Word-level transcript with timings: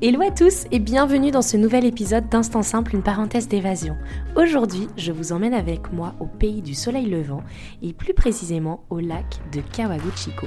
Hello 0.00 0.22
à 0.22 0.30
tous 0.30 0.66
et 0.70 0.78
bienvenue 0.78 1.30
dans 1.30 1.42
ce 1.42 1.56
nouvel 1.56 1.84
épisode 1.84 2.28
d'Instant 2.28 2.62
Simple, 2.62 2.94
une 2.94 3.02
parenthèse 3.02 3.48
d'évasion. 3.48 3.96
Aujourd'hui, 4.36 4.88
je 4.96 5.12
vous 5.12 5.32
emmène 5.32 5.54
avec 5.54 5.92
moi 5.92 6.14
au 6.20 6.26
pays 6.26 6.62
du 6.62 6.74
soleil 6.74 7.06
levant 7.06 7.42
et 7.82 7.92
plus 7.92 8.14
précisément 8.14 8.84
au 8.90 9.00
lac 9.00 9.40
de 9.52 9.60
Kawaguchiko. 9.60 10.46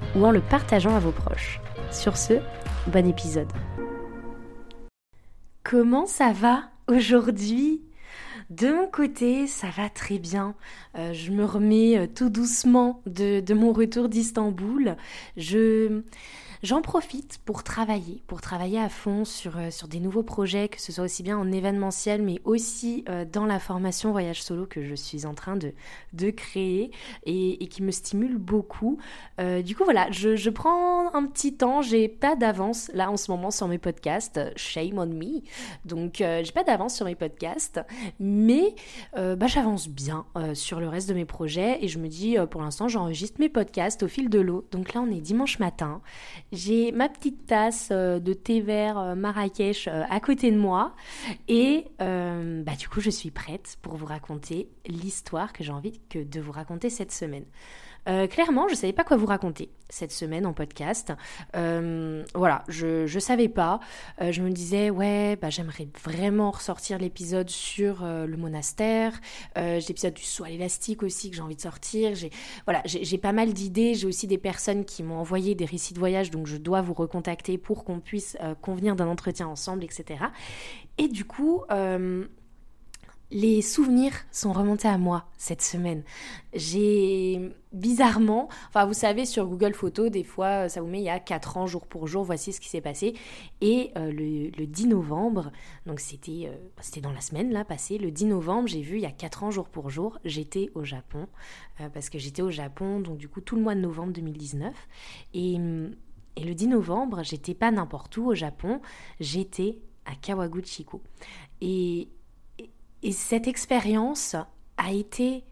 ou 0.15 0.25
en 0.25 0.31
le 0.31 0.41
partageant 0.41 0.95
à 0.95 0.99
vos 0.99 1.11
proches. 1.11 1.59
Sur 1.91 2.17
ce, 2.17 2.33
bon 2.87 3.07
épisode. 3.07 3.51
Comment 5.63 6.05
ça 6.05 6.33
va 6.33 6.63
aujourd'hui? 6.87 7.81
De 8.49 8.67
mon 8.67 8.87
côté, 8.87 9.47
ça 9.47 9.67
va 9.69 9.89
très 9.89 10.19
bien. 10.19 10.55
Euh, 10.97 11.13
je 11.13 11.31
me 11.31 11.45
remets 11.45 11.97
euh, 11.97 12.07
tout 12.07 12.29
doucement 12.29 13.01
de, 13.05 13.53
mon 13.53 13.71
retour 13.71 14.09
d'Istanbul. 14.09 14.97
Je, 15.37 16.01
J'en 16.63 16.83
profite 16.83 17.39
pour 17.43 17.63
travailler, 17.63 18.21
pour 18.27 18.39
travailler 18.39 18.79
à 18.79 18.87
fond 18.87 19.25
sur, 19.25 19.57
euh, 19.57 19.71
sur 19.71 19.87
des 19.87 19.99
nouveaux 19.99 20.21
projets, 20.21 20.69
que 20.69 20.79
ce 20.79 20.91
soit 20.91 21.05
aussi 21.05 21.23
bien 21.23 21.35
en 21.35 21.51
événementiel, 21.51 22.21
mais 22.21 22.39
aussi 22.43 23.03
dans 23.31 23.47
la 23.47 23.57
formation 23.57 24.11
voyage 24.11 24.43
solo 24.43 24.67
que 24.67 24.83
je 24.83 24.93
suis 24.93 25.25
en 25.25 25.33
train 25.33 25.55
de, 25.55 25.73
de 26.13 26.29
créer 26.29 26.91
et, 27.25 27.67
qui 27.67 27.81
me 27.81 27.91
stimule 27.91 28.37
beaucoup. 28.37 28.99
Du 29.63 29.75
coup, 29.75 29.83
voilà, 29.83 30.09
je, 30.11 30.35
je 30.35 30.49
prends 30.49 31.13
un 31.15 31.25
petit 31.25 31.55
temps, 31.55 31.81
j'ai 31.81 32.07
pas 32.07 32.35
d'avance 32.35 32.91
là 32.93 33.09
en 33.09 33.17
ce 33.17 33.31
moment 33.31 33.49
sur 33.49 33.67
mes 33.67 33.77
podcasts, 33.77 34.39
shame 34.55 34.99
on 34.99 35.07
me. 35.07 35.41
Donc, 35.85 36.17
j'ai 36.17 36.51
pas 36.53 36.63
d'avance 36.63 36.95
sur 36.95 37.05
mes 37.05 37.15
podcasts, 37.15 37.81
mais 38.19 38.75
bah, 39.15 39.47
j'avance 39.47 39.87
bien 39.87 40.25
sur 40.53 40.80
le 40.81 40.89
reste 40.89 41.07
de 41.07 41.13
mes 41.13 41.25
projets 41.25 41.77
et 41.81 41.87
je 41.87 41.99
me 41.99 42.07
dis, 42.07 42.35
pour 42.49 42.61
l'instant, 42.61 42.87
j'enregistre 42.87 43.39
mes 43.39 43.49
podcasts 43.49 44.03
au 44.03 44.07
fil 44.07 44.29
de 44.29 44.39
l'eau. 44.39 44.65
Donc 44.71 44.93
là, 44.93 45.01
on 45.01 45.09
est 45.09 45.21
dimanche 45.21 45.59
matin 45.59 46.01
j'ai 46.51 46.91
ma 46.91 47.09
petite 47.09 47.45
tasse 47.45 47.89
euh, 47.91 48.19
de 48.19 48.33
thé 48.33 48.61
vert 48.61 48.97
euh, 48.97 49.15
Marrakech 49.15 49.87
euh, 49.87 50.03
à 50.09 50.19
côté 50.19 50.51
de 50.51 50.57
moi 50.57 50.95
et 51.47 51.85
bah, 51.99 52.75
du 52.77 52.89
coup 52.89 53.01
je 53.01 53.09
suis 53.09 53.31
prête 53.31 53.77
pour 53.81 53.95
vous 53.95 54.05
raconter 54.05 54.69
l'histoire 54.87 55.53
que 55.53 55.63
j'ai 55.63 55.71
envie 55.71 55.99
de 56.13 56.41
vous 56.41 56.51
raconter 56.51 56.89
cette 56.89 57.11
semaine. 57.11 57.45
Euh, 58.07 58.27
clairement, 58.27 58.67
je 58.67 58.73
ne 58.73 58.77
savais 58.77 58.93
pas 58.93 59.03
quoi 59.03 59.17
vous 59.17 59.25
raconter 59.25 59.69
cette 59.89 60.11
semaine 60.11 60.45
en 60.45 60.53
podcast. 60.53 61.13
Euh, 61.55 62.23
voilà, 62.33 62.63
je 62.67 63.13
ne 63.13 63.19
savais 63.19 63.49
pas. 63.49 63.79
Euh, 64.21 64.31
je 64.31 64.41
me 64.41 64.49
disais, 64.49 64.89
ouais, 64.89 65.37
bah, 65.41 65.49
j'aimerais 65.49 65.87
vraiment 66.03 66.51
ressortir 66.51 66.97
l'épisode 66.97 67.49
sur 67.49 68.03
le 68.03 68.37
monastère. 68.37 69.19
j'ai 69.55 69.79
l'épisode 69.79 70.13
du 70.13 70.23
soie 70.23 70.49
élastique 70.49 71.03
aussi 71.03 71.29
que 71.29 71.35
j'ai 71.35 71.41
envie 71.41 71.55
de 71.55 71.61
sortir. 71.61 72.13
Voilà, 72.65 72.81
j'ai 72.85 73.17
pas 73.17 73.33
mal 73.33 73.53
d'idées. 73.53 73.95
J'ai 73.95 74.07
aussi 74.07 74.27
des 74.27 74.37
personnes 74.37 74.85
qui 74.85 75.03
m'ont 75.03 75.17
envoyé 75.17 75.55
des 75.55 75.65
récits 75.65 75.93
de 75.93 75.99
voyage, 75.99 76.31
donc 76.31 76.47
je 76.47 76.57
dois 76.57 76.81
vous 76.81 76.93
recontacter 76.93 77.57
pour 77.57 77.83
qu'on 77.83 77.99
puisse 77.99 78.37
convenir 78.61 78.95
d'un 78.95 79.07
entretien 79.07 79.47
ensemble, 79.47 79.83
etc. 79.83 80.25
Et 80.97 81.07
du 81.07 81.25
coup, 81.25 81.63
les 83.31 83.61
souvenirs 83.61 84.13
sont 84.31 84.51
remontés 84.51 84.89
à 84.89 84.97
moi 84.97 85.25
cette 85.37 85.61
semaine. 85.61 86.03
J'ai 86.53 87.53
bizarrement, 87.71 88.49
enfin 88.67 88.85
vous 88.85 88.93
savez 88.93 89.25
sur 89.25 89.47
Google 89.47 89.73
Photos, 89.73 90.11
des 90.11 90.25
fois 90.25 90.67
ça 90.67 90.81
vous 90.81 90.87
met 90.87 90.99
il 90.99 91.05
y 91.05 91.09
a 91.09 91.19
4 91.19 91.57
ans 91.57 91.65
jour 91.65 91.87
pour 91.87 92.07
jour, 92.07 92.25
voici 92.25 92.51
ce 92.51 92.59
qui 92.59 92.67
s'est 92.67 92.81
passé. 92.81 93.15
Et 93.61 93.91
euh, 93.97 94.11
le, 94.11 94.65
10 94.65 94.87
novembre, 94.87 95.51
donc 95.85 96.01
c'était 96.01 96.47
euh, 96.47 96.55
c'était 96.81 96.99
dans 96.99 97.13
la 97.13 97.21
semaine 97.21 97.51
là 97.51 97.63
passée, 97.63 97.97
le 97.97 98.11
10 98.11 98.25
novembre 98.25 98.67
j'ai 98.67 98.81
vu 98.81 98.97
il 98.97 99.01
y 99.01 99.05
a 99.05 99.11
4 99.11 99.43
ans 99.43 99.51
jour 99.51 99.69
pour 99.69 99.89
jour, 99.89 100.19
j'étais 100.25 100.69
au 100.75 100.83
Japon, 100.83 101.27
euh, 101.79 101.87
parce 101.89 102.09
que 102.09 102.19
j'étais 102.19 102.41
au 102.41 102.51
Japon 102.51 102.99
donc 102.99 103.17
du 103.17 103.29
coup 103.29 103.39
tout 103.39 103.55
le 103.55 103.61
mois 103.61 103.75
de 103.75 103.81
novembre 103.81 104.11
2019. 104.11 104.73
Et, 105.33 105.53
et 106.35 106.43
le 106.43 106.53
10 106.53 106.67
novembre 106.67 107.23
j'étais 107.23 107.53
pas 107.53 107.71
n'importe 107.71 108.17
où 108.17 108.27
au 108.27 108.35
Japon, 108.35 108.81
j'étais 109.21 109.77
à 110.05 110.15
Kawaguchiko. 110.15 111.01
Et 111.61 112.09
et 113.03 113.11
cette 113.11 113.47
expérience 113.47 114.35
a 114.77 114.91
été 114.91 115.43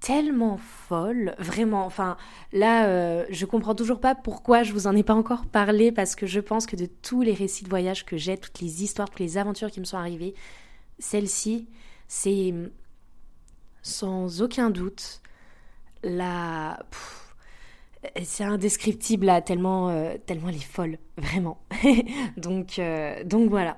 tellement 0.00 0.56
folle, 0.56 1.34
vraiment. 1.38 1.84
Enfin, 1.84 2.16
là, 2.52 2.86
euh, 2.86 3.24
je 3.30 3.44
comprends 3.46 3.74
toujours 3.74 4.00
pas 4.00 4.14
pourquoi 4.14 4.62
je 4.62 4.72
vous 4.72 4.86
en 4.86 4.94
ai 4.94 5.02
pas 5.02 5.14
encore 5.14 5.46
parlé, 5.46 5.92
parce 5.92 6.14
que 6.14 6.26
je 6.26 6.40
pense 6.40 6.66
que 6.66 6.76
de 6.76 6.86
tous 6.86 7.22
les 7.22 7.34
récits 7.34 7.64
de 7.64 7.68
voyage 7.68 8.04
que 8.04 8.16
j'ai, 8.16 8.36
toutes 8.36 8.60
les 8.60 8.82
histoires, 8.82 9.08
toutes 9.08 9.20
les 9.20 9.38
aventures 9.38 9.70
qui 9.70 9.80
me 9.80 9.84
sont 9.84 9.96
arrivées, 9.96 10.34
celle-ci, 10.98 11.68
c'est 12.06 12.54
sans 13.82 14.42
aucun 14.42 14.70
doute 14.70 15.20
la. 16.02 16.78
c'est 18.22 18.44
indescriptible 18.44 19.26
là, 19.26 19.42
tellement, 19.42 19.90
euh, 19.90 20.14
tellement 20.26 20.48
elle 20.48 20.56
est 20.56 20.60
folle, 20.60 20.98
vraiment. 21.16 21.58
donc, 22.36 22.78
euh, 22.78 23.24
donc 23.24 23.50
voilà. 23.50 23.76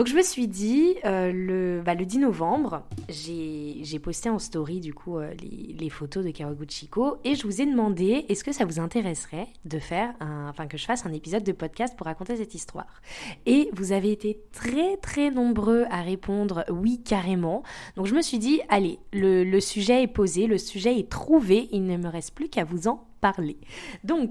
Donc 0.00 0.06
je 0.06 0.16
me 0.16 0.22
suis 0.22 0.48
dit, 0.48 0.94
euh, 1.04 1.30
le, 1.30 1.82
bah, 1.84 1.94
le 1.94 2.06
10 2.06 2.20
novembre, 2.20 2.84
j'ai 3.10 3.98
posté 3.98 4.30
en 4.30 4.38
story 4.38 4.80
du 4.80 4.94
coup 4.94 5.18
euh, 5.18 5.34
les, 5.42 5.90
photos 5.90 6.24
de 6.24 6.30
Kawaguchiko 6.30 7.18
et 7.22 7.34
je 7.34 7.46
vous 7.46 7.60
ai 7.60 7.66
demandé 7.66 8.24
est-ce 8.30 8.42
que 8.42 8.50
ça 8.50 8.64
vous 8.64 8.80
intéresserait 8.80 9.48
de 9.66 9.78
faire, 9.78 10.14
un, 10.20 10.48
enfin 10.48 10.68
que 10.68 10.78
je 10.78 10.86
fasse 10.86 11.04
un 11.04 11.12
épisode 11.12 11.42
de 11.42 11.52
podcast 11.52 11.98
pour 11.98 12.06
raconter 12.06 12.38
cette 12.38 12.54
histoire? 12.54 13.02
Et 13.44 13.68
vous 13.74 13.92
avez 13.92 14.10
été 14.10 14.40
très 14.52 14.96
très 14.96 15.30
nombreux 15.30 15.84
à 15.90 16.00
répondre 16.00 16.64
oui 16.70 17.02
carrément. 17.02 17.62
Donc 17.96 18.06
je 18.06 18.14
me 18.14 18.22
suis 18.22 18.38
dit, 18.38 18.62
allez, 18.70 19.00
le, 19.12 19.44
le 19.44 19.60
sujet 19.60 20.02
est 20.02 20.06
posé, 20.06 20.46
le 20.46 20.56
sujet 20.56 20.98
est 20.98 21.10
trouvé, 21.10 21.68
il 21.72 21.84
ne 21.84 21.98
me 21.98 22.08
reste 22.08 22.34
plus 22.34 22.48
qu'à 22.48 22.64
vous 22.64 22.88
en 22.88 23.06
parler. 23.20 23.58
Donc 24.02 24.30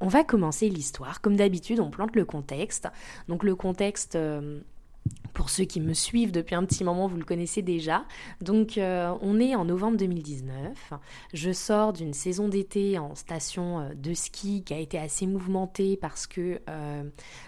on 0.00 0.08
va 0.08 0.24
commencer 0.24 0.70
l'histoire. 0.70 1.20
Comme 1.20 1.36
d'habitude, 1.36 1.80
on 1.80 1.90
plante 1.90 2.16
le 2.16 2.24
contexte. 2.24 2.88
Donc 3.28 3.44
le 3.44 3.54
contexte... 3.54 4.16
Euh, 4.16 4.60
pour 5.34 5.50
ceux 5.50 5.64
qui 5.64 5.80
me 5.80 5.92
suivent 5.92 6.32
depuis 6.32 6.54
un 6.54 6.64
petit 6.64 6.84
moment, 6.84 7.08
vous 7.08 7.16
le 7.16 7.24
connaissez 7.24 7.60
déjà. 7.60 8.04
Donc 8.40 8.78
euh, 8.78 9.12
on 9.20 9.40
est 9.40 9.54
en 9.54 9.64
novembre 9.64 9.98
2019. 9.98 10.94
Je 11.34 11.52
sors 11.52 11.92
d'une 11.92 12.14
saison 12.14 12.48
d'été 12.48 12.98
en 12.98 13.14
station 13.16 13.80
euh, 13.80 13.94
de 13.94 14.14
ski 14.14 14.62
qui 14.64 14.72
a 14.72 14.78
été 14.78 14.98
assez 14.98 15.26
mouvementée 15.26 15.98
parce 16.00 16.26
que 16.26 16.60
euh, 16.70 17.02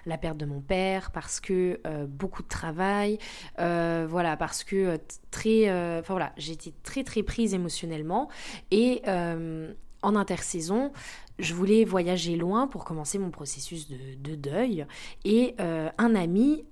la 0.04 0.18
perte 0.18 0.36
de 0.36 0.46
mon 0.46 0.60
père, 0.60 1.12
parce 1.12 1.40
que 1.40 1.80
beaucoup 2.08 2.42
de 2.42 2.48
travail, 2.48 3.18
voilà, 3.56 4.36
parce 4.36 4.64
que 4.64 4.98
très, 5.30 5.70
enfin 6.00 6.14
voilà, 6.14 6.32
j'étais 6.36 6.72
très 6.82 7.04
très 7.04 7.22
prise 7.22 7.54
émotionnellement 7.54 8.28
et 8.72 9.02
en 9.06 10.16
intersaison, 10.16 10.92
je 11.38 11.54
voulais 11.54 11.84
voyager 11.84 12.36
loin 12.36 12.66
pour 12.66 12.84
commencer 12.84 13.18
mon 13.18 13.30
processus 13.30 13.88
de, 13.88 13.96
de 14.18 14.34
deuil 14.34 14.86
et 15.24 15.54
un 15.58 16.14
ami 16.14 16.64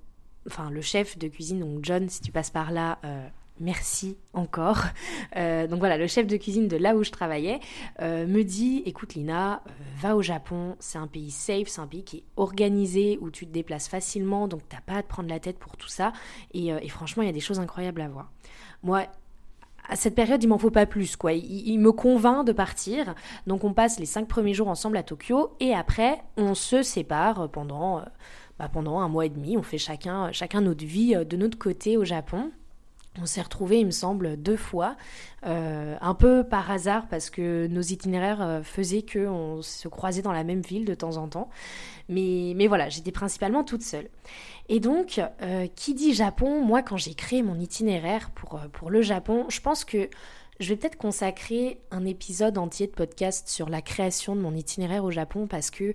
enfin 0.47 0.69
le 0.69 0.81
chef 0.81 1.17
de 1.17 1.27
cuisine, 1.27 1.59
donc 1.59 1.79
John, 1.83 2.09
si 2.09 2.21
tu 2.21 2.31
passes 2.31 2.49
par 2.49 2.71
là, 2.71 2.99
euh, 3.03 3.27
merci 3.59 4.17
encore. 4.33 4.83
Euh, 5.37 5.67
donc 5.67 5.79
voilà, 5.79 5.97
le 5.97 6.07
chef 6.07 6.27
de 6.27 6.37
cuisine 6.37 6.67
de 6.67 6.77
là 6.77 6.95
où 6.95 7.03
je 7.03 7.11
travaillais 7.11 7.59
euh, 8.01 8.25
me 8.27 8.43
dit, 8.43 8.83
écoute 8.85 9.15
Lina, 9.15 9.61
va 9.97 10.15
au 10.15 10.21
Japon, 10.21 10.75
c'est 10.79 10.97
un 10.97 11.07
pays 11.07 11.31
safe, 11.31 11.67
c'est 11.67 11.81
un 11.81 11.87
pays 11.87 12.03
qui 12.03 12.17
est 12.17 12.23
organisé, 12.37 13.17
où 13.21 13.29
tu 13.29 13.45
te 13.45 13.51
déplaces 13.51 13.87
facilement, 13.87 14.47
donc 14.47 14.61
t'as 14.69 14.81
pas 14.81 14.99
à 14.99 15.03
te 15.03 15.07
prendre 15.07 15.29
la 15.29 15.39
tête 15.39 15.57
pour 15.57 15.77
tout 15.77 15.89
ça. 15.89 16.13
Et, 16.53 16.87
franchement, 16.87 17.23
il 17.23 17.27
y 17.27 17.29
a 17.29 17.33
des 17.33 17.39
choses 17.39 17.59
incroyables 17.59 18.01
à 18.01 18.07
voir. 18.07 18.31
Moi, 18.83 19.05
à 19.87 19.95
cette 19.95 20.15
période, 20.15 20.41
il 20.41 20.47
m'en 20.47 20.57
faut 20.57 20.71
pas 20.71 20.85
plus, 20.85 21.15
quoi. 21.15 21.33
Il, 21.33 21.67
il, 21.67 21.79
me 21.79 21.91
convainc 21.91 22.45
de 22.45 22.53
partir. 22.53 23.13
Donc, 23.45 23.63
on 23.63 23.73
passe 23.73 23.99
les 23.99 24.05
cinq 24.05 24.27
premiers 24.27 24.53
jours 24.53 24.67
ensemble 24.67 24.97
à 24.97 25.03
Tokyo 25.03 25.55
et 25.59 25.73
après, 25.73 26.23
on 26.37 26.55
se 26.55 26.81
sépare 26.81 27.49
pendant 27.49 28.01
bah, 28.59 28.69
pendant 28.71 28.99
un 28.99 29.09
mois 29.09 29.25
et 29.25 29.29
demi, 29.29 29.57
on 29.57 29.63
fait 29.63 29.77
chacun, 29.77 30.31
chacun 30.31 30.61
notre 30.61 30.85
vie 30.85 31.15
euh, 31.15 31.25
de 31.25 31.35
notre 31.35 31.57
côté 31.57 31.97
au 31.97 32.05
Japon. 32.05 32.51
On 33.21 33.25
s'est 33.25 33.41
retrouvés, 33.41 33.79
il 33.79 33.85
me 33.85 33.91
semble, 33.91 34.35
deux 34.35 34.57
fois, 34.57 34.97
euh, 35.45 35.95
un 36.01 36.13
peu 36.15 36.43
par 36.43 36.69
hasard 36.69 37.07
parce 37.07 37.29
que 37.29 37.65
nos 37.67 37.81
itinéraires 37.81 38.41
euh, 38.41 38.61
faisaient 38.61 39.05
qu'on 39.05 39.61
se 39.61 39.87
croisait 39.87 40.21
dans 40.21 40.33
la 40.33 40.43
même 40.43 40.61
ville 40.61 40.83
de 40.83 40.93
temps 40.93 41.15
en 41.15 41.29
temps. 41.29 41.49
Mais, 42.09 42.53
mais 42.57 42.67
voilà, 42.67 42.89
j'étais 42.89 43.13
principalement 43.13 43.63
toute 43.63 43.83
seule. 43.83 44.09
Et 44.67 44.79
donc, 44.79 45.21
qui 45.75 45.93
dit 45.93 46.13
Japon, 46.13 46.61
moi 46.61 46.81
quand 46.81 46.97
j'ai 46.97 47.13
créé 47.13 47.41
mon 47.41 47.59
itinéraire 47.59 48.31
pour, 48.31 48.59
pour 48.73 48.89
le 48.89 49.01
Japon, 49.01 49.45
je 49.47 49.61
pense 49.61 49.85
que 49.85 50.09
je 50.59 50.69
vais 50.69 50.75
peut-être 50.75 50.97
consacrer 50.97 51.79
un 51.91 52.05
épisode 52.05 52.57
entier 52.57 52.87
de 52.87 52.91
podcast 52.91 53.47
sur 53.47 53.69
la 53.69 53.81
création 53.81 54.35
de 54.35 54.41
mon 54.41 54.55
itinéraire 54.55 55.03
au 55.03 55.11
Japon 55.11 55.47
parce 55.47 55.69
que 55.69 55.93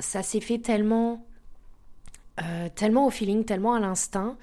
ça 0.00 0.22
s'est 0.22 0.40
fait 0.40 0.58
tellement, 0.58 1.24
tellement 2.74 3.06
au 3.06 3.10
feeling, 3.10 3.44
tellement 3.44 3.74
à 3.74 3.80
l'instinct 3.80 4.36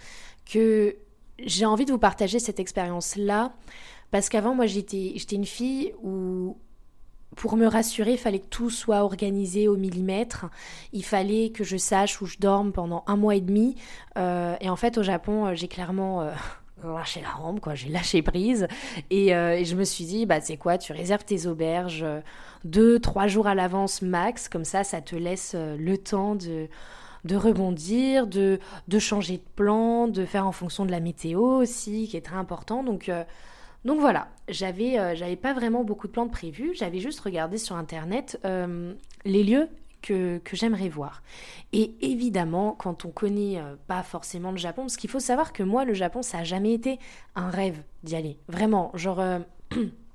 que 0.45 0.95
j'ai 1.39 1.65
envie 1.65 1.85
de 1.85 1.91
vous 1.91 1.99
partager 1.99 2.39
cette 2.39 2.59
expérience-là 2.59 3.53
parce 4.11 4.29
qu'avant, 4.29 4.55
moi, 4.55 4.65
j'étais, 4.65 5.13
une 5.31 5.45
fille 5.45 5.93
où, 6.01 6.57
pour 7.35 7.57
me 7.57 7.67
rassurer, 7.67 8.13
il 8.13 8.17
fallait 8.17 8.39
que 8.39 8.47
tout 8.47 8.69
soit 8.69 9.03
organisé 9.03 9.67
au 9.67 9.75
millimètre. 9.75 10.45
Il 10.93 11.03
fallait 11.03 11.49
que 11.49 11.63
je 11.63 11.77
sache 11.77 12.21
où 12.21 12.25
je 12.25 12.37
dorme 12.37 12.71
pendant 12.71 13.03
un 13.07 13.17
mois 13.17 13.35
et 13.35 13.41
demi. 13.41 13.75
Euh, 14.17 14.55
et 14.61 14.69
en 14.69 14.75
fait, 14.75 14.97
au 14.97 15.03
Japon, 15.03 15.47
euh, 15.47 15.55
j'ai 15.55 15.67
clairement 15.67 16.21
euh, 16.21 16.31
lâché 16.83 17.21
la 17.21 17.29
rampe, 17.29 17.59
quoi. 17.59 17.75
J'ai 17.75 17.89
lâché 17.89 18.21
prise. 18.21 18.67
Et, 19.09 19.27
et, 19.29 19.65
je 19.65 19.75
me 19.75 19.83
suis 19.83 20.05
dit, 20.05 20.25
bah, 20.25 20.41
c'est 20.41 20.57
quoi, 20.57 20.77
tu 20.77 20.93
réserves 20.93 21.25
tes 21.25 21.47
auberges 21.47 22.05
deux, 22.63 22.99
trois 22.99 23.27
jours 23.27 23.47
à 23.47 23.55
l'avance 23.55 24.01
max. 24.01 24.49
Comme 24.49 24.65
ça, 24.65 24.83
ça 24.83 25.01
te 25.01 25.15
laisse 25.15 25.55
le 25.55 25.97
temps 25.97 26.35
de 26.35 26.67
de 27.27 27.35
rebondir, 27.35 28.25
de, 28.25 28.59
de 28.87 28.99
changer 28.99 29.37
de 29.37 29.43
plan, 29.55 30.07
de 30.07 30.25
faire 30.25 30.47
en 30.47 30.51
fonction 30.51 30.85
de 30.85 30.91
la 30.91 30.99
météo 30.99 31.41
aussi, 31.41 32.07
qui 32.07 32.17
est 32.17 32.21
très 32.21 32.35
important. 32.35 32.83
Donc, 32.83 33.09
euh, 33.09 33.23
donc 33.85 33.99
voilà, 33.99 34.27
j'avais 34.47 34.99
euh, 34.99 35.15
j'avais 35.15 35.35
pas 35.35 35.53
vraiment 35.53 35.83
beaucoup 35.83 36.07
de 36.07 36.11
plans 36.11 36.25
de 36.25 36.31
prévus, 36.31 36.71
j'avais 36.73 36.99
juste 36.99 37.19
regardé 37.19 37.57
sur 37.57 37.75
internet 37.75 38.39
euh, 38.45 38.93
les 39.25 39.43
lieux 39.43 39.69
que, 40.01 40.39
j'aimerais 40.53 40.89
voir. 40.89 41.21
Et 41.73 41.95
évidemment, 42.01 42.75
quand 42.77 43.05
on 43.05 43.09
connaît 43.09 43.61
pas 43.87 44.03
forcément 44.03 44.51
le 44.51 44.57
Japon, 44.57 44.83
parce 44.83 44.97
qu'il 44.97 45.09
faut 45.09 45.19
savoir 45.19 45.53
que 45.53 45.63
moi, 45.63 45.85
le 45.85 45.93
Japon, 45.93 46.21
ça 46.21 46.39
a 46.39 46.43
jamais 46.43 46.73
été 46.73 46.99
un 47.35 47.49
rêve 47.49 47.81
d'y 48.03 48.15
aller. 48.15 48.37
Vraiment, 48.47 48.91
genre. 48.95 49.21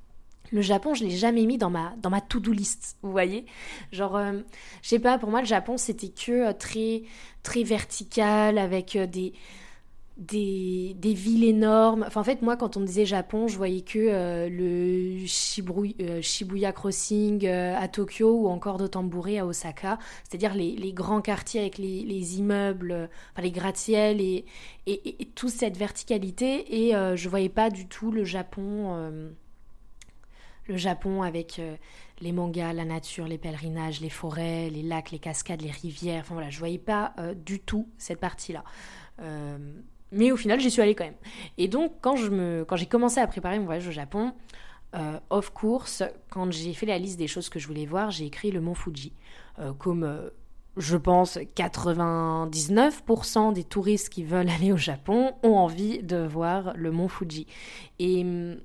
le 0.52 0.60
Japon, 0.60 0.94
je 0.94 1.04
l'ai 1.04 1.10
jamais 1.10 1.46
mis 1.46 1.58
dans 1.58 1.70
ma, 1.70 1.94
dans 1.96 2.10
ma 2.10 2.20
to-do 2.20 2.52
list, 2.52 2.98
vous 3.02 3.10
voyez 3.10 3.46
Genre, 3.90 4.16
euh, 4.16 4.32
je 4.82 4.88
sais 4.90 4.98
pas, 4.98 5.18
pour 5.18 5.30
moi, 5.30 5.40
le 5.40 5.46
Japon, 5.46 5.76
c'était 5.78 6.10
que 6.10 6.48
euh, 6.48 6.52
très, 6.52 7.02
très 7.42 7.62
vertical, 7.62 8.58
avec 8.58 8.94
euh, 8.94 9.06
des, 9.06 9.32
des, 10.16 10.94
des, 10.98 11.14
villes 11.14 11.44
énormes. 11.44 12.04
Enfin, 12.06 12.20
en 12.20 12.24
fait, 12.24 12.42
moi, 12.42 12.56
quand 12.56 12.76
on 12.76 12.80
disait 12.80 13.06
Japon, 13.06 13.48
je 13.48 13.56
voyais 13.56 13.80
que 13.80 14.48
le 14.48 15.26
Shibuya 15.26 16.72
Crossing 16.72 17.46
à 17.46 17.88
Tokyo 17.88 18.30
ou 18.30 18.48
encore 18.48 18.78
Dotonbori 18.78 19.38
à 19.38 19.46
Osaka, 19.46 19.98
c'est-à-dire 20.28 20.54
les, 20.54 20.76
les, 20.76 20.92
grands 20.92 21.22
quartiers 21.22 21.60
avec 21.60 21.78
les, 21.78 22.02
les 22.02 22.38
immeubles, 22.38 23.08
enfin, 23.32 23.42
les 23.42 23.50
gratte-ciels 23.50 24.20
et, 24.20 24.44
et, 24.86 25.22
et, 25.22 25.26
toute 25.26 25.50
cette 25.50 25.76
verticalité. 25.76 26.88
Et 26.88 26.92
je 26.92 27.28
voyais 27.28 27.48
pas 27.48 27.70
du 27.70 27.88
tout 27.88 28.10
le 28.10 28.24
Japon 28.24 29.32
le 30.66 30.76
Japon 30.76 31.22
avec 31.22 31.58
euh, 31.58 31.76
les 32.20 32.32
mangas, 32.32 32.72
la 32.72 32.84
nature, 32.84 33.26
les 33.26 33.38
pèlerinages, 33.38 34.00
les 34.00 34.10
forêts, 34.10 34.70
les 34.70 34.82
lacs, 34.82 35.10
les 35.10 35.18
cascades, 35.18 35.62
les 35.62 35.70
rivières. 35.70 36.22
Enfin 36.22 36.34
voilà, 36.34 36.50
je 36.50 36.58
voyais 36.58 36.78
pas 36.78 37.14
euh, 37.18 37.34
du 37.34 37.60
tout 37.60 37.88
cette 37.98 38.20
partie-là. 38.20 38.64
Euh, 40.12 40.16
mais 40.16 40.32
au 40.32 40.36
final, 40.36 40.60
j'y 40.60 40.70
suis 40.70 40.82
allée 40.82 40.94
quand 40.94 41.04
même. 41.04 41.14
Et 41.58 41.68
donc, 41.68 41.92
quand, 42.00 42.16
j'ai 42.16 42.86
commencé 42.86 43.20
à 43.20 43.26
préparer 43.26 43.58
mon 43.58 43.64
voyage 43.64 43.88
au 43.88 43.92
Japon, 43.92 44.32
off 45.30 45.50
course, 45.50 46.02
quand 46.28 46.52
j'ai 46.52 46.74
fait 46.74 46.86
la 46.86 46.98
liste 46.98 47.18
des 47.18 47.26
choses 47.26 47.48
que 47.48 47.58
je 47.58 47.66
voulais 47.66 47.86
voir, 47.86 48.10
j'ai 48.10 48.26
écrit 48.26 48.50
le 48.50 48.60
mont 48.60 48.74
Fuji. 48.74 49.12
comme 49.78 50.30
je 50.76 50.96
pense 50.96 51.38
99% 51.38 53.52
des 53.52 53.64
touristes 53.64 54.10
qui 54.10 54.22
veulent 54.22 54.50
aller 54.50 54.72
au 54.72 54.76
Japon 54.76 55.32
ont 55.42 55.56
envie 55.56 56.02
de 56.02 56.18
voir 56.18 56.74
le 56.76 56.90
mont 56.90 57.08
Fuji. 57.08 57.46
Et 57.98 58.22
hum, 58.22 58.58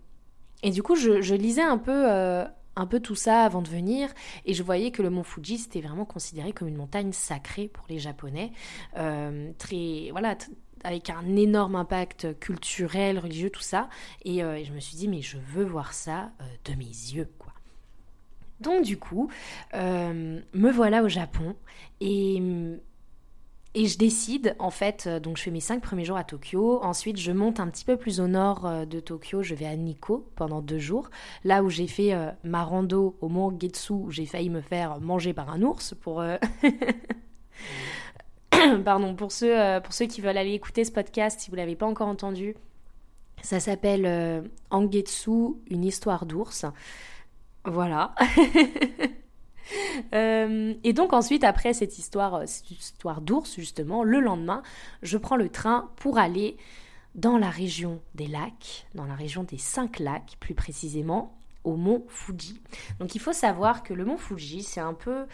et 0.63 0.71
du 0.71 0.83
coup, 0.83 0.95
je, 0.95 1.35
lisais 1.35 1.61
un 1.61 1.77
peu, 1.77 2.11
euh, 2.11 2.45
un 2.75 2.87
peu 2.87 2.99
tout 2.99 3.15
ça 3.15 3.43
avant 3.43 3.61
de 3.61 3.69
venir, 3.69 4.09
et 4.45 4.53
je 4.53 4.63
voyais 4.63 4.91
que 4.91 5.01
le 5.01 5.09
mont 5.09 5.23
Fuji, 5.23 5.59
c'était 5.59 5.81
vraiment 5.81 6.05
considéré 6.05 6.51
comme 6.51 6.67
une 6.67 6.77
montagne 6.77 7.11
sacrée 7.11 7.67
pour 7.67 7.85
les 7.89 7.99
Japonais, 7.99 8.51
euh, 8.97 9.51
très, 9.57 10.09
voilà, 10.11 10.35
avec 10.83 11.09
un 11.09 11.35
énorme 11.35 11.75
impact 11.75 12.39
culturel, 12.39 13.19
religieux, 13.19 13.49
tout 13.49 13.61
ça. 13.61 13.89
Et, 14.25 14.43
euh, 14.43 14.63
je 14.63 14.71
me 14.71 14.79
suis 14.79 14.97
dit, 14.97 15.07
mais 15.07 15.21
je 15.21 15.37
veux 15.37 15.65
voir 15.65 15.93
ça 15.93 16.31
de 16.65 16.73
mes 16.73 16.85
yeux, 16.85 17.29
quoi. 17.37 17.53
Donc 18.59 18.83
du 18.83 18.97
coup, 18.97 19.29
me 19.73 20.71
voilà 20.71 21.03
au 21.03 21.07
Japon, 21.07 21.55
et 22.01 22.41
et 23.79 23.85
je 23.85 23.99
décide, 23.99 24.55
en 24.57 24.71
fait, 24.71 25.05
euh, 25.05 25.19
donc 25.19 25.37
je 25.37 25.43
fais 25.43 25.51
mes 25.51 25.59
cinq 25.59 25.83
premiers 25.83 26.03
jours 26.03 26.17
à 26.17 26.23
Tokyo. 26.23 26.79
Ensuite, 26.81 27.17
je 27.17 27.31
monte 27.31 27.59
un 27.59 27.67
petit 27.67 27.85
peu 27.85 27.95
plus 27.95 28.19
au 28.19 28.25
nord 28.25 28.65
euh, 28.65 28.85
de 28.85 28.99
Tokyo. 28.99 29.43
Je 29.43 29.53
vais 29.53 29.67
à 29.67 29.75
Nikko 29.75 30.27
pendant 30.35 30.63
deux 30.63 30.79
jours. 30.79 31.11
Là 31.43 31.61
où 31.61 31.69
j'ai 31.69 31.85
fait 31.85 32.11
euh, 32.15 32.31
ma 32.43 32.63
rando 32.63 33.15
au 33.21 33.29
mont 33.29 33.55
Getsu, 33.55 33.93
où 33.93 34.09
j'ai 34.09 34.25
failli 34.25 34.49
me 34.49 34.61
faire 34.61 34.99
manger 34.99 35.31
par 35.31 35.51
un 35.51 35.61
ours 35.61 35.93
pour. 36.01 36.23
Pardon, 38.85 39.15
pour 39.15 39.31
ceux, 39.31 39.79
pour 39.81 39.93
ceux 39.93 40.05
qui 40.05 40.21
veulent 40.21 40.37
aller 40.37 40.53
écouter 40.53 40.83
ce 40.83 40.91
podcast, 40.91 41.39
si 41.39 41.49
vous 41.49 41.55
ne 41.55 41.61
l'avez 41.61 41.75
pas 41.75 41.85
encore 41.85 42.07
entendu, 42.07 42.55
ça 43.41 43.59
s'appelle 43.59 44.49
Angetsu, 44.69 45.55
une 45.69 45.83
histoire 45.83 46.25
d'ours. 46.25 46.65
Voilà. 47.65 48.15
Euh, 50.13 50.73
et 50.83 50.93
donc 50.93 51.13
ensuite, 51.13 51.43
après 51.43 51.73
cette 51.73 51.97
histoire, 51.97 52.35
euh, 52.35 52.43
cette 52.45 52.71
histoire 52.71 53.21
d'ours, 53.21 53.55
justement, 53.55 54.03
le 54.03 54.19
lendemain, 54.19 54.63
je 55.01 55.17
prends 55.17 55.35
le 55.35 55.49
train 55.49 55.91
pour 55.97 56.17
aller 56.17 56.57
dans 57.15 57.37
la 57.37 57.49
région 57.49 58.01
des 58.15 58.27
lacs, 58.27 58.87
dans 58.95 59.05
la 59.05 59.15
région 59.15 59.43
des 59.43 59.57
cinq 59.57 59.99
lacs 59.99 60.37
plus 60.39 60.53
précisément, 60.53 61.37
au 61.63 61.75
mont 61.75 62.05
Fuji. 62.07 62.61
Donc 62.99 63.15
il 63.15 63.19
faut 63.19 63.33
savoir 63.33 63.83
que 63.83 63.93
le 63.93 64.05
mont 64.05 64.17
Fuji, 64.17 64.63
c'est 64.63 64.79
un 64.79 64.93
peu, 64.93 65.21
euh, 65.21 65.25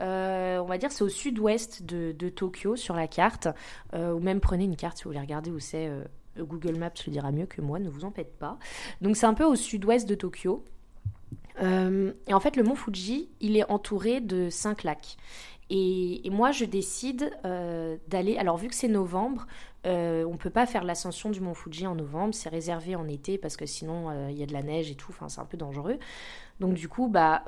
on 0.00 0.64
va 0.64 0.78
dire, 0.78 0.92
c'est 0.92 1.04
au 1.04 1.08
sud-ouest 1.08 1.82
de, 1.82 2.28
Tokyo 2.28 2.76
sur 2.76 2.94
la 2.94 3.08
carte, 3.08 3.48
ou 3.94 4.18
même 4.20 4.40
prenez 4.40 4.64
une 4.64 4.76
carte 4.76 4.98
si 4.98 5.04
vous 5.04 5.10
voulez 5.10 5.20
regarder 5.20 5.50
où 5.50 5.58
c'est. 5.58 5.90
Google 6.38 6.76
Maps 6.76 6.92
le 7.04 7.10
dira 7.10 7.32
mieux 7.32 7.46
que 7.46 7.60
moi, 7.60 7.80
ne 7.80 7.88
vous 7.88 8.04
en 8.04 8.12
pas. 8.12 8.58
Donc 9.00 9.16
c'est 9.16 9.26
un 9.26 9.34
peu 9.34 9.44
au 9.44 9.56
sud-ouest 9.56 10.08
de 10.08 10.14
Tokyo. 10.14 10.64
Euh, 11.62 12.12
et 12.26 12.34
en 12.34 12.40
fait, 12.40 12.56
le 12.56 12.62
mont 12.62 12.74
Fuji, 12.74 13.28
il 13.40 13.56
est 13.56 13.68
entouré 13.70 14.20
de 14.20 14.48
cinq 14.50 14.84
lacs. 14.84 15.16
Et, 15.70 16.22
moi, 16.30 16.50
je 16.50 16.64
décide 16.64 17.30
euh, 17.44 17.98
d'aller. 18.08 18.38
Alors, 18.38 18.56
vu 18.56 18.68
que 18.68 18.74
c'est 18.74 18.88
novembre, 18.88 19.46
euh, 19.86 20.24
on 20.24 20.32
ne 20.32 20.38
peut 20.38 20.50
pas 20.50 20.64
faire 20.64 20.82
l'ascension 20.82 21.30
du 21.30 21.40
mont 21.40 21.52
Fuji 21.52 21.86
en 21.86 21.94
novembre. 21.94 22.34
C'est 22.34 22.48
réservé 22.48 22.96
en 22.96 23.06
été 23.06 23.36
parce 23.36 23.56
que 23.56 23.66
sinon, 23.66 24.28
il 24.30 24.38
y 24.38 24.42
a 24.42 24.46
de 24.46 24.52
la 24.52 24.62
neige 24.62 24.90
et 24.90 24.94
tout. 24.94 25.10
Enfin, 25.10 25.28
c'est 25.28 25.40
un 25.40 25.46
peu 25.46 25.56
dangereux. 25.56 25.98
Donc, 26.60 26.74
du 26.74 26.88
coup, 26.88 27.08
bah. 27.08 27.44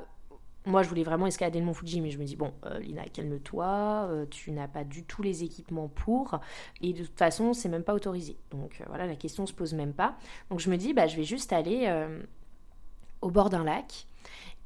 Moi, 0.65 0.83
je 0.83 0.89
voulais 0.89 1.03
vraiment 1.03 1.25
escalader 1.25 1.59
le 1.59 1.65
mont 1.65 1.73
Fuji, 1.73 2.01
mais 2.01 2.11
je 2.11 2.19
me 2.19 2.23
dis, 2.23 2.35
bon, 2.35 2.53
Lina, 2.81 3.03
calme-toi, 3.05 4.09
tu 4.29 4.51
n'as 4.51 4.67
pas 4.67 4.83
du 4.83 5.03
tout 5.03 5.23
les 5.23 5.43
équipements 5.43 5.87
pour, 5.87 6.39
et 6.81 6.93
de 6.93 7.03
toute 7.03 7.17
façon, 7.17 7.53
c'est 7.53 7.69
même 7.69 7.83
pas 7.83 7.95
autorisé. 7.95 8.37
Donc 8.51 8.83
voilà, 8.87 9.07
la 9.07 9.15
question 9.15 9.47
se 9.47 9.53
pose 9.53 9.73
même 9.73 9.93
pas. 9.93 10.15
Donc 10.51 10.59
je 10.59 10.69
me 10.69 10.77
dis, 10.77 10.93
bah, 10.93 11.07
je 11.07 11.17
vais 11.17 11.23
juste 11.23 11.51
aller 11.51 11.87
au 13.21 13.31
bord 13.31 13.49
d'un 13.49 13.63
lac 13.63 14.05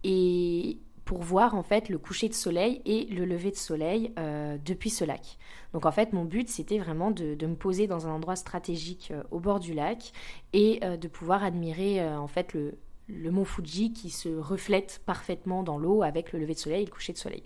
et 0.03 0.79
pour 1.03 1.21
voir 1.21 1.53
en 1.53 1.63
fait 1.63 1.89
le 1.89 1.99
coucher 1.99 2.29
de 2.29 2.33
soleil 2.33 2.81
et 2.85 3.05
le 3.05 3.25
lever 3.25 3.51
de 3.51 3.55
soleil 3.55 4.11
euh, 4.17 4.57
depuis 4.65 4.89
ce 4.89 5.05
lac. 5.05 5.37
Donc 5.73 5.85
en 5.85 5.91
fait 5.91 6.13
mon 6.13 6.25
but 6.25 6.49
c'était 6.49 6.79
vraiment 6.79 7.11
de, 7.11 7.37
me 7.45 7.55
poser 7.55 7.85
dans 7.85 8.07
un 8.07 8.11
endroit 8.11 8.35
stratégique 8.35 9.09
euh, 9.11 9.23
au 9.29 9.39
bord 9.39 9.59
du 9.59 9.73
lac 9.73 10.11
et 10.53 10.79
euh, 10.83 10.97
de 10.97 11.07
pouvoir 11.07 11.43
admirer 11.43 12.03
en 12.07 12.27
fait 12.27 12.53
le, 12.53 12.77
le 13.07 13.31
mont 13.31 13.45
Fuji 13.45 13.93
qui 13.93 14.09
se 14.09 14.29
reflète 14.29 15.01
parfaitement 15.05 15.63
dans 15.63 15.77
l'eau 15.77 16.03
avec 16.03 16.33
le 16.33 16.39
lever 16.39 16.53
de 16.53 16.59
soleil 16.59 16.83
et 16.83 16.85
le 16.85 16.91
coucher 16.91 17.13
de 17.13 17.17
soleil. 17.17 17.43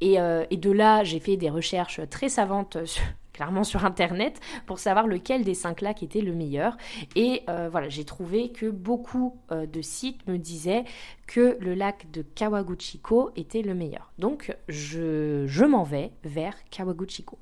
Et, 0.00 0.16
et 0.50 0.56
de 0.56 0.70
là, 0.70 1.04
j'ai 1.04 1.20
fait 1.20 1.36
des 1.36 1.50
recherches 1.50 2.00
très 2.08 2.28
savantes 2.28 2.78
clairement 3.34 3.64
sur 3.64 3.84
internet 3.84 4.40
pour 4.64 4.78
savoir 4.78 5.06
lequel 5.06 5.44
des 5.44 5.52
cinq 5.52 5.82
lacs 5.82 6.02
était 6.02 6.22
le 6.22 6.32
meilleur. 6.32 6.78
Et 7.16 7.42
euh, 7.50 7.68
voilà, 7.68 7.90
j'ai 7.90 8.04
trouvé 8.04 8.50
que 8.50 8.70
beaucoup 8.70 9.38
euh, 9.50 9.66
de 9.66 9.82
sites 9.82 10.26
me 10.26 10.38
disaient 10.38 10.84
que 11.26 11.58
le 11.60 11.74
lac 11.74 12.10
de 12.10 12.22
Kawaguchiko 12.22 13.32
était 13.36 13.62
le 13.62 13.74
meilleur. 13.74 14.12
Donc 14.18 14.56
je, 14.68 15.44
je 15.46 15.64
m'en 15.66 15.82
vais 15.82 16.12
vers 16.22 16.54
Kawaguchiko. 16.70 17.38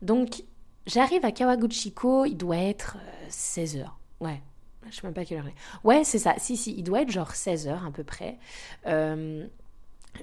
Donc 0.00 0.44
j'arrive 0.86 1.24
à 1.24 1.32
Kawaguchiko, 1.32 2.24
il 2.24 2.36
doit 2.36 2.56
être 2.56 2.96
16h. 3.28 3.80
Euh, 3.80 4.24
ouais, 4.24 4.40
je 4.90 4.96
sais 4.96 5.06
même 5.06 5.14
pas 5.14 5.24
quelle 5.24 5.38
heure. 5.38 5.46
Ouais, 5.84 6.04
c'est 6.04 6.18
ça. 6.18 6.34
Si, 6.38 6.56
si, 6.56 6.74
il 6.76 6.82
doit 6.82 7.02
être 7.02 7.10
genre 7.10 7.32
16h 7.32 7.86
à 7.86 7.90
peu 7.90 8.04
près. 8.04 8.38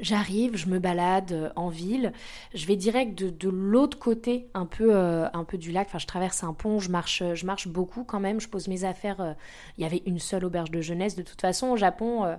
J'arrive, 0.01 0.57
je 0.57 0.67
me 0.67 0.79
balade 0.79 1.31
euh, 1.31 1.49
en 1.55 1.69
ville, 1.69 2.11
je 2.53 2.65
vais 2.65 2.75
direct 2.75 3.15
de, 3.15 3.49
l'autre 3.49 3.97
côté 3.97 4.47
un 4.53 4.65
peu, 4.65 4.93
euh, 4.93 5.27
un 5.33 5.43
peu 5.43 5.57
du 5.57 5.71
lac, 5.71 5.87
enfin 5.87 5.99
je 5.99 6.07
traverse 6.07 6.43
un 6.43 6.53
pont, 6.53 6.79
je 6.79 6.89
marche, 6.89 7.23
je 7.33 7.45
marche 7.45 7.67
beaucoup 7.67 8.03
quand 8.03 8.19
même, 8.19 8.41
je 8.41 8.49
pose 8.49 8.67
mes 8.67 8.83
affaires, 8.83 9.21
euh, 9.21 9.33
il 9.77 9.83
y 9.83 9.85
avait 9.85 10.03
une 10.05 10.19
seule 10.19 10.43
auberge 10.43 10.71
de 10.71 10.81
jeunesse, 10.81 11.15
de 11.15 11.21
toute 11.21 11.39
façon 11.39 11.67
au 11.67 11.77
Japon, 11.77 12.37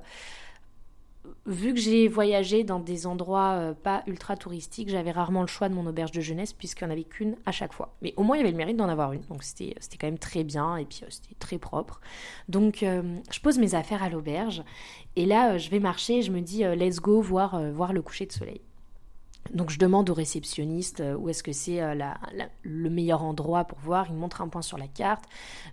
vu 1.46 1.74
que 1.74 1.80
j'ai 1.80 2.08
voyagé 2.08 2.64
dans 2.64 2.80
des 2.80 3.06
endroits 3.06 3.74
pas 3.82 4.02
ultra 4.06 4.36
touristiques, 4.36 4.88
j'avais 4.88 5.10
rarement 5.10 5.40
le 5.40 5.46
choix 5.46 5.68
de 5.68 5.74
mon 5.74 5.86
auberge 5.86 6.12
de 6.12 6.20
jeunesse 6.20 6.52
puisqu'il 6.52 6.84
n'y 6.84 6.90
en 6.90 6.92
avait 6.92 7.04
qu'une 7.04 7.36
à 7.46 7.52
chaque 7.52 7.72
fois. 7.72 7.94
Mais 8.02 8.14
au 8.16 8.22
moins 8.22 8.36
il 8.36 8.40
y 8.40 8.42
avait 8.42 8.52
le 8.52 8.56
mérite 8.56 8.76
d'en 8.76 8.88
avoir 8.88 9.12
une, 9.12 9.22
donc 9.22 9.42
c'était 9.42 9.74
quand 9.98 10.06
même 10.06 10.18
très 10.18 10.44
bien 10.44 10.76
et 10.76 10.84
puis 10.84 11.02
c'était 11.08 11.34
très 11.38 11.58
propre. 11.58 12.00
Donc 12.48 12.78
je 12.82 13.40
pose 13.40 13.58
mes 13.58 13.74
affaires 13.74 14.02
à 14.02 14.08
l'auberge 14.08 14.62
et 15.16 15.24
là, 15.24 15.54
euh, 15.54 15.58
je 15.58 15.70
vais 15.70 15.80
marcher, 15.80 16.22
je 16.22 16.30
me 16.30 16.40
dis, 16.40 16.64
euh, 16.64 16.74
let's 16.74 17.00
go 17.00 17.20
voir, 17.20 17.54
euh, 17.54 17.72
voir 17.72 17.92
le 17.92 18.02
coucher 18.02 18.26
de 18.26 18.32
soleil. 18.32 18.60
Donc 19.54 19.70
je 19.70 19.78
demande 19.78 20.10
au 20.10 20.14
réceptionniste 20.14 21.00
où 21.18 21.28
est-ce 21.28 21.44
que 21.44 21.52
c'est 21.52 21.80
le 22.62 22.90
meilleur 22.90 23.22
endroit 23.22 23.62
pour 23.62 23.78
voir. 23.78 24.08
Il 24.10 24.16
montre 24.16 24.40
un 24.40 24.48
point 24.48 24.60
sur 24.60 24.76
la 24.76 24.88
carte. 24.88 25.24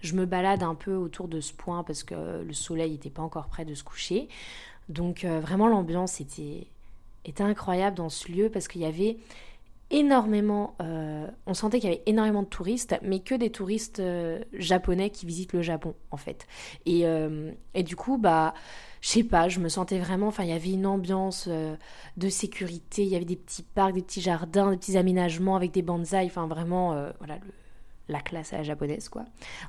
Je 0.01 0.13
me 0.13 0.27
balade 0.27 0.61
un 0.61 0.75
peu 0.75 0.93
autour 0.93 1.27
de 1.27 1.41
ce 1.41 1.53
point 1.53 1.83
parce 1.83 2.03
que 2.03 2.43
le 2.43 2.53
soleil 2.53 2.91
n'était 2.91 3.09
pas 3.09 3.23
encore 3.23 3.47
prêt 3.47 3.65
de 3.65 3.73
se 3.73 3.83
coucher. 3.83 4.29
Donc 4.89 5.25
vraiment 5.25 5.67
l'ambiance 5.67 6.19
était, 6.21 6.67
incroyable 7.39 7.97
dans 7.97 8.09
ce 8.09 8.31
lieu 8.31 8.49
parce 8.49 8.67
qu'il 8.67 8.81
y 8.81 8.85
avait 8.85 9.17
énormément, 9.89 10.75
on 10.79 11.53
sentait 11.53 11.79
qu'il 11.79 11.89
y 11.89 11.93
avait 11.93 12.03
énormément 12.05 12.41
de 12.41 12.47
touristes, 12.47 12.95
mais 13.01 13.19
que 13.19 13.35
des 13.35 13.49
touristes 13.49 14.01
japonais 14.53 15.09
qui 15.09 15.25
visitent 15.25 15.53
le 15.53 15.61
Japon 15.61 15.93
en 16.11 16.17
fait. 16.17 16.47
Et, 16.85 17.05
du 17.83 17.95
coup, 17.95 18.17
bah 18.17 18.53
je 19.03 19.09
sais 19.09 19.23
pas, 19.23 19.49
je 19.49 19.59
me 19.59 19.67
sentais 19.67 19.99
vraiment, 19.99 20.27
enfin 20.27 20.43
il 20.43 20.49
y 20.49 20.53
avait 20.53 20.71
une 20.71 20.87
ambiance 20.87 21.47
euh, 21.49 21.75
de 22.15 22.29
sécurité, 22.29 23.03
il 23.03 23.09
y 23.09 23.17
avait 23.17 23.25
des 23.25 23.35
petits 23.35 23.61
parcs, 23.61 23.93
des 23.93 24.01
petits 24.01 24.21
jardins, 24.21 24.71
des 24.71 24.77
petits 24.77 24.97
aménagements 24.97 25.57
avec 25.57 25.71
des 25.71 25.81
bonsaïs, 25.81 26.31
enfin 26.31 26.47
vraiment 26.47 26.93
euh, 26.93 27.11
voilà 27.19 27.37
la 28.09 28.19
classe 28.19 28.53
à 28.53 28.63
japonaise. 28.63 29.09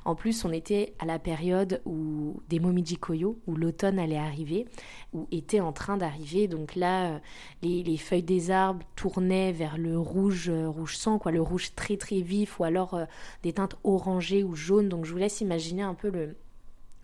En 0.03 0.15
plus 0.15 0.43
on 0.45 0.51
était 0.51 0.93
à 0.99 1.05
la 1.05 1.19
période 1.19 1.81
où 1.85 2.41
des 2.49 2.59
momiji 2.59 2.97
koyo, 2.97 3.39
où 3.47 3.55
l'automne 3.55 3.99
allait 3.99 4.17
arriver, 4.17 4.65
où 5.13 5.27
était 5.31 5.61
en 5.61 5.71
train 5.71 5.97
d'arriver, 5.97 6.47
donc 6.47 6.75
là 6.75 7.13
euh, 7.13 7.19
les, 7.61 7.97
feuilles 7.97 8.23
des 8.23 8.51
arbres 8.51 8.85
tournaient 8.95 9.51
vers 9.51 9.77
le 9.77 9.97
rouge 9.97 10.49
rouge 10.49 10.97
sang 10.97 11.17
quoi, 11.17 11.31
le 11.31 11.41
rouge 11.41 11.73
très 11.75 11.97
très 11.97 12.21
vif 12.21 12.59
ou 12.59 12.65
alors 12.65 12.99
des 13.43 13.53
teintes 13.53 13.77
orangées 13.83 14.43
ou 14.43 14.55
jaunes, 14.55 14.89
donc 14.89 15.05
je 15.05 15.11
vous 15.11 15.17
laisse 15.17 15.41
imaginer 15.41 15.83
un 15.83 15.93
peu 15.93 16.11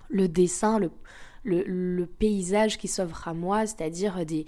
le 0.10 0.28
dessin, 0.28 0.80
le, 1.44 2.06
paysage 2.20 2.78
qui 2.78 2.88
s'offre 2.88 3.28
à 3.28 3.34
moi, 3.34 3.66
c'est-à-dire 3.66 4.26
des 4.26 4.46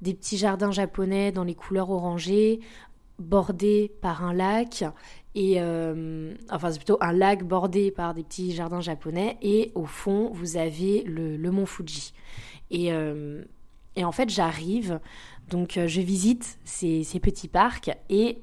petits 0.00 0.36
jardins 0.36 0.72
japonais 0.72 1.32
dans 1.32 1.44
les 1.44 1.54
couleurs 1.54 1.90
orangées, 1.90 2.60
bordés 3.18 3.92
par 4.00 4.24
un 4.24 4.32
lac, 4.32 4.84
et 5.34 5.54
euh, 5.58 6.34
enfin 6.50 6.70
c'est 6.70 6.78
plutôt 6.78 6.98
un 7.00 7.12
lac 7.12 7.44
bordé 7.44 7.90
par 7.90 8.14
des 8.14 8.22
petits 8.22 8.52
jardins 8.52 8.80
japonais, 8.80 9.36
et 9.42 9.72
au 9.74 9.84
fond 9.84 10.30
vous 10.32 10.56
avez 10.56 11.02
le, 11.02 11.50
mont 11.50 11.66
Fuji. 11.66 12.12
Et, 12.70 12.92
euh, 12.92 13.44
et 13.96 14.04
en 14.04 14.12
fait 14.12 14.28
j'arrive, 14.28 15.00
donc 15.48 15.76
euh, 15.76 15.86
je 15.86 16.00
visite 16.00 16.58
ces, 16.64 17.04
ces, 17.04 17.20
petits 17.20 17.48
parcs, 17.48 17.90
et 18.08 18.38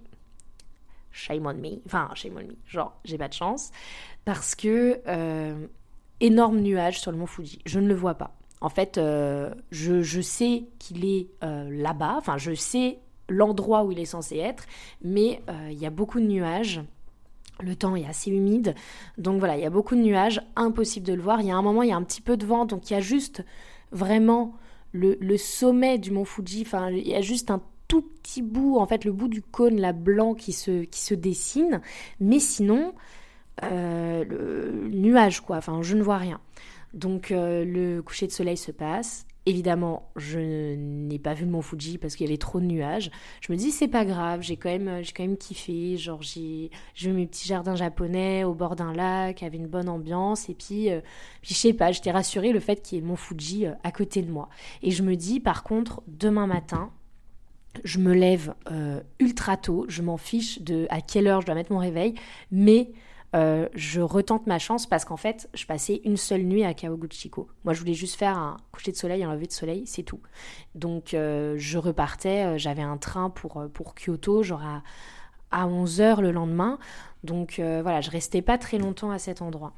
shame 1.11 1.45
on 1.45 1.53
me, 1.53 1.81
enfin 1.85 2.09
shame 2.15 2.33
on 2.37 2.47
me, 2.47 2.55
genre 2.67 2.99
j'ai 3.05 3.17
pas 3.17 3.27
de 3.27 3.33
chance, 3.33 3.71
parce 4.25 4.55
que 4.55 5.01
énorme 6.19 6.59
nuage 6.59 6.99
sur 6.99 7.11
le 7.11 7.17
mont 7.17 7.25
Fuji. 7.25 7.59
Je 7.65 7.79
ne 7.79 7.87
le 7.87 7.95
vois 7.95 8.15
pas. 8.15 8.35
En 8.63 8.69
fait, 8.69 8.97
euh, 8.97 9.53
je, 9.71 10.21
sais 10.21 10.63
qu'il 10.79 11.03
est 11.03 11.27
euh, 11.43 11.69
là-bas, 11.69 12.15
enfin 12.17 12.37
je 12.37 12.53
sais 12.53 12.99
l'endroit 13.33 13.83
où 13.83 13.91
il 13.91 13.99
est 13.99 14.05
censé 14.05 14.37
être, 14.37 14.65
mais 15.01 15.41
euh, 15.49 15.69
il 15.71 15.77
y 15.77 15.85
a 15.85 15.89
beaucoup 15.89 16.19
de 16.19 16.25
nuages. 16.25 16.81
Le 17.61 17.75
temps 17.75 17.95
est 17.95 18.05
assez 18.05 18.31
humide, 18.31 18.73
donc 19.17 19.39
voilà, 19.39 19.57
il 19.57 19.61
y 19.61 19.65
a 19.65 19.69
beaucoup 19.69 19.95
de 19.95 20.01
nuages, 20.01 20.41
impossible 20.55 21.05
de 21.05 21.13
le 21.13 21.21
voir. 21.21 21.41
Il 21.41 21.47
y 21.47 21.51
a 21.51 21.55
un 21.55 21.61
moment, 21.61 21.83
il 21.83 21.89
y 21.89 21.93
a 21.93 21.95
un 21.95 22.03
petit 22.03 22.21
peu 22.21 22.35
de 22.35 22.45
vent, 22.45 22.65
donc 22.65 22.89
il 22.89 22.93
y 22.93 22.97
a 22.97 22.99
juste 22.99 23.45
vraiment 23.91 24.55
le, 24.91 25.37
sommet 25.37 25.99
du 25.99 26.11
mont 26.11 26.25
Fuji, 26.25 26.63
enfin 26.65 26.89
il 26.89 27.07
y 27.07 27.15
a 27.15 27.21
juste 27.21 27.51
un 27.51 27.61
tout 27.87 28.01
petit 28.01 28.41
bout, 28.41 28.77
en 28.77 28.87
fait 28.87 29.05
le 29.05 29.11
bout 29.11 29.27
du 29.27 29.41
cône 29.43 29.79
là 29.79 29.93
blanc 29.93 30.33
qui 30.33 30.51
se, 30.51 30.83
qui 30.83 31.01
se 31.01 31.13
dessine, 31.13 31.81
mais 32.19 32.39
sinon 32.39 32.93
euh, 33.61 34.23
le 34.23 34.89
nuage, 34.89 35.41
quoi. 35.41 35.57
Enfin, 35.57 35.81
je 35.81 35.95
ne 35.95 36.01
vois 36.01 36.17
rien. 36.17 36.39
Donc, 36.93 37.31
euh, 37.31 37.63
le 37.65 38.01
coucher 38.01 38.27
de 38.27 38.31
soleil 38.31 38.57
se 38.57 38.71
passe. 38.71 39.25
Évidemment, 39.45 40.09
je 40.15 40.75
n'ai 40.75 41.19
pas 41.19 41.33
vu 41.33 41.43
le 41.43 41.51
mont 41.51 41.61
Fuji 41.61 41.97
parce 41.97 42.15
qu'il 42.15 42.25
y 42.25 42.29
avait 42.29 42.37
trop 42.37 42.61
de 42.61 42.65
nuages. 42.65 43.11
Je 43.41 43.51
me 43.51 43.57
dis, 43.57 43.71
c'est 43.71 43.89
pas 43.89 44.05
grave, 44.05 44.41
j'ai 44.41 44.55
quand, 44.55 44.69
même, 44.69 45.03
j'ai 45.03 45.11
quand 45.11 45.23
même 45.23 45.35
kiffé. 45.35 45.97
Genre, 45.97 46.21
j'ai, 46.21 46.71
vu 46.95 47.11
mes 47.11 47.27
petits 47.27 47.47
jardins 47.47 47.75
japonais 47.75 48.45
au 48.45 48.53
bord 48.53 48.77
d'un 48.77 48.93
lac, 48.93 49.43
avait 49.43 49.57
une 49.57 49.67
bonne 49.67 49.89
ambiance. 49.89 50.47
Et 50.47 50.53
puis, 50.53 50.89
euh, 50.89 51.01
puis 51.41 51.53
je 51.53 51.59
sais 51.59 51.73
pas, 51.73 51.91
j'étais 51.91 52.11
rassurée 52.11 52.53
le 52.53 52.61
fait 52.61 52.81
qu'il 52.81 52.95
y 52.95 52.99
ait 52.99 53.01
le 53.01 53.07
mont 53.07 53.17
Fuji 53.17 53.65
à 53.83 53.91
côté 53.91 54.21
de 54.21 54.31
moi. 54.31 54.47
Et 54.81 54.91
je 54.91 55.03
me 55.03 55.15
dis, 55.15 55.41
par 55.41 55.63
contre, 55.63 56.01
demain 56.07 56.47
matin, 56.47 56.91
je 57.83 57.99
me 57.99 58.13
lève 58.13 58.53
ultra 59.19 59.57
tôt. 59.57 59.85
Je 59.89 60.01
m'en 60.03 60.17
fiche 60.17 60.61
de 60.61 60.87
à 60.89 61.01
quelle 61.01 61.27
heure 61.27 61.41
je 61.41 61.47
dois 61.47 61.55
mettre 61.55 61.73
mon 61.73 61.79
réveil. 61.79 62.13
Mais 62.49 62.91
euh, 63.35 63.67
je 63.73 63.99
retente 63.99 64.45
ma 64.45 64.59
chance 64.59 64.85
parce 64.85 65.05
qu'en 65.05 65.17
fait, 65.17 65.49
je 65.55 65.65
passais 65.65 66.01
une 66.03 66.17
seule 66.17 66.43
nuit 66.43 66.63
à 66.63 66.73
Kawaguchiko. 66.73 67.47
Moi, 67.63 67.73
je 67.73 67.79
voulais 67.79 67.95
juste 67.95 68.15
faire 68.15 68.37
un 68.37 68.57
coucher 68.71 68.91
de 68.91 68.97
soleil, 68.97 69.23
un 69.23 69.33
lever 69.33 69.47
de 69.47 69.51
soleil, 69.51 69.87
c'est 69.87 70.03
tout. 70.03 70.19
Donc, 70.75 71.13
euh, 71.13 71.55
je 71.57 71.79
repartais, 71.79 72.45
euh, 72.45 72.57
j'avais 72.57 72.83
un 72.83 72.97
train 72.97 73.31
pour, 73.31 73.65
pour 73.73 73.95
Kyoto, 73.95 74.43
genre 74.43 74.61
à, 74.61 74.83
à 75.49 75.67
11h 75.67 76.21
le 76.21 76.31
lendemain. 76.31 76.77
Donc, 77.23 77.55
voilà, 77.55 78.01
je 78.01 78.11
restais 78.11 78.41
pas 78.41 78.57
très 78.57 78.77
longtemps 78.77 79.11
à 79.11 79.17
cet 79.17 79.41
endroit. 79.41 79.73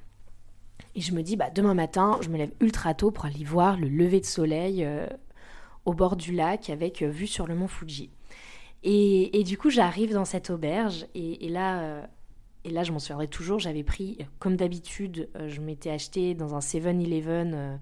Et 0.96 1.02
je 1.02 1.14
me 1.14 1.22
dis, 1.22 1.36
bah, 1.36 1.52
demain 1.54 1.76
matin, 1.76 2.18
je 2.22 2.30
me 2.30 2.38
lève 2.38 2.52
ultra 2.60 2.94
tôt 2.96 3.12
pour 3.12 3.26
aller 3.26 3.44
voir 3.44 3.78
le 3.78 3.88
lever 3.88 4.20
de 4.20 4.26
soleil 4.26 4.88
au 5.86 5.94
bord 5.94 6.16
du 6.16 6.32
lac 6.32 6.72
avec 6.72 7.04
vue 7.04 7.28
sur 7.28 7.46
le 7.46 7.54
mont 7.54 7.68
Fuji. 7.68 8.10
Et, 8.82 9.40
et 9.40 9.44
du 9.44 9.60
coup, 9.60 9.70
j'arrive 9.70 10.12
dans 10.12 10.26
cette 10.26 10.50
auberge 10.50 11.06
et, 11.14 11.46
et 11.46 11.50
là, 11.50 12.08
et 12.66 12.72
là, 12.72 12.84
je 12.84 12.92
m'en 12.92 13.00
souviendrai 13.00 13.28
toujours, 13.28 13.60
j'avais 13.60 13.84
pris, 13.84 14.18
comme 14.40 14.56
d'habitude, 14.56 15.30
euh, 15.36 15.48
je 15.50 15.62
m'étais 15.62 15.92
acheté 15.92 16.34
dans 16.34 16.56
un 16.56 16.60
7-Eleven 16.60 17.54
euh, 17.54 17.78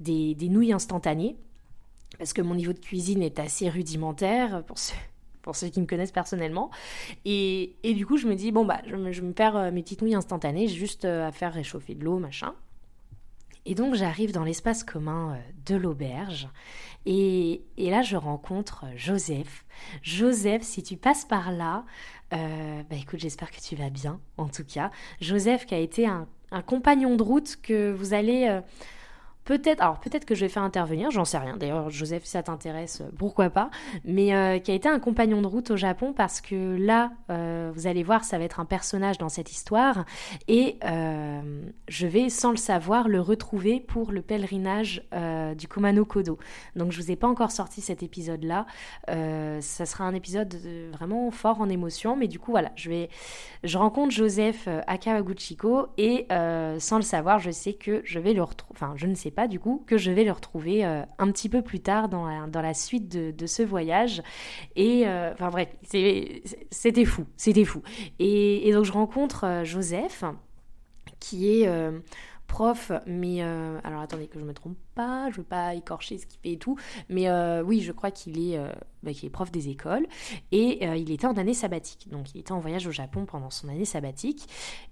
des, 0.00 0.34
nouilles 0.48 0.72
instantanées, 0.72 1.36
parce 2.18 2.32
que 2.32 2.40
mon 2.40 2.54
niveau 2.54 2.72
de 2.72 2.78
cuisine 2.78 3.22
est 3.22 3.38
assez 3.38 3.68
rudimentaire, 3.68 4.64
pour 5.42 5.54
ceux, 5.54 5.68
qui 5.68 5.80
me 5.82 5.86
connaissent 5.86 6.12
personnellement. 6.12 6.70
Et, 7.26 7.74
du 7.84 8.06
coup, 8.06 8.16
je 8.16 8.26
me 8.26 8.34
dis, 8.34 8.52
bon, 8.52 8.64
bah, 8.64 8.80
je, 8.86 8.96
vais 8.96 9.26
me 9.26 9.34
faire 9.34 9.54
euh, 9.54 9.70
mes 9.70 9.82
petites 9.82 10.00
nouilles 10.00 10.14
instantanées, 10.14 10.66
juste 10.66 11.04
à 11.04 11.30
faire 11.30 11.52
réchauffer 11.52 11.94
de 11.94 12.02
l'eau, 12.02 12.18
machin. 12.18 12.54
Et 13.64 13.74
donc, 13.74 13.94
j'arrive 13.94 14.32
dans 14.32 14.44
l'espace 14.44 14.82
commun 14.82 15.38
de 15.66 15.76
l'auberge. 15.76 16.48
Et, 17.06 17.62
là, 17.78 18.02
je 18.02 18.16
rencontre 18.16 18.86
Joseph. 18.96 19.64
Joseph, 20.02 20.62
si 20.62 20.82
tu 20.82 20.96
passes 20.96 21.24
par 21.24 21.52
là, 21.52 21.84
euh, 22.32 22.82
bah 22.88 22.96
écoute, 22.96 23.20
j'espère 23.20 23.50
que 23.50 23.60
tu 23.60 23.76
vas 23.76 23.90
bien, 23.90 24.20
en 24.36 24.48
tout 24.48 24.64
cas. 24.64 24.90
Joseph 25.20 25.66
qui 25.66 25.74
a 25.74 25.78
été 25.78 26.06
un, 26.06 26.26
compagnon 26.66 27.16
de 27.16 27.22
route 27.22 27.56
que 27.62 27.92
vous 27.92 28.12
allez 28.12 28.46
euh, 28.46 28.60
Peut-être, 29.44 29.82
alors 29.82 29.98
peut-être 29.98 30.24
que 30.24 30.36
je 30.36 30.42
vais 30.42 30.48
faire 30.48 30.62
intervenir, 30.62 31.10
j'en 31.10 31.24
sais 31.24 31.38
rien. 31.38 31.56
D'ailleurs, 31.56 31.90
Joseph, 31.90 32.24
si 32.24 32.30
ça 32.30 32.44
t'intéresse, 32.44 33.00
euh, 33.00 33.10
pourquoi 33.18 33.50
pas. 33.50 33.70
Mais 34.04 34.34
euh, 34.34 34.60
qui 34.60 34.70
a 34.70 34.74
été 34.74 34.88
un 34.88 35.00
compagnon 35.00 35.42
de 35.42 35.48
route 35.48 35.72
au 35.72 35.76
Japon 35.76 36.12
parce 36.12 36.40
que 36.40 36.76
là, 36.78 37.10
euh, 37.30 37.72
vous 37.74 37.88
allez 37.88 38.04
voir, 38.04 38.22
ça 38.22 38.38
va 38.38 38.44
être 38.44 38.60
un 38.60 38.64
personnage 38.64 39.18
dans 39.18 39.28
cette 39.28 39.50
histoire 39.50 40.04
et 40.46 40.78
je 41.88 42.06
vais, 42.06 42.28
sans 42.28 42.50
le 42.50 42.56
savoir, 42.56 43.08
le 43.08 43.20
retrouver 43.20 43.80
pour 43.80 44.12
le 44.12 44.22
pèlerinage 44.22 45.02
du 45.56 45.68
Kumano 45.68 46.04
Kodo. 46.04 46.38
Donc, 46.76 46.92
je 46.92 47.00
vous 47.00 47.10
ai 47.10 47.16
pas 47.16 47.26
encore 47.26 47.50
sorti 47.50 47.80
cet 47.80 48.02
épisode-là. 48.02 48.66
ça 49.08 49.86
sera 49.86 50.04
un 50.04 50.14
épisode 50.14 50.54
vraiment 50.92 51.30
fort 51.30 51.60
en 51.60 51.68
émotion, 51.68 52.16
mais 52.16 52.28
du 52.28 52.38
coup, 52.38 52.50
voilà, 52.52 52.72
je 52.76 52.90
vais, 52.90 53.10
je 53.64 53.78
rencontre 53.78 54.12
Joseph 54.12 54.68
à 54.86 54.98
Kawaguchiko 54.98 55.88
et 55.98 56.26
sans 56.78 56.96
le 56.96 57.02
savoir, 57.02 57.38
je 57.38 57.50
sais 57.50 57.74
que 57.74 58.02
je 58.04 58.18
vais 58.18 58.32
le 58.32 58.42
retrouver. 58.42 58.72
Enfin, 58.74 58.94
je 58.96 59.06
ne 59.06 59.14
sais 59.14 59.31
pas 59.32 59.48
du 59.48 59.58
coup 59.58 59.84
que 59.86 59.98
je 59.98 60.10
vais 60.10 60.24
le 60.24 60.32
retrouver 60.32 60.84
euh, 60.84 61.02
un 61.18 61.30
petit 61.30 61.48
peu 61.48 61.62
plus 61.62 61.80
tard 61.80 62.08
dans 62.08 62.26
la, 62.26 62.46
dans 62.46 62.62
la 62.62 62.74
suite 62.74 63.08
de, 63.08 63.46
ce 63.46 63.62
voyage. 63.62 64.22
Et 64.76 65.06
euh, 65.06 65.32
enfin 65.32 65.50
bref, 65.50 65.68
c'était 65.82 67.04
fou, 67.04 67.24
c'était 67.36 67.64
fou. 67.64 67.82
Et, 68.18 68.70
donc 68.72 68.84
je 68.84 68.92
rencontre 68.92 69.44
euh, 69.44 69.64
Joseph 69.64 70.24
qui 71.18 71.62
est 71.62 71.68
prof, 72.52 72.92
mais 73.06 73.40
alors 73.40 74.02
attendez 74.02 74.26
que 74.26 74.38
je 74.38 74.44
me 74.44 74.52
trompe 74.52 74.76
pas, 74.94 75.30
je 75.30 75.38
veux 75.38 75.42
pas 75.42 75.74
écorcher 75.74 76.18
ce 76.18 76.26
qu'il 76.26 76.38
fait 76.40 76.52
et 76.52 76.58
tout, 76.58 76.76
mais 77.08 77.30
oui, 77.62 77.80
je 77.80 77.92
crois 77.92 78.10
qu'il 78.10 78.38
est, 78.38 78.58
bah, 79.02 79.10
est 79.10 79.30
prof 79.30 79.50
des 79.50 79.70
écoles 79.70 80.06
et 80.50 80.84
il 80.84 81.10
était 81.10 81.26
en 81.26 81.36
année 81.36 81.54
sabbatique, 81.54 82.08
donc 82.10 82.34
il 82.34 82.40
était 82.40 82.52
en 82.52 82.60
voyage 82.60 82.86
au 82.86 82.90
Japon 82.90 83.24
pendant 83.24 83.50
son 83.50 83.68
année 83.68 83.86
sabbatique 83.86 84.48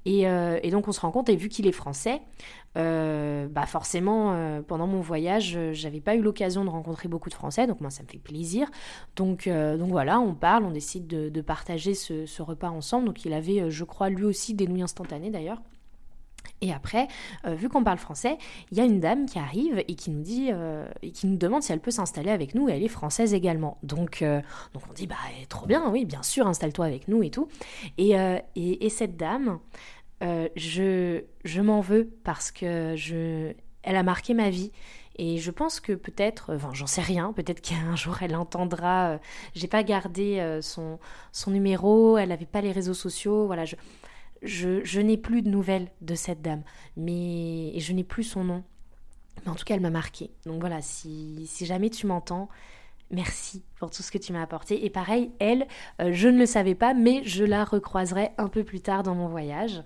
et, 0.06 0.24
donc 0.70 0.88
on 0.88 0.92
se 0.92 1.00
rend 1.00 1.10
compte 1.10 1.28
et 1.28 1.36
vu 1.36 1.48
qu'il 1.48 1.66
est 1.66 1.72
français, 1.72 2.22
euh, 2.76 3.48
bah 3.48 3.66
forcément, 3.66 4.32
euh, 4.32 4.62
pendant 4.62 4.86
mon 4.86 5.00
voyage, 5.00 5.56
euh, 5.56 5.72
j'avais 5.72 6.00
pas 6.00 6.14
eu 6.14 6.22
l'occasion 6.22 6.64
de 6.64 6.70
rencontrer 6.70 7.08
beaucoup 7.08 7.28
de 7.28 7.34
Français, 7.34 7.66
donc 7.66 7.80
moi 7.80 7.90
ça 7.90 8.02
me 8.04 8.08
fait 8.08 8.18
plaisir. 8.18 8.70
Donc, 9.16 9.48
donc 9.48 9.90
voilà, 9.90 10.20
on 10.20 10.34
parle, 10.34 10.64
on 10.64 10.70
décide 10.70 11.06
de, 11.06 11.40
partager 11.40 11.94
ce, 11.94 12.42
repas 12.42 12.70
ensemble. 12.70 13.06
Donc 13.06 13.24
il 13.24 13.32
avait, 13.32 13.70
je 13.70 13.84
crois, 13.84 14.08
lui 14.08 14.24
aussi 14.24 14.54
des 14.54 14.66
nouilles 14.66 14.82
instantanées 14.82 15.30
d'ailleurs. 15.30 15.60
Et 16.62 16.72
après, 16.72 17.08
vu 17.46 17.68
qu'on 17.68 17.82
parle 17.82 17.98
français, 17.98 18.36
il 18.70 18.78
y 18.78 18.80
a 18.80 18.84
une 18.84 19.00
dame 19.00 19.26
qui 19.26 19.38
arrive 19.38 19.82
et 19.88 19.94
qui 19.94 20.10
nous 20.10 20.20
dit 20.20 20.50
et 21.02 21.10
qui 21.10 21.26
nous 21.26 21.36
demande 21.36 21.62
si 21.62 21.72
elle 21.72 21.80
peut 21.80 21.90
s'installer 21.90 22.30
avec 22.30 22.54
nous 22.54 22.68
et 22.68 22.72
elle 22.72 22.82
est 22.82 22.88
française 22.88 23.32
également. 23.32 23.78
Donc, 23.82 24.22
donc 24.74 24.82
on 24.88 24.92
dit 24.92 25.06
bah 25.06 25.16
trop 25.48 25.66
bien, 25.66 25.88
oui 25.90 26.04
bien 26.04 26.22
sûr, 26.22 26.46
installe-toi 26.46 26.84
avec 26.84 27.08
nous 27.08 27.22
et 27.22 27.30
tout. 27.30 27.48
Et, 27.96 28.10
et, 28.56 28.84
et 28.84 28.88
cette 28.90 29.16
dame, 29.16 29.58
euh, 30.22 30.48
je, 30.54 31.22
je 31.44 31.60
m'en 31.62 31.80
veux 31.80 32.10
parce 32.24 32.50
que 32.50 32.94
je, 32.96 33.52
elle 33.82 33.96
a 33.96 34.02
marqué 34.02 34.34
ma 34.34 34.50
vie. 34.50 34.72
Et 35.16 35.38
je 35.38 35.50
pense 35.50 35.80
que 35.80 35.92
peut-être, 35.92 36.54
enfin 36.54 36.70
j'en 36.72 36.86
sais 36.86 37.00
rien, 37.00 37.32
peut-être 37.32 37.60
qu'un 37.60 37.96
jour 37.96 38.18
elle 38.22 38.36
entendra. 38.36 39.12
Euh, 39.12 39.18
j'ai 39.54 39.68
pas 39.68 39.82
gardé 39.82 40.38
euh, 40.38 40.62
son, 40.62 40.98
son 41.32 41.50
numéro, 41.50 42.18
elle 42.18 42.30
n'avait 42.30 42.46
pas 42.46 42.60
les 42.60 42.72
réseaux 42.72 42.94
sociaux, 42.94 43.46
voilà. 43.46 43.64
Je, 44.42 45.00
n'ai 45.00 45.16
plus 45.16 45.42
de 45.42 45.48
nouvelles 45.48 45.88
de 46.00 46.14
cette 46.14 46.42
dame, 46.42 46.62
mais 46.96 47.78
je 47.78 47.92
n'ai 47.92 48.04
plus 48.04 48.24
son 48.24 48.44
nom. 48.44 48.64
Mais 49.44 49.50
en 49.50 49.54
tout 49.54 49.64
cas, 49.64 49.74
elle 49.74 49.80
m'a 49.80 49.90
marqué. 49.90 50.30
Donc 50.44 50.60
voilà, 50.60 50.82
si, 50.82 51.46
si 51.46 51.66
jamais 51.66 51.90
tu 51.90 52.06
m'entends, 52.06 52.48
Merci 53.12 53.64
pour 53.80 53.90
tout 53.90 54.04
ce 54.04 54.12
que 54.12 54.18
tu 54.18 54.32
m'as 54.32 54.42
apporté. 54.42 54.84
Et 54.84 54.90
pareil, 54.90 55.32
elle, 55.40 55.66
euh, 56.00 56.10
je 56.12 56.28
ne 56.28 56.38
le 56.38 56.46
savais 56.46 56.76
pas, 56.76 56.94
mais 56.94 57.22
je 57.24 57.44
la 57.44 57.64
recroiserai 57.64 58.30
un 58.38 58.46
peu 58.46 58.62
plus 58.62 58.80
tard 58.80 59.02
dans 59.02 59.16
mon 59.16 59.26
voyage. 59.26 59.82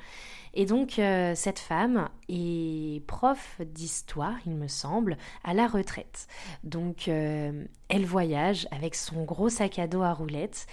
Et 0.52 0.66
donc, 0.66 0.98
euh, 0.98 1.32
cette 1.34 1.58
femme 1.58 2.08
est 2.28 3.04
prof 3.06 3.60
d'histoire, 3.60 4.36
il 4.46 4.52
me 4.52 4.68
semble, 4.68 5.16
à 5.42 5.54
la 5.54 5.66
retraite. 5.66 6.28
Donc, 6.62 7.08
euh, 7.08 7.64
elle 7.88 8.04
voyage 8.04 8.68
avec 8.70 8.94
son 8.94 9.24
gros 9.24 9.48
sac 9.48 9.78
à 9.78 9.86
dos 9.86 10.02
à 10.02 10.12
roulettes. 10.12 10.66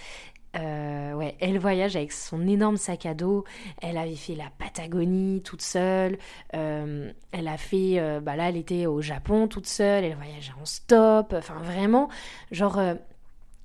Euh, 0.54 1.14
ouais, 1.14 1.36
elle 1.40 1.58
voyage 1.58 1.96
avec 1.96 2.12
son 2.12 2.46
énorme 2.46 2.76
sac 2.76 3.06
à 3.06 3.14
dos. 3.14 3.44
Elle 3.80 3.96
avait 3.96 4.16
fait 4.16 4.34
la 4.34 4.50
Patagonie 4.58 5.42
toute 5.42 5.62
seule. 5.62 6.18
Euh, 6.54 7.10
elle 7.32 7.48
a 7.48 7.56
fait, 7.56 7.98
euh, 7.98 8.20
bah 8.20 8.36
là, 8.36 8.48
elle 8.48 8.56
était 8.56 8.86
au 8.86 9.00
Japon 9.00 9.48
toute 9.48 9.66
seule. 9.66 10.04
Elle 10.04 10.16
voyageait 10.16 10.52
en 10.60 10.64
stop. 10.64 11.34
Enfin, 11.36 11.58
vraiment, 11.62 12.08
genre 12.50 12.80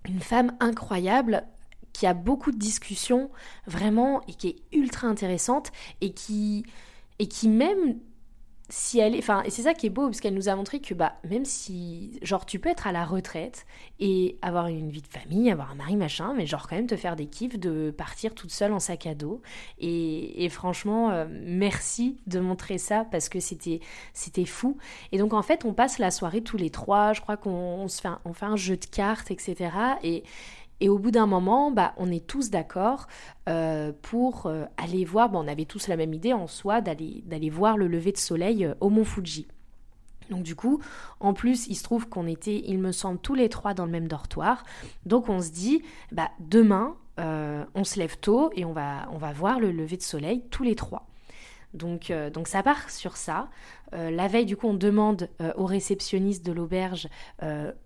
une 0.07 0.21
femme 0.21 0.55
incroyable 0.59 1.43
qui 1.93 2.05
a 2.05 2.13
beaucoup 2.13 2.51
de 2.51 2.57
discussions, 2.57 3.31
vraiment, 3.65 4.21
et 4.27 4.33
qui 4.33 4.49
est 4.49 4.77
ultra 4.77 5.07
intéressante 5.07 5.71
et 5.99 6.11
qui 6.11 6.63
et 7.19 7.27
qui 7.27 7.49
même 7.49 7.97
si 8.69 8.99
elle 8.99 9.15
enfin, 9.17 9.43
et 9.43 9.49
c'est 9.49 9.61
ça 9.61 9.73
qui 9.73 9.85
est 9.85 9.89
beau 9.89 10.07
parce 10.07 10.19
qu'elle 10.19 10.33
nous 10.33 10.49
a 10.49 10.55
montré 10.55 10.81
que 10.81 10.93
bah 10.93 11.13
même 11.23 11.45
si, 11.45 12.19
genre, 12.21 12.45
tu 12.45 12.59
peux 12.59 12.69
être 12.69 12.85
à 12.85 12.91
la 12.91 13.05
retraite 13.05 13.65
et 13.99 14.37
avoir 14.41 14.67
une 14.67 14.89
vie 14.89 15.01
de 15.01 15.07
famille, 15.07 15.49
avoir 15.49 15.71
un 15.71 15.75
mari 15.75 15.95
machin, 15.95 16.33
mais 16.35 16.45
genre 16.45 16.67
quand 16.67 16.75
même 16.75 16.87
te 16.87 16.97
faire 16.97 17.15
des 17.15 17.27
kiffs 17.27 17.57
de 17.57 17.91
partir 17.91 18.35
toute 18.35 18.51
seule 18.51 18.73
en 18.73 18.79
sac 18.79 19.07
à 19.07 19.15
dos. 19.15 19.41
Et, 19.79 20.49
franchement, 20.49 21.11
euh, 21.11 21.25
merci 21.29 22.17
de 22.27 22.39
montrer 22.39 22.77
ça 22.77 23.05
parce 23.09 23.29
que 23.29 23.39
c'était 23.39 23.79
c'était 24.13 24.45
fou. 24.45 24.77
Et 25.13 25.17
donc 25.17 25.33
en 25.33 25.41
fait, 25.41 25.63
on 25.63 25.73
passe 25.73 25.97
la 25.97 26.11
soirée 26.11 26.41
tous 26.41 26.57
les 26.57 26.69
trois. 26.69 27.13
Je 27.13 27.21
crois 27.21 27.37
qu'on 27.37 27.87
se 27.87 28.01
fait, 28.01 28.09
on 28.25 28.33
fait 28.33 28.45
un 28.45 28.57
jeu 28.57 28.75
de 28.75 28.85
cartes, 28.85 29.31
etc. 29.31 29.71
Et 30.03 30.23
et 30.79 30.89
au 30.89 30.99
bout 30.99 31.11
d'un 31.11 31.25
moment, 31.25 31.71
bah, 31.71 31.93
on 31.97 32.11
est 32.11 32.25
tous 32.25 32.49
d'accord 32.49 33.07
euh, 33.49 33.91
pour 34.01 34.45
euh, 34.45 34.65
aller 34.77 35.05
voir, 35.05 35.29
bon, 35.29 35.43
on 35.43 35.47
avait 35.47 35.65
tous 35.65 35.87
la 35.87 35.97
même 35.97 36.13
idée 36.13 36.33
en 36.33 36.47
soi, 36.47 36.81
d'aller, 36.81 37.23
d'aller 37.25 37.49
voir 37.49 37.77
le 37.77 37.87
lever 37.87 38.11
de 38.11 38.17
soleil 38.17 38.65
euh, 38.65 38.75
au 38.79 38.89
mont 38.89 39.03
Fuji. 39.03 39.47
Donc 40.29 40.43
du 40.43 40.55
coup, 40.55 40.81
en 41.19 41.33
plus, 41.33 41.67
il 41.67 41.75
se 41.75 41.83
trouve 41.83 42.09
qu'on 42.09 42.27
était, 42.27 42.61
il 42.65 42.79
me 42.79 42.91
semble, 42.91 43.17
tous 43.19 43.33
les 43.33 43.49
trois 43.49 43.73
dans 43.73 43.85
le 43.85 43.91
même 43.91 44.07
dortoir. 44.07 44.65
Donc 45.05 45.29
on 45.29 45.41
se 45.41 45.51
dit, 45.51 45.81
bah, 46.11 46.29
demain, 46.39 46.95
on 47.17 47.83
se 47.83 47.97
lève 47.97 48.19
tôt 48.19 48.51
et 48.55 48.63
on 48.63 48.73
va, 48.73 49.07
on 49.11 49.17
va 49.17 49.33
voir 49.33 49.59
le 49.59 49.71
lever 49.71 49.97
de 49.97 50.03
soleil 50.03 50.43
tous 50.51 50.61
les 50.61 50.75
trois. 50.75 51.07
Donc, 51.77 52.11
euh, 52.11 52.29
donc 52.29 52.47
ça 52.47 52.63
part 52.63 52.89
sur 52.89 53.17
ça. 53.17 53.49
Euh, 53.93 54.11
la 54.11 54.27
veille, 54.27 54.45
du 54.45 54.57
coup, 54.57 54.67
on 54.67 54.73
demande 54.73 55.29
euh, 55.41 55.53
au 55.55 55.65
réceptionniste 55.65 56.45
de 56.45 56.51
l'auberge 56.51 57.07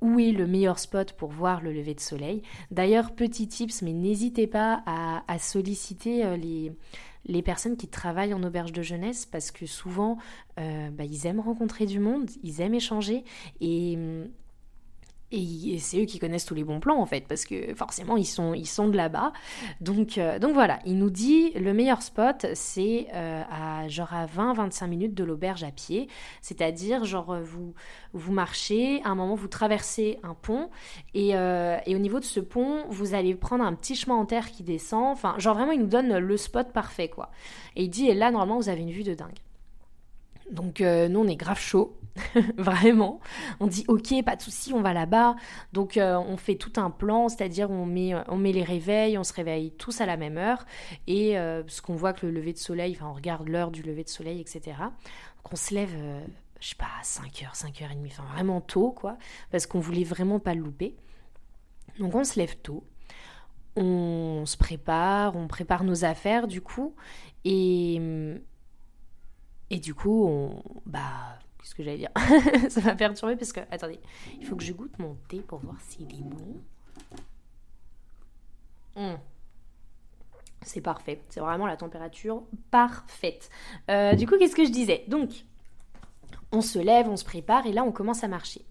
où 0.01 0.19
est 0.19 0.31
le 0.31 0.47
meilleur 0.47 0.79
spot 0.79 1.13
pour 1.13 1.29
voir 1.29 1.61
le 1.61 1.71
lever 1.71 1.93
de 1.93 1.99
soleil. 1.99 2.41
D'ailleurs, 2.71 3.11
petit 3.11 3.47
tips, 3.47 3.81
mais 3.81 3.93
n'hésitez 3.93 4.47
pas 4.47 4.83
à, 4.85 5.39
solliciter 5.39 6.37
les, 6.37 6.71
les 7.25 7.41
personnes 7.41 7.77
qui 7.77 7.87
travaillent 7.87 8.33
en 8.33 8.43
auberge 8.43 8.71
de 8.71 8.81
jeunesse 8.81 9.25
parce 9.25 9.51
que 9.51 9.65
souvent, 9.65 10.17
bah, 10.57 11.03
ils 11.03 11.27
aiment 11.27 11.41
rencontrer 11.41 11.85
du 11.85 11.99
monde, 11.99 12.29
ils 12.43 12.61
aiment 12.61 12.75
échanger 12.75 13.23
et 13.59 13.97
et 15.31 15.77
c'est 15.79 16.01
eux 16.01 16.05
qui 16.05 16.19
connaissent 16.19 16.45
tous 16.45 16.55
les 16.55 16.63
bons 16.63 16.79
plans 16.79 16.99
en 16.99 17.05
fait, 17.05 17.25
parce 17.27 17.45
que 17.45 17.73
forcément 17.73 18.17
ils 18.17 18.25
sont, 18.25 18.53
ils 18.53 18.67
sont 18.67 18.89
de 18.89 18.97
là-bas. 18.97 19.31
Donc, 19.79 20.17
euh, 20.17 20.39
donc 20.39 20.53
voilà, 20.53 20.79
il 20.85 20.97
nous 20.97 21.09
dit 21.09 21.51
le 21.51 21.73
meilleur 21.73 22.01
spot 22.01 22.45
c'est 22.53 23.07
euh, 23.13 23.43
à 23.49 23.87
genre 23.87 24.13
à 24.13 24.25
20-25 24.25 24.87
minutes 24.87 25.13
de 25.13 25.23
l'auberge 25.23 25.63
à 25.63 25.71
pied. 25.71 26.07
C'est-à-dire 26.41 27.05
genre 27.05 27.39
vous, 27.41 27.73
vous 28.13 28.33
marchez, 28.33 29.01
à 29.03 29.09
un 29.09 29.15
moment 29.15 29.35
vous 29.35 29.47
traversez 29.47 30.19
un 30.23 30.33
pont 30.33 30.69
et, 31.13 31.35
euh, 31.35 31.77
et, 31.85 31.95
au 31.95 31.99
niveau 31.99 32.19
de 32.19 32.25
ce 32.25 32.39
pont 32.39 32.83
vous 32.89 33.13
allez 33.13 33.33
prendre 33.35 33.63
un 33.63 33.73
petit 33.73 33.95
chemin 33.95 34.15
en 34.15 34.25
terre 34.25 34.51
qui 34.51 34.63
descend. 34.63 35.13
Enfin 35.13 35.35
genre 35.37 35.55
vraiment 35.55 35.71
il 35.71 35.79
nous 35.79 35.87
donne 35.87 36.17
le 36.17 36.37
spot 36.37 36.71
parfait 36.73 37.07
quoi. 37.07 37.31
Et 37.75 37.83
il 37.83 37.89
dit 37.89 38.07
et 38.07 38.13
là 38.13 38.31
normalement 38.31 38.59
vous 38.59 38.69
avez 38.69 38.81
une 38.81 38.91
vue 38.91 39.03
de 39.03 39.13
dingue. 39.13 39.39
Donc 40.51 40.81
nous 40.81 41.19
on 41.19 41.27
est 41.27 41.37
grave 41.37 41.59
chaud 41.59 41.97
vraiment. 42.57 43.19
On 43.59 43.67
dit 43.67 43.85
ok, 43.87 44.23
pas 44.23 44.35
de 44.35 44.41
souci, 44.41 44.73
on 44.73 44.81
va 44.81 44.93
là-bas. 44.93 45.35
Donc 45.73 45.97
euh, 45.97 46.17
on 46.17 46.37
fait 46.37 46.55
tout 46.55 46.73
un 46.77 46.89
plan, 46.89 47.29
c'est-à-dire 47.29 47.69
on 47.71 47.85
met, 47.85 48.13
on 48.27 48.37
met 48.37 48.51
les 48.51 48.63
réveils, 48.63 49.17
on 49.17 49.23
se 49.23 49.33
réveille 49.33 49.71
tous 49.71 50.01
à 50.01 50.05
la 50.05 50.17
même 50.17 50.37
heure 50.37 50.65
et 51.07 51.37
euh, 51.37 51.63
parce 51.63 51.81
qu'on 51.81 51.95
voit 51.95 52.13
que 52.13 52.25
le 52.25 52.31
lever 52.31 52.53
de 52.53 52.57
soleil, 52.57 52.95
enfin 52.95 53.07
on 53.09 53.13
regarde 53.13 53.47
l'heure 53.47 53.71
du 53.71 53.81
lever 53.81 54.03
de 54.03 54.09
soleil, 54.09 54.39
etc. 54.41 54.77
Donc 54.79 55.53
on 55.53 55.55
se 55.55 55.73
lève, 55.73 55.93
euh, 55.95 56.21
je 56.59 56.69
sais 56.69 56.75
pas, 56.75 56.85
à 56.99 57.03
5h, 57.03 57.55
5h30, 57.55 58.05
enfin 58.07 58.23
vraiment 58.33 58.61
tôt 58.61 58.91
quoi, 58.91 59.17
parce 59.51 59.65
qu'on 59.65 59.79
voulait 59.79 60.03
vraiment 60.03 60.39
pas 60.39 60.53
le 60.53 60.61
louper. 60.61 60.95
Donc 61.99 62.15
on 62.15 62.23
se 62.23 62.39
lève 62.39 62.57
tôt, 62.57 62.83
on 63.75 64.43
se 64.45 64.57
prépare, 64.57 65.35
on 65.35 65.47
prépare 65.47 65.83
nos 65.83 66.05
affaires 66.05 66.47
du 66.47 66.61
coup 66.61 66.93
et 67.45 67.99
et 69.69 69.79
du 69.79 69.93
coup 69.93 70.25
on 70.27 70.61
bah 70.85 71.39
Qu'est-ce 71.61 71.75
que 71.75 71.83
j'allais 71.83 71.97
dire 71.97 72.11
Ça 72.69 72.81
m'a 72.81 72.95
perturbé 72.95 73.35
parce 73.35 73.53
que. 73.53 73.59
Attendez, 73.71 73.99
il 74.39 74.45
faut 74.45 74.55
que 74.55 74.63
je 74.63 74.73
goûte 74.73 74.97
mon 74.99 75.15
thé 75.27 75.39
pour 75.39 75.59
voir 75.59 75.79
s'il 75.81 76.11
est 76.11 76.23
bon. 76.23 76.61
Hmm. 78.95 79.17
C'est 80.63 80.81
parfait. 80.81 81.21
C'est 81.29 81.39
vraiment 81.39 81.67
la 81.67 81.77
température 81.77 82.43
parfaite. 82.69 83.49
Euh, 83.89 84.13
du 84.13 84.27
coup, 84.27 84.37
qu'est-ce 84.37 84.55
que 84.55 84.65
je 84.65 84.71
disais? 84.71 85.05
Donc, 85.07 85.45
on 86.51 86.61
se 86.61 86.79
lève, 86.79 87.07
on 87.09 87.17
se 87.17 87.25
prépare 87.25 87.65
et 87.65 87.71
là, 87.71 87.83
on 87.83 87.91
commence 87.91 88.23
à 88.23 88.27
marcher. 88.27 88.65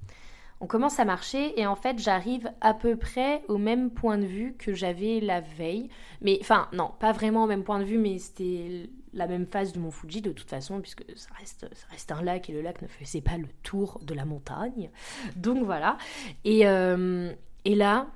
On 0.61 0.67
commence 0.67 1.01
à 1.01 1.05
marcher 1.05 1.59
et 1.59 1.67
en 1.67 1.75
fait, 1.75 1.99
j'arrive 1.99 2.53
à 2.61 2.75
peu 2.75 2.97
près 2.97 3.43
au 3.49 3.57
même 3.57 3.91
point 3.91 4.19
de 4.19 4.27
vue 4.27 4.55
que 4.59 4.75
j'avais 4.75 5.21
la 5.21 5.41
veille. 5.41 5.89
Mais 6.21 6.39
enfin, 6.43 6.69
non, 6.73 6.93
pas 7.01 7.13
vraiment 7.13 7.45
au 7.45 7.47
même 7.47 7.65
point 7.65 7.79
de 7.79 7.85
vue, 7.85 7.99
mais 7.99 8.19
c'était 8.19 8.91
la 9.13 9.27
même 9.27 9.47
phase 9.47 9.73
du 9.73 9.79
mont 9.79 9.91
Fuji 9.91 10.23
de 10.23 10.33
toute 10.33 10.49
façon, 10.49 10.81
puisque 10.81 11.05
ça 11.17 11.31
reste, 11.39 11.67
ça 11.75 11.87
reste 11.91 12.13
un 12.13 12.23
lac 12.23 12.49
et 12.49 12.53
le 12.53 12.63
lac 12.63 12.81
ne 12.83 12.87
faisait 12.87 13.21
pas 13.21 13.37
le 13.37 13.49
tour 13.63 14.01
de 14.03 14.15
la 14.15 14.25
montagne. 14.25 14.91
Donc 15.37 15.65
voilà. 15.65 15.99
Et, 16.45 16.67
euh, 16.67 17.33
et 17.65 17.75
là, 17.75 18.07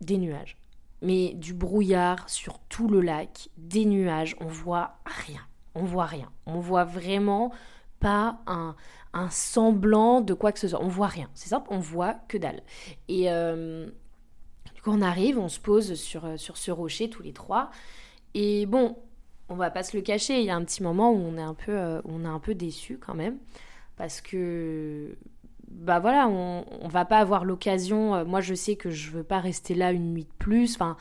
des 0.00 0.18
nuages. 0.18 0.56
Mais 1.00 1.34
du 1.34 1.54
brouillard 1.54 2.28
sur 2.28 2.58
tout 2.68 2.88
le 2.88 3.00
lac, 3.00 3.48
des 3.56 3.84
nuages, 3.84 4.36
on 4.40 4.46
voit 4.46 4.98
rien. 5.04 5.40
On 5.74 5.84
voit 5.84 6.06
rien. 6.06 6.30
On 6.46 6.58
voit 6.58 6.84
vraiment 6.84 7.52
pas 8.00 8.40
un, 8.46 8.74
un 9.12 9.30
semblant 9.30 10.20
de 10.20 10.34
quoi 10.34 10.52
que 10.52 10.58
ce 10.58 10.68
soit. 10.68 10.82
On 10.82 10.88
voit 10.88 11.06
rien. 11.06 11.28
C'est 11.34 11.48
simple, 11.48 11.68
on 11.70 11.78
voit 11.78 12.14
que 12.28 12.38
dalle. 12.38 12.62
Et 13.08 13.30
euh, 13.30 13.88
du 14.74 14.82
coup, 14.82 14.90
on 14.90 15.02
arrive, 15.02 15.38
on 15.38 15.48
se 15.48 15.60
pose 15.60 15.94
sur, 15.94 16.38
sur 16.38 16.56
ce 16.56 16.70
rocher 16.70 17.10
tous 17.10 17.22
les 17.22 17.32
trois. 17.32 17.70
Et 18.34 18.66
bon, 18.66 18.96
on 19.48 19.56
va 19.56 19.70
pas 19.70 19.82
se 19.82 19.96
le 19.96 20.02
cacher, 20.02 20.40
il 20.40 20.44
y 20.44 20.50
a 20.50 20.56
un 20.56 20.64
petit 20.64 20.82
moment 20.82 21.10
où 21.10 21.16
on 21.16 21.36
est 21.36 21.42
un 21.42 21.54
peu, 21.54 21.72
euh, 21.72 22.00
déçu 22.54 22.98
quand 22.98 23.14
même, 23.14 23.38
parce 23.96 24.20
que 24.20 25.16
bah 25.70 25.98
voilà, 25.98 26.28
on, 26.28 26.64
on 26.80 26.88
va 26.88 27.04
pas 27.04 27.18
avoir 27.18 27.44
l'occasion. 27.44 28.14
Euh, 28.14 28.24
moi, 28.24 28.40
je 28.40 28.54
sais 28.54 28.76
que 28.76 28.90
je 28.90 29.10
veux 29.10 29.22
pas 29.22 29.38
rester 29.38 29.74
là 29.74 29.92
une 29.92 30.14
nuit 30.14 30.24
de 30.24 30.32
plus. 30.38 30.74
Enfin, 30.74 30.96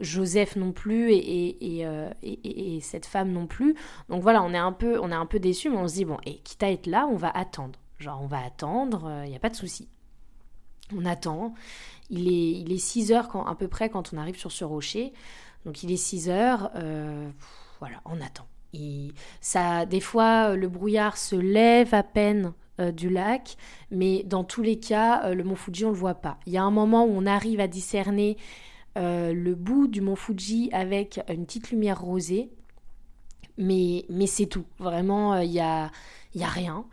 Joseph 0.00 0.56
non 0.56 0.72
plus 0.72 1.12
et, 1.12 1.82
et, 2.22 2.80
cette 2.80 3.06
femme 3.06 3.32
non 3.32 3.46
plus. 3.46 3.74
Donc 4.08 4.22
voilà, 4.22 4.42
on 4.42 4.52
est 4.52 4.58
un 4.58 4.72
peu, 4.72 4.98
on 5.00 5.10
est 5.10 5.14
un 5.14 5.26
peu 5.26 5.38
déçus, 5.38 5.70
mais 5.70 5.78
on 5.78 5.88
se 5.88 5.94
dit, 5.94 6.04
bon, 6.04 6.18
et 6.26 6.38
quitte 6.38 6.62
à 6.62 6.70
être 6.70 6.86
là, 6.86 7.06
on 7.10 7.16
va 7.16 7.30
attendre. 7.30 7.78
Genre, 7.98 8.20
on 8.22 8.26
va 8.26 8.44
attendre, 8.44 9.22
il 9.24 9.30
n'y 9.30 9.36
a 9.36 9.40
pas 9.40 9.50
de 9.50 9.56
souci. 9.56 9.88
On 10.94 11.06
attend. 11.06 11.54
Il 12.10 12.28
est, 12.28 12.60
il 12.60 12.72
est 12.72 12.78
6 12.78 13.12
heures 13.12 13.28
quand, 13.28 13.46
à 13.46 13.54
peu 13.54 13.68
près 13.68 13.88
quand 13.88 14.12
on 14.12 14.18
arrive 14.18 14.36
sur 14.36 14.52
ce 14.52 14.64
rocher. 14.64 15.12
Donc 15.64 15.82
il 15.82 15.92
est 15.92 15.96
6 15.96 16.28
heures. 16.28 16.70
Voilà, 17.82 18.00
on 18.04 18.20
attend. 18.20 18.46
Ça, 19.40 19.86
des 19.86 19.98
fois, 19.98 20.54
le 20.54 20.68
brouillard 20.68 21.16
se 21.16 21.34
lève 21.34 21.94
à 21.94 22.04
peine 22.04 22.52
euh, 22.78 22.92
du 22.92 23.08
lac, 23.08 23.56
mais 23.90 24.22
dans 24.22 24.44
tous 24.44 24.62
les 24.62 24.78
cas, 24.78 25.24
euh, 25.24 25.34
le 25.34 25.42
mont 25.42 25.56
Fuji, 25.56 25.84
on 25.84 25.88
ne 25.88 25.94
le 25.94 25.98
voit 25.98 26.14
pas. 26.14 26.38
Il 26.46 26.52
y 26.52 26.58
a 26.58 26.62
un 26.62 26.70
moment 26.70 27.04
où 27.04 27.10
on 27.10 27.26
arrive 27.26 27.58
à 27.58 27.66
discerner 27.66 28.36
euh, 28.96 29.32
le 29.32 29.56
bout 29.56 29.88
du 29.88 30.00
mont 30.00 30.14
Fuji 30.14 30.70
avec 30.72 31.18
une 31.28 31.44
petite 31.44 31.72
lumière 31.72 32.00
rosée, 32.00 32.50
mais, 33.58 34.04
c'est 34.28 34.46
tout. 34.46 34.64
Vraiment, 34.78 35.38
il 35.40 35.50
n'y 35.50 35.58
a, 35.58 35.90
rien. 36.34 36.84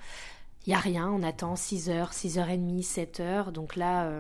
Il 0.65 0.69
n'y 0.69 0.75
a 0.75 0.79
rien, 0.79 1.07
on 1.07 1.21
attend 1.21 1.53
6h, 1.53 2.13
6h30, 2.13 2.83
7h. 2.83 3.51
Donc 3.51 3.75
là, 3.75 4.11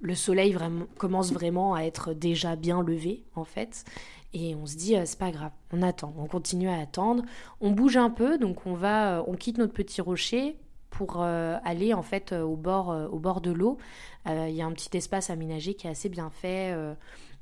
le 0.00 0.14
soleil 0.14 0.56
commence 0.96 1.32
vraiment 1.32 1.74
à 1.74 1.80
être 1.82 2.14
déjà 2.14 2.54
bien 2.54 2.82
levé, 2.82 3.24
en 3.34 3.44
fait. 3.44 3.84
Et 4.32 4.54
on 4.54 4.66
se 4.66 4.76
dit, 4.76 4.96
euh, 4.96 5.02
c'est 5.04 5.18
pas 5.18 5.30
grave, 5.30 5.52
on 5.72 5.82
attend, 5.82 6.14
on 6.18 6.26
continue 6.26 6.68
à 6.68 6.78
attendre. 6.78 7.24
On 7.60 7.70
bouge 7.70 7.96
un 7.96 8.10
peu, 8.10 8.38
donc 8.38 8.66
on 8.66 8.74
va, 8.74 9.18
euh, 9.18 9.22
on 9.26 9.34
quitte 9.34 9.58
notre 9.58 9.72
petit 9.72 10.00
rocher 10.00 10.56
pour 10.90 11.22
euh, 11.22 11.56
aller 11.64 11.94
en 11.94 12.02
fait 12.02 12.32
au 12.32 12.56
bord, 12.56 12.88
au 12.88 13.18
bord 13.18 13.40
de 13.40 13.50
l'eau. 13.50 13.78
Il 14.26 14.50
y 14.50 14.62
a 14.62 14.66
un 14.66 14.72
petit 14.72 14.96
espace 14.96 15.30
aménagé 15.30 15.74
qui 15.74 15.86
est 15.86 15.90
assez 15.90 16.08
bien 16.08 16.30
fait 16.30 16.74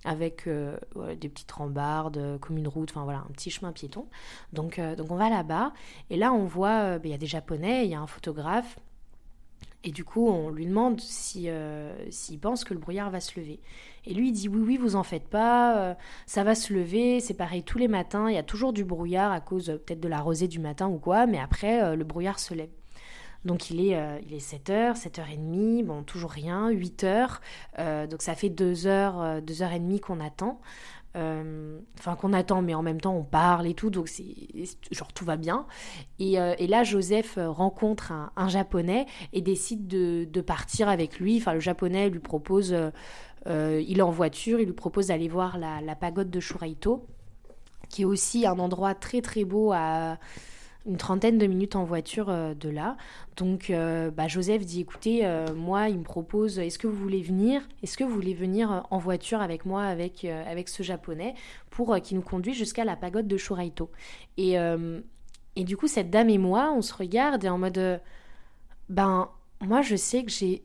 avec 0.04 0.48
des 0.48 1.28
petites 1.28 1.52
rambardes, 1.52 2.38
comme 2.40 2.58
une 2.58 2.66
route, 2.66 2.90
enfin 2.90 3.04
voilà, 3.04 3.20
un 3.20 3.32
petit 3.32 3.50
chemin 3.50 3.70
piéton. 3.70 4.06
Donc, 4.52 4.80
donc 4.96 5.10
on 5.10 5.16
va 5.16 5.30
là-bas 5.30 5.72
et 6.10 6.16
là 6.16 6.32
on 6.32 6.44
voit, 6.44 6.98
ben, 6.98 7.04
il 7.04 7.10
y 7.12 7.14
a 7.14 7.18
des 7.18 7.26
Japonais, 7.26 7.84
il 7.84 7.90
y 7.90 7.94
a 7.94 8.00
un 8.00 8.08
photographe 8.08 8.76
et 9.84 9.90
du 9.90 10.02
coup, 10.02 10.26
on 10.28 10.48
lui 10.48 10.66
demande 10.66 11.00
s'il 11.00 11.52
si, 12.10 12.38
pense 12.38 12.64
que 12.64 12.72
le 12.72 12.80
brouillard 12.80 13.10
va 13.10 13.20
se 13.20 13.38
lever. 13.38 13.60
Et 14.06 14.14
lui, 14.14 14.28
il 14.28 14.32
dit 14.32 14.48
oui, 14.48 14.62
oui, 14.64 14.76
vous 14.76 14.96
en 14.96 15.02
faites 15.02 15.28
pas, 15.28 15.78
euh, 15.78 15.94
ça 16.26 16.42
va 16.42 16.54
se 16.54 16.72
lever, 16.72 17.20
c'est 17.20 17.34
pareil 17.34 17.62
tous 17.62 17.78
les 17.78 17.88
matins, 17.88 18.28
il 18.28 18.34
y 18.34 18.38
a 18.38 18.42
toujours 18.42 18.72
du 18.72 18.84
brouillard 18.84 19.32
à 19.32 19.40
cause 19.40 19.70
euh, 19.70 19.76
peut-être 19.76 20.00
de 20.00 20.08
la 20.08 20.20
rosée 20.20 20.48
du 20.48 20.58
matin 20.58 20.88
ou 20.88 20.98
quoi, 20.98 21.26
mais 21.26 21.38
après, 21.38 21.82
euh, 21.82 21.96
le 21.96 22.04
brouillard 22.04 22.38
se 22.38 22.54
lève. 22.54 22.70
Donc 23.44 23.68
il 23.68 23.78
est, 23.78 24.22
il 24.26 24.32
est 24.32 24.38
7h, 24.38 24.94
7h30, 24.94 25.84
bon, 25.84 26.02
toujours 26.02 26.30
rien, 26.30 26.70
8h, 26.70 28.08
donc 28.08 28.22
ça 28.22 28.34
fait 28.34 28.48
2h, 28.48 29.44
2h30 29.44 30.00
qu'on 30.00 30.20
attend. 30.20 30.62
Euh, 31.16 31.78
enfin 31.96 32.16
qu'on 32.16 32.32
attend, 32.32 32.60
mais 32.60 32.74
en 32.74 32.82
même 32.82 33.00
temps 33.00 33.14
on 33.14 33.22
parle 33.22 33.68
et 33.68 33.74
tout, 33.74 33.88
donc 33.88 34.08
c'est 34.08 34.24
genre 34.90 35.12
tout 35.12 35.24
va 35.24 35.36
bien. 35.36 35.66
Et, 36.18 36.40
euh, 36.40 36.54
là 36.58 36.82
Joseph 36.82 37.38
euh, 37.38 37.48
rencontre 37.50 38.12
un, 38.12 38.48
japonais 38.48 39.06
et 39.32 39.40
décide 39.40 39.86
de, 39.86 40.40
partir 40.40 40.88
avec 40.88 41.20
lui. 41.20 41.36
Enfin 41.36 41.54
le 41.54 41.60
japonais 41.60 42.10
lui 42.10 42.18
propose, 42.18 42.74
il 43.46 43.98
est 43.98 44.02
en 44.02 44.10
voiture, 44.10 44.58
il 44.58 44.66
lui 44.66 44.72
propose 44.72 45.06
d'aller 45.08 45.28
voir 45.28 45.56
la, 45.56 45.80
la, 45.80 45.94
pagode 45.94 46.30
de 46.30 46.40
Shuraito, 46.40 47.06
qui 47.88 48.02
est 48.02 48.06
aussi 48.06 48.44
un 48.44 48.58
endroit 48.58 48.94
très 48.94 49.20
très 49.20 49.44
beau 49.44 49.72
à 49.72 50.18
une 50.86 50.96
trentaine 50.96 51.38
de 51.38 51.46
minutes 51.46 51.76
en 51.76 51.84
voiture 51.84 52.28
euh, 52.28 52.54
de 52.54 52.68
là. 52.68 52.96
Donc 53.36 53.70
euh, 53.70 54.10
bah, 54.10 54.28
Joseph 54.28 54.64
dit 54.64 54.80
écoutez, 54.80 55.24
euh, 55.24 55.54
moi 55.54 55.88
il 55.88 55.98
me 55.98 56.04
propose, 56.04 56.58
est-ce 56.58 56.78
que 56.78 56.86
vous 56.86 56.96
voulez 56.96 57.22
venir 57.22 57.62
Est-ce 57.82 57.96
que 57.96 58.04
vous 58.04 58.14
voulez 58.14 58.34
venir 58.34 58.86
en 58.90 58.98
voiture 58.98 59.40
avec 59.40 59.64
moi, 59.64 59.84
avec, 59.84 60.24
avec 60.24 60.68
ce 60.68 60.82
japonais, 60.82 61.34
pour 61.70 62.00
qu'il 62.00 62.16
nous 62.16 62.22
conduise 62.22 62.56
jusqu'à 62.56 62.84
la 62.84 62.96
pagode 62.96 63.26
de 63.26 63.36
Shuraito 63.36 63.90
et, 64.36 64.56
et 65.56 65.64
du 65.64 65.76
coup 65.76 65.88
cette 65.88 66.10
dame 66.10 66.28
et 66.28 66.38
moi, 66.38 66.72
on 66.76 66.82
se 66.82 66.94
regarde 66.94 67.44
et 67.44 67.48
en 67.48 67.58
mode, 67.58 68.00
ben 68.88 69.28
moi 69.60 69.82
je 69.82 69.96
sais 69.96 70.24
que 70.24 70.30
j'ai 70.30 70.62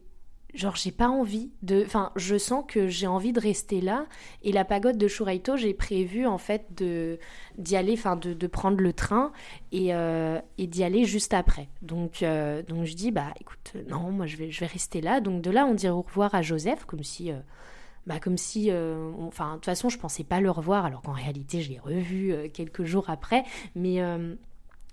genre 0.53 0.75
j'ai 0.75 0.91
pas 0.91 1.09
envie 1.09 1.51
de 1.61 1.83
enfin 1.85 2.11
je 2.15 2.37
sens 2.37 2.63
que 2.67 2.87
j'ai 2.87 3.07
envie 3.07 3.33
de 3.33 3.39
rester 3.39 3.81
là. 3.81 4.05
Et 4.41 4.51
la 4.51 4.65
pagode 4.65 4.97
de 4.97 5.07
Shuraito 5.07 5.57
j'ai 5.57 5.73
prévu 5.73 6.25
en 6.25 6.37
fait 6.37 6.65
de 6.75 7.19
d'y 7.57 7.75
aller 7.75 7.93
enfin 7.93 8.15
de, 8.15 8.33
de, 8.33 8.47
prendre 8.47 8.77
le 8.77 8.93
train 8.93 9.31
et, 9.71 9.93
euh, 9.93 10.39
et 10.57 10.67
d'y 10.67 10.83
aller 10.83 11.05
juste 11.05 11.33
après. 11.33 11.69
Donc 11.81 12.23
euh, 12.23 12.63
donc 12.63 12.85
je 12.85 12.95
dis 12.95 13.11
bah 13.11 13.33
écoute 13.39 13.73
non 13.87 14.11
moi 14.11 14.25
je 14.25 14.37
vais 14.37 14.51
je 14.51 14.59
vais 14.59 14.65
rester 14.65 15.01
là. 15.01 15.21
Donc 15.21 15.41
de 15.41 15.51
là 15.51 15.65
on 15.65 15.73
dit 15.73 15.87
au 15.87 16.01
revoir 16.01 16.33
à 16.33 16.41
Joseph 16.41 16.85
comme 16.85 17.03
si 17.03 17.31
euh, 17.31 17.39
bah 18.07 18.19
comme 18.19 18.37
si 18.37 18.71
enfin 19.19 19.51
de 19.51 19.55
toute 19.55 19.65
façon 19.65 19.89
je 19.89 19.99
pensais 19.99 20.23
pas 20.23 20.41
le 20.41 20.49
revoir 20.49 20.85
alors 20.85 21.01
qu'en 21.01 21.11
réalité 21.11 21.61
je 21.61 21.69
l'ai 21.69 21.79
revu 21.79 22.33
quelques 22.53 22.85
jours 22.85 23.09
après. 23.09 23.43
Mais 23.75 23.99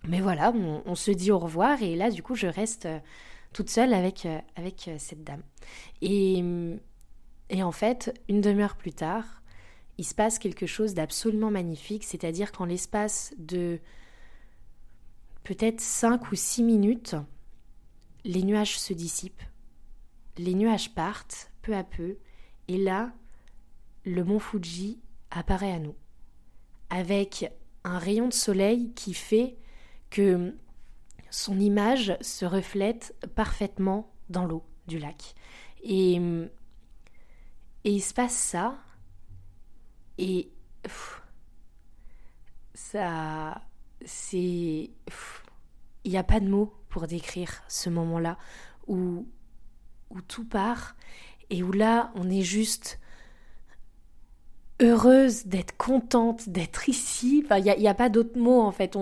mais 0.06 0.20
voilà 0.20 0.52
on, 0.54 0.82
on, 0.84 0.94
se 0.94 1.10
dit 1.10 1.30
au 1.30 1.38
revoir. 1.38 1.82
Et 1.82 1.96
là 1.96 2.10
du 2.10 2.22
coup 2.22 2.34
je 2.34 2.46
reste 2.46 2.86
toute 3.56 3.70
seule 3.70 3.94
avec, 3.94 4.26
euh, 4.26 4.38
euh, 4.58 4.96
cette 4.98 5.24
dame. 5.24 5.40
Et, 6.02 6.44
et 7.48 7.62
en 7.62 7.72
fait, 7.72 8.12
une 8.28 8.42
demi-heure 8.42 8.76
plus 8.76 8.92
tard, 8.92 9.40
il 9.96 10.04
se 10.04 10.14
passe 10.14 10.38
quelque 10.38 10.66
chose 10.66 10.92
d'absolument 10.92 11.50
magnifique, 11.50 12.04
c'est-à-dire 12.04 12.52
qu'en 12.52 12.66
l'espace 12.66 13.32
de 13.38 13.80
peut-être 15.42 15.80
5 15.80 16.30
ou 16.30 16.34
6 16.34 16.64
minutes, 16.64 17.16
les 18.24 18.42
nuages 18.42 18.78
se 18.78 18.92
dissipent, 18.92 19.42
les 20.36 20.52
nuages 20.52 20.94
partent 20.94 21.50
peu 21.62 21.74
à 21.74 21.82
peu, 21.82 22.18
et 22.68 22.76
là, 22.76 23.14
le 24.04 24.22
mont 24.22 24.38
Fuji 24.38 25.00
apparaît 25.30 25.72
à 25.72 25.78
nous, 25.78 25.94
avec 26.90 27.50
un 27.84 27.98
rayon 27.98 28.28
de 28.28 28.34
soleil 28.34 28.92
qui 28.92 29.14
fait 29.14 29.56
que 30.10 30.54
son 31.30 31.58
image 31.58 32.16
se 32.20 32.44
reflète 32.44 33.14
parfaitement 33.34 34.12
dans 34.28 34.44
l'eau 34.44 34.64
du 34.86 34.98
lac. 34.98 35.34
Et, 35.82 36.20
il 37.84 38.00
se 38.00 38.12
passe 38.12 38.34
ça, 38.34 38.78
et 40.18 40.50
ça, 42.74 43.62
c'est, 44.04 44.90
il 46.04 46.10
n'y 46.10 46.16
a 46.16 46.24
pas 46.24 46.40
de 46.40 46.48
mots 46.48 46.74
pour 46.88 47.06
décrire 47.06 47.62
ce 47.68 47.90
moment-là 47.90 48.38
où, 48.88 49.28
où 50.10 50.20
tout 50.22 50.44
part 50.44 50.96
et 51.50 51.62
où 51.62 51.70
là, 51.70 52.10
on 52.14 52.28
est 52.28 52.42
juste 52.42 52.98
heureuse 54.80 55.46
d'être 55.46 55.76
contente 55.76 56.48
d'être 56.48 56.88
ici. 56.88 57.42
Enfin, 57.44 57.58
il 57.58 57.64
n'y 57.64 57.86
a, 57.86 57.90
a, 57.90 57.94
pas 57.94 58.08
d'autres 58.08 58.38
mots 58.38 58.60
en 58.60 58.72
fait. 58.72 58.96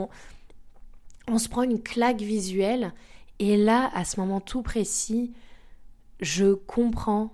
On 1.28 1.38
se 1.38 1.48
prend 1.48 1.62
une 1.62 1.82
claque 1.82 2.20
visuelle 2.20 2.92
et 3.38 3.56
là, 3.56 3.90
à 3.94 4.04
ce 4.04 4.20
moment 4.20 4.40
tout 4.40 4.62
précis, 4.62 5.32
je 6.20 6.54
comprends 6.54 7.32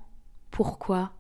pourquoi 0.50 1.12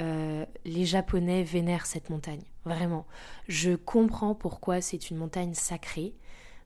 euh, 0.00 0.46
les 0.64 0.84
Japonais 0.84 1.42
vénèrent 1.42 1.86
cette 1.86 2.10
montagne. 2.10 2.42
Vraiment. 2.64 3.06
Je 3.48 3.74
comprends 3.74 4.34
pourquoi 4.34 4.80
c'est 4.80 5.10
une 5.10 5.16
montagne 5.16 5.54
sacrée. 5.54 6.14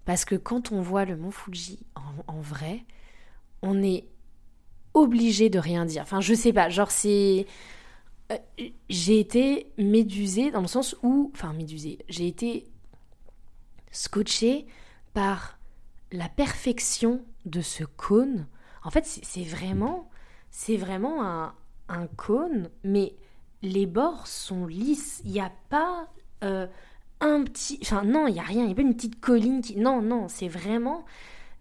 Parce 0.04 0.24
que 0.24 0.34
quand 0.34 0.72
on 0.72 0.82
voit 0.82 1.04
le 1.04 1.16
mont 1.16 1.30
Fuji 1.30 1.78
en, 2.26 2.40
vrai, 2.40 2.84
on 3.62 3.82
est 3.82 4.04
obligé 4.94 5.48
de 5.48 5.58
rien 5.58 5.84
dire. 5.84 6.02
Enfin, 6.02 6.20
je 6.20 6.34
sais 6.34 6.52
pas, 6.52 6.68
genre 6.68 6.90
c'est. 6.90 7.46
Euh, 8.32 8.36
j'ai 8.90 9.20
été 9.20 9.72
médusée 9.78 10.50
dans 10.50 10.60
le 10.60 10.66
sens 10.66 10.96
où. 11.02 11.30
Enfin, 11.34 11.52
médusée. 11.52 11.98
J'ai 12.08 12.26
été 12.26 12.66
scotchée 13.92 14.66
par 15.14 15.58
la 16.12 16.28
perfection 16.28 17.24
de 17.44 17.60
ce 17.60 17.84
cône. 17.84 18.46
En 18.84 18.90
fait, 18.90 19.06
c'est 19.06 19.44
vraiment, 19.44 20.10
c'est 20.50 20.76
vraiment 20.76 21.22
un, 21.22 21.54
cône, 22.16 22.70
mais 22.84 23.14
les 23.60 23.86
bords 23.86 24.26
sont 24.26 24.66
lisses. 24.66 25.20
Il 25.24 25.32
n'y 25.32 25.40
a 25.40 25.52
pas 25.68 26.08
euh, 26.42 26.66
un 27.20 27.44
petit, 27.44 27.78
enfin 27.82 28.02
non, 28.02 28.26
il 28.26 28.34
y 28.34 28.40
a 28.40 28.44
rien. 28.44 28.62
Il 28.62 28.66
n'y 28.66 28.72
a 28.72 28.74
pas 28.74 28.82
une 28.82 28.94
petite 28.94 29.20
colline 29.20 29.60
qui, 29.60 29.76
non, 29.76 30.00
non, 30.00 30.28
c'est 30.28 30.48
vraiment 30.48 31.04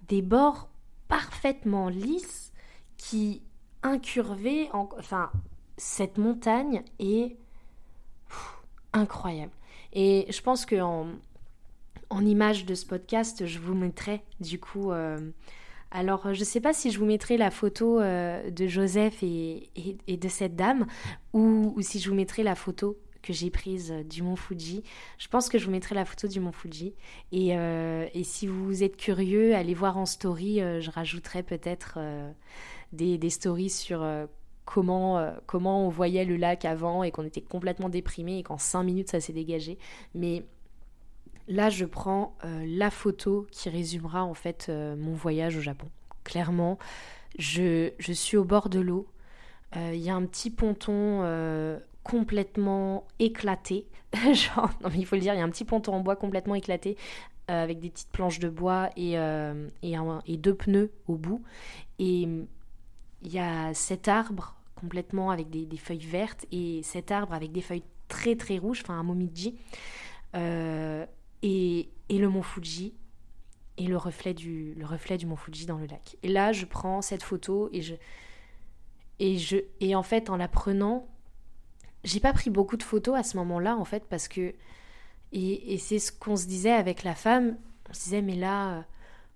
des 0.07 0.21
bords 0.21 0.69
parfaitement 1.09 1.89
lisses 1.89 2.53
qui 2.97 3.41
incurvés. 3.83 4.69
Enfin, 4.73 5.31
cette 5.77 6.17
montagne 6.17 6.83
est 6.99 7.35
incroyable. 8.93 9.53
Et 9.93 10.27
je 10.29 10.41
pense 10.41 10.65
que 10.65 10.81
en 12.12 12.26
image 12.26 12.65
de 12.65 12.76
ce 12.76 12.86
podcast, 12.86 13.45
je 13.45 13.58
vous 13.58 13.74
mettrai 13.74 14.21
du 14.39 14.60
coup. 14.60 14.91
Euh, 14.91 15.17
alors, 15.89 16.34
je 16.34 16.39
ne 16.39 16.45
sais 16.45 16.62
pas 16.62 16.74
si 16.74 16.91
je 16.91 17.00
vous 17.00 17.06
mettrai 17.06 17.38
la 17.38 17.52
photo 17.52 18.00
euh, 18.00 18.50
de 18.50 18.67
Joseph 18.67 19.24
et, 19.24 19.69
de 20.08 20.28
cette 20.30 20.56
dame, 20.56 20.86
ou, 21.34 21.76
si 21.82 22.00
je 22.00 22.10
vous 22.10 22.15
mettrai 22.15 22.43
la 22.43 22.56
photo 22.56 22.97
que 23.21 23.34
j'ai 23.34 23.50
prise 23.50 23.93
du 24.10 24.24
mont 24.24 24.36
Fuji. 24.36 24.84
Je 25.19 25.28
pense 25.28 25.47
que 25.47 25.58
je 25.58 25.65
vous 25.65 25.71
mettrai 25.71 25.93
la 25.95 26.06
photo 26.06 26.28
du 26.28 26.39
mont 26.39 26.52
Fuji. 26.52 26.93
Et, 27.32 27.58
euh, 27.58 28.08
si 28.24 28.47
vous 28.47 28.84
êtes 28.84 28.97
curieux, 28.97 29.56
allez 29.56 29.74
voir 29.74 29.97
en 29.97 30.06
story. 30.06 30.58
je 30.58 30.91
rajouterai 30.91 31.43
peut-être 31.43 32.00
des, 32.93 33.17
des, 33.17 33.30
stories 33.30 33.69
sur 33.69 34.06
comment, 34.65 35.34
comment 35.45 35.86
on 35.86 35.89
voyait 35.89 36.26
le 36.26 36.36
lac 36.36 36.65
avant 36.65 37.04
et 37.04 37.12
qu'on 37.12 37.26
était 37.26 37.41
complètement 37.41 37.89
déprimé 37.89 38.39
et 38.39 38.43
qu'en 38.43 38.58
5 38.58 38.84
minutes 38.84 39.12
ça 39.12 39.19
s'est 39.19 39.34
dégagé. 39.34 39.78
Mais 40.15 40.45
là, 41.51 41.69
je 41.69 41.85
prends 41.85 42.35
la 42.43 42.89
photo 42.89 43.47
qui 43.51 43.69
résumera 43.69 44.23
en 44.23 44.33
fait 44.33 44.69
mon 44.69 45.13
voyage 45.13 45.57
au 45.57 45.61
Japon. 45.61 45.87
Clairement, 46.23 46.77
je, 47.37 47.91
suis 47.99 48.37
au 48.37 48.43
bord 48.43 48.69
de 48.69 48.79
l'eau. 48.79 49.07
Il 49.75 49.97
y 49.97 50.09
a 50.09 50.15
un 50.15 50.25
petit 50.25 50.49
ponton 50.49 51.79
complètement 52.03 53.05
éclaté. 53.19 53.87
Genre, 54.33 54.71
il 54.95 55.05
faut 55.05 55.15
le 55.15 55.21
dire, 55.21 55.33
il 55.33 55.37
y 55.37 55.41
a 55.41 55.45
un 55.45 55.49
petit 55.49 55.65
ponton 55.65 55.93
en 55.93 55.99
bois 56.01 56.15
complètement 56.15 56.55
éclaté 56.55 56.97
euh, 57.49 57.63
avec 57.63 57.79
des 57.79 57.89
petites 57.89 58.11
planches 58.11 58.39
de 58.39 58.49
bois 58.49 58.91
et, 58.95 59.17
euh, 59.17 59.67
deux 60.27 60.55
pneus 60.55 60.91
au 61.07 61.15
bout. 61.15 61.41
Et 61.99 62.21
il 62.21 63.31
y 63.31 63.39
a 63.39 63.73
cet 63.73 64.07
arbre 64.07 64.55
complètement 64.75 65.31
avec 65.31 65.49
des, 65.49 65.77
feuilles 65.77 66.05
vertes 66.05 66.45
et 66.51 66.81
cet 66.83 67.11
arbre 67.11 67.33
avec 67.33 67.51
des 67.51 67.61
feuilles 67.61 67.83
très 68.07 68.35
très 68.35 68.57
rouges, 68.57 68.81
enfin 68.83 68.97
un 68.97 69.03
momiji, 69.03 69.55
euh, 70.35 71.05
et, 71.43 71.89
et, 72.10 72.17
le 72.17 72.30
mont 72.30 72.43
Fuji 72.43 72.93
et 73.77 73.88
le 73.88 73.97
reflet, 73.97 74.34
du, 74.34 74.73
le 74.75 74.86
reflet 74.86 75.17
du 75.17 75.25
mont 75.25 75.36
Fuji 75.36 75.65
dans 75.65 75.77
le 75.77 75.86
lac. 75.86 76.17
Et 76.23 76.27
là, 76.27 76.51
je 76.51 76.65
prends 76.65 77.01
cette 77.01 77.23
photo 77.23 77.69
et 77.71 77.82
je... 77.82 77.95
Et, 79.19 79.38
je, 79.38 79.58
et 79.80 79.93
en 79.93 80.01
fait, 80.01 80.32
en 80.32 80.36
la 80.36 80.47
prenant, 80.47 81.08
j'ai 82.04 82.19
pas 82.19 82.34
pris 82.34 82.49
beaucoup 82.49 82.77
de 82.77 82.84
photos 82.84 83.17
à 83.17 83.23
ce 83.23 83.38
moment-là, 83.38 83.77
en 83.77 83.86
fait, 83.86 84.06
parce 84.10 84.27
que. 84.27 84.54
Et, 85.34 85.77
c'est 85.77 85.99
ce 85.99 86.12
qu'on 86.12 86.36
se 86.36 86.45
disait 86.45 86.71
avec 86.71 87.04
la 87.04 87.15
femme. 87.15 87.58
On 87.89 87.93
se 87.93 88.04
disait, 88.06 88.21
mais 88.21 88.36
là, 88.36 88.77
euh, 88.77 88.82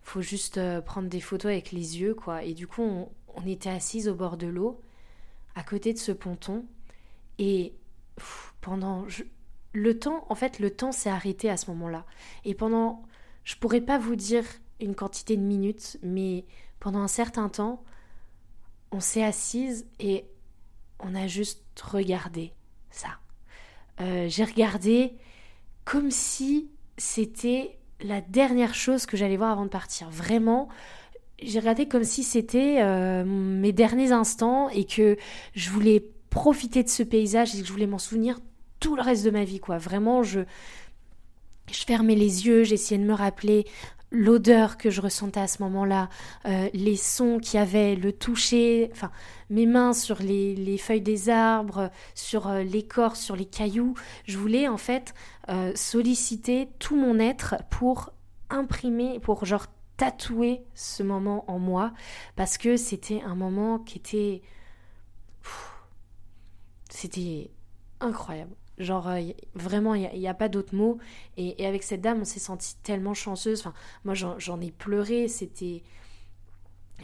faut 0.01 0.21
juste 0.21 0.57
euh, 0.57 0.81
prendre 0.81 1.07
des 1.07 1.21
photos 1.21 1.51
avec 1.51 1.71
les 1.71 1.99
yeux, 1.99 2.15
quoi. 2.15 2.43
Et 2.43 2.53
du 2.53 2.67
coup, 2.67 2.81
on, 2.81 3.45
était 3.45 3.69
assises 3.69 4.09
au 4.09 4.15
bord 4.15 4.37
de 4.37 4.47
l'eau, 4.47 4.81
à 5.55 5.63
côté 5.63 5.93
de 5.93 5.99
ce 5.99 6.11
ponton. 6.11 6.65
Et 7.37 7.73
pendant. 8.61 9.05
Le 9.75 9.97
temps, 9.99 10.25
en 10.29 10.35
fait, 10.35 10.59
le 10.59 10.71
temps 10.71 10.91
s'est 10.91 11.09
arrêté 11.09 11.49
à 11.49 11.57
ce 11.57 11.69
moment-là. 11.71 12.05
Et 12.43 12.53
pendant. 12.55 13.03
Je 13.43 13.55
pourrais 13.55 13.81
pas 13.81 13.99
vous 13.99 14.15
dire 14.15 14.43
une 14.79 14.95
quantité 14.95 15.37
de 15.37 15.41
minutes, 15.41 15.97
mais 16.01 16.45
pendant 16.79 16.99
un 16.99 17.07
certain 17.07 17.47
temps, 17.47 17.83
on 18.91 18.99
s'est 18.99 19.23
assises 19.23 19.85
et 19.99 20.25
on 20.99 21.13
a 21.13 21.27
juste 21.27 21.61
regardé 21.79 22.53
ça. 22.89 23.19
Euh, 24.01 24.27
j'ai 24.29 24.43
regardé 24.43 25.13
comme 25.83 26.11
si 26.11 26.69
c'était 26.97 27.77
la 28.01 28.21
dernière 28.21 28.73
chose 28.73 29.05
que 29.05 29.15
j'allais 29.15 29.37
voir 29.37 29.51
avant 29.51 29.65
de 29.65 29.69
partir. 29.69 30.09
Vraiment, 30.09 30.67
j'ai 31.41 31.59
regardé 31.59 31.87
comme 31.87 32.03
si 32.03 32.23
c'était 32.23 32.81
euh, 32.81 33.23
mes 33.25 33.71
derniers 33.71 34.11
instants 34.11 34.69
et 34.69 34.85
que 34.85 35.17
je 35.53 35.69
voulais 35.69 36.03
profiter 36.29 36.83
de 36.83 36.89
ce 36.89 37.03
paysage 37.03 37.55
et 37.55 37.61
que 37.61 37.67
je 37.67 37.71
voulais 37.71 37.87
m'en 37.87 37.97
souvenir 37.97 38.39
tout 38.85 38.95
le 38.95 39.01
reste 39.01 39.25
de 39.25 39.31
ma 39.31 39.43
vie. 39.43 39.59
Quoi. 39.59 39.79
Vraiment, 39.79 40.21
je, 40.21 40.41
je 41.71 41.83
fermais 41.85 42.13
les 42.13 42.45
yeux, 42.45 42.63
j'essayais 42.63 43.01
de 43.01 43.07
me 43.07 43.15
rappeler 43.15 43.65
l'odeur 44.11 44.77
que 44.77 44.91
je 44.91 45.01
ressentais 45.01 45.39
à 45.39 45.47
ce 45.47 45.63
moment-là, 45.63 46.07
euh, 46.45 46.69
les 46.71 46.95
sons 46.95 47.39
qu'il 47.39 47.59
y 47.59 47.63
avait, 47.63 47.95
le 47.95 48.13
toucher, 48.13 48.91
enfin 48.91 49.09
mes 49.49 49.65
mains 49.65 49.93
sur 49.93 50.19
les, 50.19 50.77
feuilles 50.77 51.01
des 51.01 51.29
arbres, 51.29 51.89
sur 52.13 52.47
euh, 52.47 52.61
l'écorce, 52.61 53.21
sur 53.21 53.35
les 53.35 53.45
cailloux. 53.45 53.95
Je 54.25 54.37
voulais 54.37 54.67
en 54.67 54.77
fait 54.77 55.15
euh, 55.49 55.71
solliciter 55.73 56.69
tout 56.77 56.95
mon 56.95 57.17
être 57.17 57.55
pour 57.71 58.11
imprimer, 58.51 59.19
pour 59.19 59.45
genre 59.45 59.65
tatouer 59.97 60.61
ce 60.75 61.01
moment 61.01 61.43
en 61.49 61.57
moi, 61.57 61.91
parce 62.35 62.59
que 62.59 62.77
c'était 62.77 63.23
un 63.23 63.33
moment 63.33 63.79
qui 63.79 63.97
était... 63.97 64.43
C'était 66.91 67.49
incroyable. 67.99 68.55
Genre, 68.77 69.07
euh, 69.07 69.21
vraiment, 69.53 69.95
il 69.95 70.19
n'y 70.19 70.27
a, 70.27 70.33
pas 70.33 70.49
d'autre 70.49 70.75
mot. 70.75 70.97
Et, 71.37 71.65
avec 71.65 71.83
cette 71.83 72.01
dame, 72.01 72.21
on 72.21 72.25
s'est 72.25 72.39
senti 72.39 72.75
tellement 72.83 73.13
chanceuse. 73.13 73.61
Enfin, 73.61 73.73
moi, 74.03 74.13
j'en 74.13 74.61
ai 74.61 74.71
pleuré. 74.71 75.27
C'était. 75.27 75.83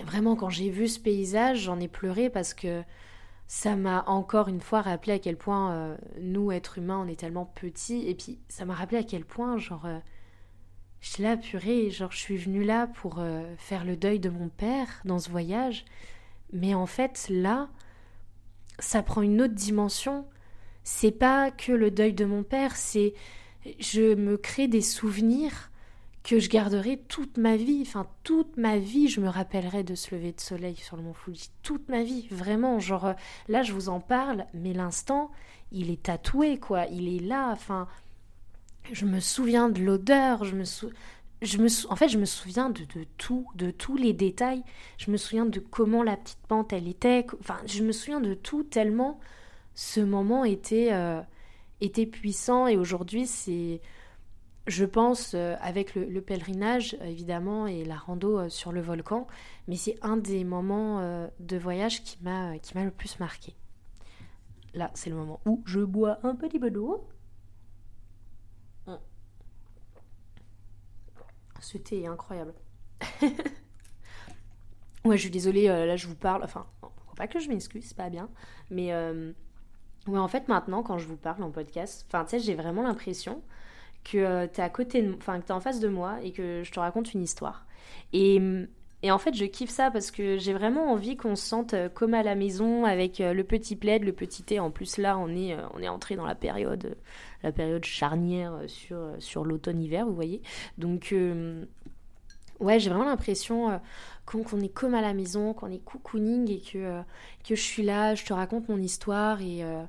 Vraiment, 0.05 0.35
quand 0.35 0.49
j'ai 0.49 0.69
vu 0.69 0.87
ce 0.87 0.99
paysage, 0.99 1.59
j'en 1.59 1.79
ai 1.79 1.89
pleuré 1.89 2.29
parce 2.29 2.53
que 2.53 2.81
ça 3.47 3.75
m'a 3.75 4.05
encore 4.07 4.47
une 4.47 4.61
fois 4.61 4.81
rappelé 4.81 5.13
à 5.13 5.19
quel 5.19 5.37
point 5.37 5.73
euh, 5.73 5.97
nous, 6.21 6.51
êtres 6.51 6.77
humains, 6.77 7.03
on 7.05 7.07
est 7.07 7.19
tellement 7.19 7.45
petits. 7.45 8.07
Et 8.07 8.15
puis, 8.15 8.39
ça 8.47 8.65
m'a 8.65 8.73
rappelé 8.73 8.99
à 8.99 9.03
quel 9.03 9.25
point, 9.25 9.57
genre. 9.57 9.85
Euh, 9.85 9.99
J'étais 11.01 11.23
là, 11.23 11.35
purée, 11.35 11.89
genre, 11.89 12.11
je 12.11 12.19
suis 12.19 12.37
venue 12.37 12.63
là 12.63 12.85
pour 12.85 13.19
faire 13.57 13.85
le 13.85 13.97
deuil 13.97 14.19
de 14.19 14.29
mon 14.29 14.49
père 14.49 15.01
dans 15.03 15.17
ce 15.17 15.31
voyage. 15.31 15.83
Mais 16.53 16.75
en 16.75 16.85
fait, 16.85 17.25
là, 17.27 17.69
ça 18.77 19.01
prend 19.01 19.23
une 19.23 19.41
autre 19.41 19.55
dimension 19.55 20.27
c'est 20.83 21.11
pas 21.11 21.51
que 21.51 21.71
le 21.71 21.91
deuil 21.91 22.13
de 22.13 22.25
mon 22.25 22.43
père, 22.43 22.75
c'est 22.75 23.13
je 23.79 24.15
me 24.15 24.37
crée 24.37 24.67
des 24.67 24.81
souvenirs 24.81 25.71
que 26.23 26.39
je 26.39 26.49
garderai 26.49 26.97
toute 27.07 27.37
ma 27.37 27.55
vie. 27.55 27.83
Enfin, 27.85 28.07
toute 28.23 28.57
ma 28.57 28.77
vie, 28.77 29.07
je 29.07 29.21
me 29.21 29.29
rappellerai 29.29 29.83
de 29.83 29.95
ce 29.95 30.15
lever 30.15 30.31
de 30.31 30.39
soleil 30.39 30.75
sur 30.75 30.97
le 30.97 31.03
mont 31.03 31.13
Fuji. 31.13 31.49
Toute 31.63 31.89
ma 31.89 32.03
vie, 32.03 32.27
vraiment. 32.31 32.79
Genre, 32.79 33.05
euh, 33.05 33.13
là, 33.47 33.63
je 33.63 33.73
vous 33.73 33.89
en 33.89 33.99
parle, 33.99 34.45
mais 34.53 34.73
l'instant, 34.73 35.31
il 35.71 35.89
est 35.89 36.03
tatoué, 36.03 36.59
quoi. 36.59 36.85
Il 36.87 37.13
est 37.13 37.25
là. 37.25 37.49
Enfin, 37.51 37.87
je 38.91 39.05
me 39.05 39.19
souviens 39.19 39.69
de 39.69 39.81
l'odeur. 39.81 40.43
Je 40.43 40.55
me 40.55 40.63
Je 41.41 41.57
me 41.57 41.67
en 41.91 41.95
fait, 41.95 42.09
je 42.09 42.19
me 42.19 42.25
souviens 42.25 42.69
de, 42.69 42.83
de, 42.83 43.05
tout, 43.17 43.47
de 43.55 43.71
tous 43.71 43.95
les 43.95 44.13
détails. 44.13 44.63
Je 44.97 45.09
me 45.11 45.17
souviens 45.17 45.45
de 45.45 45.59
comment 45.59 46.03
la 46.03 46.17
petite 46.17 46.41
pente, 46.47 46.73
elle 46.73 46.87
était. 46.87 47.25
Enfin, 47.39 47.57
je 47.65 47.83
me 47.83 47.91
souviens 47.91 48.21
de 48.21 48.35
tout 48.35 48.63
tellement 48.63 49.19
ce 49.81 49.99
moment 49.99 50.45
était, 50.45 50.93
euh, 50.93 51.21
était 51.81 52.05
puissant 52.05 52.67
et 52.67 52.77
aujourd'hui 52.77 53.25
c'est, 53.25 53.81
je 54.67 54.85
pense, 54.85 55.33
euh, 55.33 55.55
avec 55.59 55.95
le, 55.95 56.21
pèlerinage 56.21 56.95
évidemment 57.01 57.65
et 57.65 57.83
la 57.83 57.95
rando 57.95 58.37
euh, 58.37 58.49
sur 58.49 58.71
le 58.71 58.79
volcan, 58.79 59.25
mais 59.67 59.75
c'est 59.75 59.97
un 60.03 60.17
des 60.17 60.43
moments 60.43 61.01
de 61.39 61.57
voyage 61.57 62.03
qui 62.03 62.19
m'a, 62.21 62.53
le 62.53 62.91
plus 62.91 63.19
marqué. 63.19 63.55
Là, 64.75 64.91
c'est 64.93 65.09
le 65.09 65.15
moment 65.15 65.41
où 65.45 65.63
je 65.65 65.79
bois 65.79 66.19
un 66.23 66.35
petit 66.35 66.59
peu 66.59 66.69
d'eau. 66.69 67.07
Ce 71.59 71.77
thé 71.77 72.03
est 72.03 72.07
incroyable. 72.07 72.53
ouais, 75.05 75.17
je 75.17 75.21
suis 75.21 75.31
désolée, 75.31 75.67
là 75.67 75.95
je 75.95 76.05
vous 76.05 76.15
parle, 76.15 76.43
enfin, 76.43 76.67
pas 77.17 77.27
que 77.27 77.39
je 77.39 77.49
m'excuse, 77.49 77.85
c'est 77.85 77.97
pas 77.97 78.09
bien, 78.09 78.29
mais 78.69 78.91
Ouais, 80.07 80.19
en 80.19 80.27
fait, 80.27 80.47
maintenant, 80.47 80.81
quand 80.81 80.97
je 80.97 81.07
vous 81.07 81.17
parle 81.17 81.43
en 81.43 81.51
podcast, 81.51 82.05
enfin, 82.07 82.23
tu 82.25 82.31
sais, 82.31 82.39
j'ai 82.39 82.55
vraiment 82.55 82.81
l'impression 82.81 83.41
que 84.03 84.17
euh, 84.17 84.47
tu 84.51 84.59
es 84.59 84.63
à 84.63 84.69
côté 84.69 85.07
enfin, 85.15 85.39
que 85.39 85.45
tu 85.45 85.51
en 85.51 85.59
face 85.59 85.79
de 85.79 85.87
moi 85.87 86.17
et 86.23 86.31
que 86.31 86.63
je 86.63 86.71
te 86.71 86.79
raconte 86.79 87.13
une 87.13 87.21
histoire. 87.21 87.65
Et, 88.13 88.41
et 89.03 89.11
en 89.11 89.19
fait, 89.19 89.35
je 89.35 89.45
kiffe 89.45 89.69
ça 89.69 89.91
parce 89.91 90.09
que 90.09 90.39
j'ai 90.39 90.53
vraiment 90.53 90.91
envie 90.91 91.17
qu'on 91.17 91.35
se 91.35 91.45
sente 91.45 91.75
euh, 91.75 91.87
comme 91.87 92.15
à 92.15 92.23
la 92.23 92.33
maison 92.33 92.85
avec 92.85 93.21
euh, 93.21 93.33
le 93.33 93.43
petit 93.43 93.75
plaid, 93.75 94.03
le 94.03 94.11
petit 94.11 94.41
thé. 94.41 94.59
En 94.59 94.71
plus, 94.71 94.97
là, 94.97 95.19
on 95.19 95.29
est, 95.29 95.55
on 95.75 95.83
entré 95.87 96.15
dans 96.15 96.25
la 96.25 96.35
période, 96.35 96.97
la 97.43 97.51
période 97.51 97.85
charnière 97.85 98.53
sur, 98.65 98.97
sur 99.19 99.45
l'automne-hiver, 99.45 100.07
vous 100.07 100.15
voyez. 100.15 100.41
Donc, 100.79 101.13
ouais, 102.61 102.79
j'ai 102.79 102.89
vraiment 102.89 103.05
l'impression 103.05 103.79
qu'on 104.25 104.59
est 104.61 104.69
comme 104.69 104.93
à 104.93 105.01
la 105.01 105.13
maison, 105.13 105.53
qu'on 105.53 105.71
est 105.71 105.83
cocooning 105.83 106.49
et 106.49 106.61
que, 106.61 106.77
euh, 106.77 107.01
je 107.47 107.55
suis 107.55 107.83
là, 107.83 108.15
je 108.15 108.23
te 108.23 108.33
raconte 108.33 108.69
mon 108.69 108.77
histoire 108.77 109.41
et, 109.41 109.63
euh, 109.63 109.83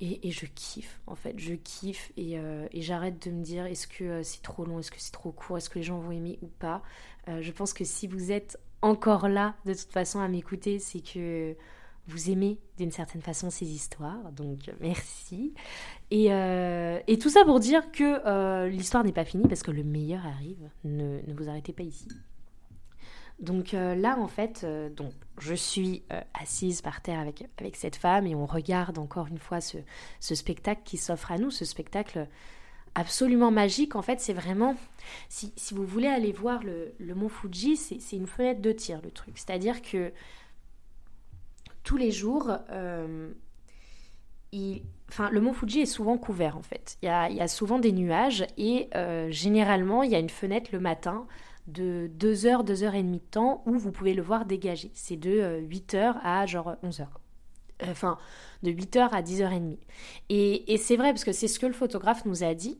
et, 0.00 0.30
je 0.30 0.46
kiffe 0.46 1.00
en 1.06 1.14
fait, 1.14 1.38
je 1.38 1.54
kiffe 1.54 2.12
et, 2.16 2.38
euh, 2.38 2.66
et 2.72 2.82
j'arrête 2.82 3.24
de 3.26 3.32
me 3.32 3.42
dire 3.42 3.66
est-ce 3.66 3.86
que 3.86 4.22
c'est 4.22 4.42
trop 4.42 4.64
long, 4.64 4.78
est-ce 4.78 4.90
que 4.90 5.00
c'est 5.00 5.12
trop 5.12 5.32
court, 5.32 5.56
est-ce 5.58 5.70
que 5.70 5.78
les 5.78 5.84
gens 5.84 5.98
vont 5.98 6.12
aimer 6.12 6.38
ou 6.42 6.46
pas? 6.46 6.82
je 7.42 7.52
pense 7.52 7.74
que 7.74 7.84
si 7.84 8.06
vous 8.06 8.32
êtes 8.32 8.58
encore 8.80 9.28
là 9.28 9.54
de 9.66 9.74
toute 9.74 9.92
façon 9.92 10.18
à 10.18 10.28
m'écouter, 10.28 10.78
c'est 10.78 11.00
que 11.00 11.54
vous 12.08 12.30
aimez 12.30 12.58
d'une 12.78 12.90
certaine 12.90 13.22
façon 13.22 13.50
ces 13.50 13.66
histoires, 13.66 14.32
donc 14.32 14.70
merci. 14.80 15.54
Et, 16.10 16.26
et 16.26 17.18
tout 17.18 17.28
ça 17.28 17.44
pour 17.44 17.60
dire 17.60 17.90
que 17.92 18.66
l'histoire 18.68 19.04
n'est 19.04 19.12
pas 19.12 19.24
finie 19.24 19.46
parce 19.46 19.62
que 19.62 19.70
le 19.70 19.84
meilleur 19.84 20.24
arrive. 20.26 20.70
Ne, 20.84 21.20
vous 21.28 21.48
arrêtez 21.48 21.72
pas 21.72 21.82
ici. 21.82 22.08
Donc 23.38 23.72
euh, 23.72 23.94
là, 23.94 24.18
en 24.18 24.26
fait, 24.26 24.62
euh, 24.64 24.88
donc, 24.90 25.12
je 25.38 25.54
suis 25.54 26.02
euh, 26.12 26.20
assise 26.34 26.82
par 26.82 27.00
terre 27.00 27.20
avec, 27.20 27.46
avec 27.58 27.76
cette 27.76 27.96
femme 27.96 28.26
et 28.26 28.34
on 28.34 28.46
regarde 28.46 28.98
encore 28.98 29.28
une 29.28 29.38
fois 29.38 29.60
ce, 29.60 29.78
spectacle 30.20 30.82
qui 30.84 30.96
s'offre 30.96 31.30
à 31.30 31.38
nous, 31.38 31.50
ce 31.50 31.64
spectacle 31.64 32.26
absolument 32.96 33.52
magique. 33.52 33.94
En 33.94 34.02
fait, 34.02 34.20
c'est 34.20 34.32
vraiment, 34.32 34.74
si, 35.28 35.52
vous 35.70 35.86
voulez 35.86 36.08
aller 36.08 36.32
voir 36.32 36.62
le, 36.64 37.14
mont 37.14 37.28
Fuji, 37.28 37.76
c'est 37.76 38.16
une 38.16 38.26
fenêtre 38.26 38.60
de 38.60 38.72
tir, 38.72 39.00
le 39.02 39.10
truc. 39.10 39.38
C'est-à-dire 39.38 39.82
que 39.82 40.12
tous 41.88 41.96
les 41.96 42.10
jours, 42.10 42.52
enfin, 44.52 45.30
le 45.30 45.40
mont 45.40 45.54
Fuji 45.54 45.80
est 45.80 45.86
souvent 45.86 46.18
couvert, 46.18 46.58
en 46.58 46.62
fait. 46.62 46.98
Il 47.00 47.06
y 47.06 47.40
a, 47.40 47.48
souvent 47.48 47.78
des 47.78 47.92
nuages 47.92 48.46
et 48.58 48.90
généralement, 49.30 50.02
il 50.02 50.10
y 50.10 50.14
a 50.14 50.18
une 50.18 50.28
fenêtre 50.28 50.68
le 50.74 50.80
matin 50.80 51.26
de 51.66 52.10
2 52.14 52.44
heures, 52.44 52.62
2 52.62 52.82
heures 52.82 52.94
et 52.94 53.02
demie 53.02 53.20
de 53.20 53.30
temps 53.30 53.62
où 53.64 53.78
vous 53.78 53.90
pouvez 53.90 54.12
le 54.12 54.22
voir 54.22 54.44
dégager. 54.44 54.90
C'est 54.92 55.16
de 55.16 55.60
8 55.60 55.94
euh, 55.94 56.12
à 56.22 56.44
genre 56.44 56.76
11 56.82 57.00
heures. 57.00 57.20
Enfin, 57.88 58.18
de 58.62 58.70
8h 58.70 59.08
à 59.10 59.22
10h30. 59.22 59.78
Et, 60.28 60.72
et 60.72 60.76
c'est 60.76 60.96
vrai, 60.96 61.12
parce 61.12 61.24
que 61.24 61.32
c'est 61.32 61.48
ce 61.48 61.58
que 61.58 61.66
le 61.66 61.72
photographe 61.72 62.24
nous 62.26 62.42
a 62.42 62.52
dit, 62.54 62.78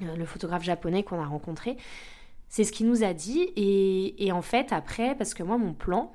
le 0.00 0.24
photographe 0.24 0.62
japonais 0.62 1.02
qu'on 1.02 1.20
a 1.20 1.26
rencontré, 1.26 1.76
c'est 2.48 2.64
ce 2.64 2.72
qu'il 2.72 2.86
nous 2.86 3.02
a 3.02 3.12
dit. 3.12 3.50
Et, 3.56 4.30
en 4.30 4.42
fait, 4.42 4.72
après, 4.72 5.16
parce 5.16 5.34
que 5.34 5.42
moi, 5.42 5.58
mon 5.58 5.74
plan, 5.74 6.12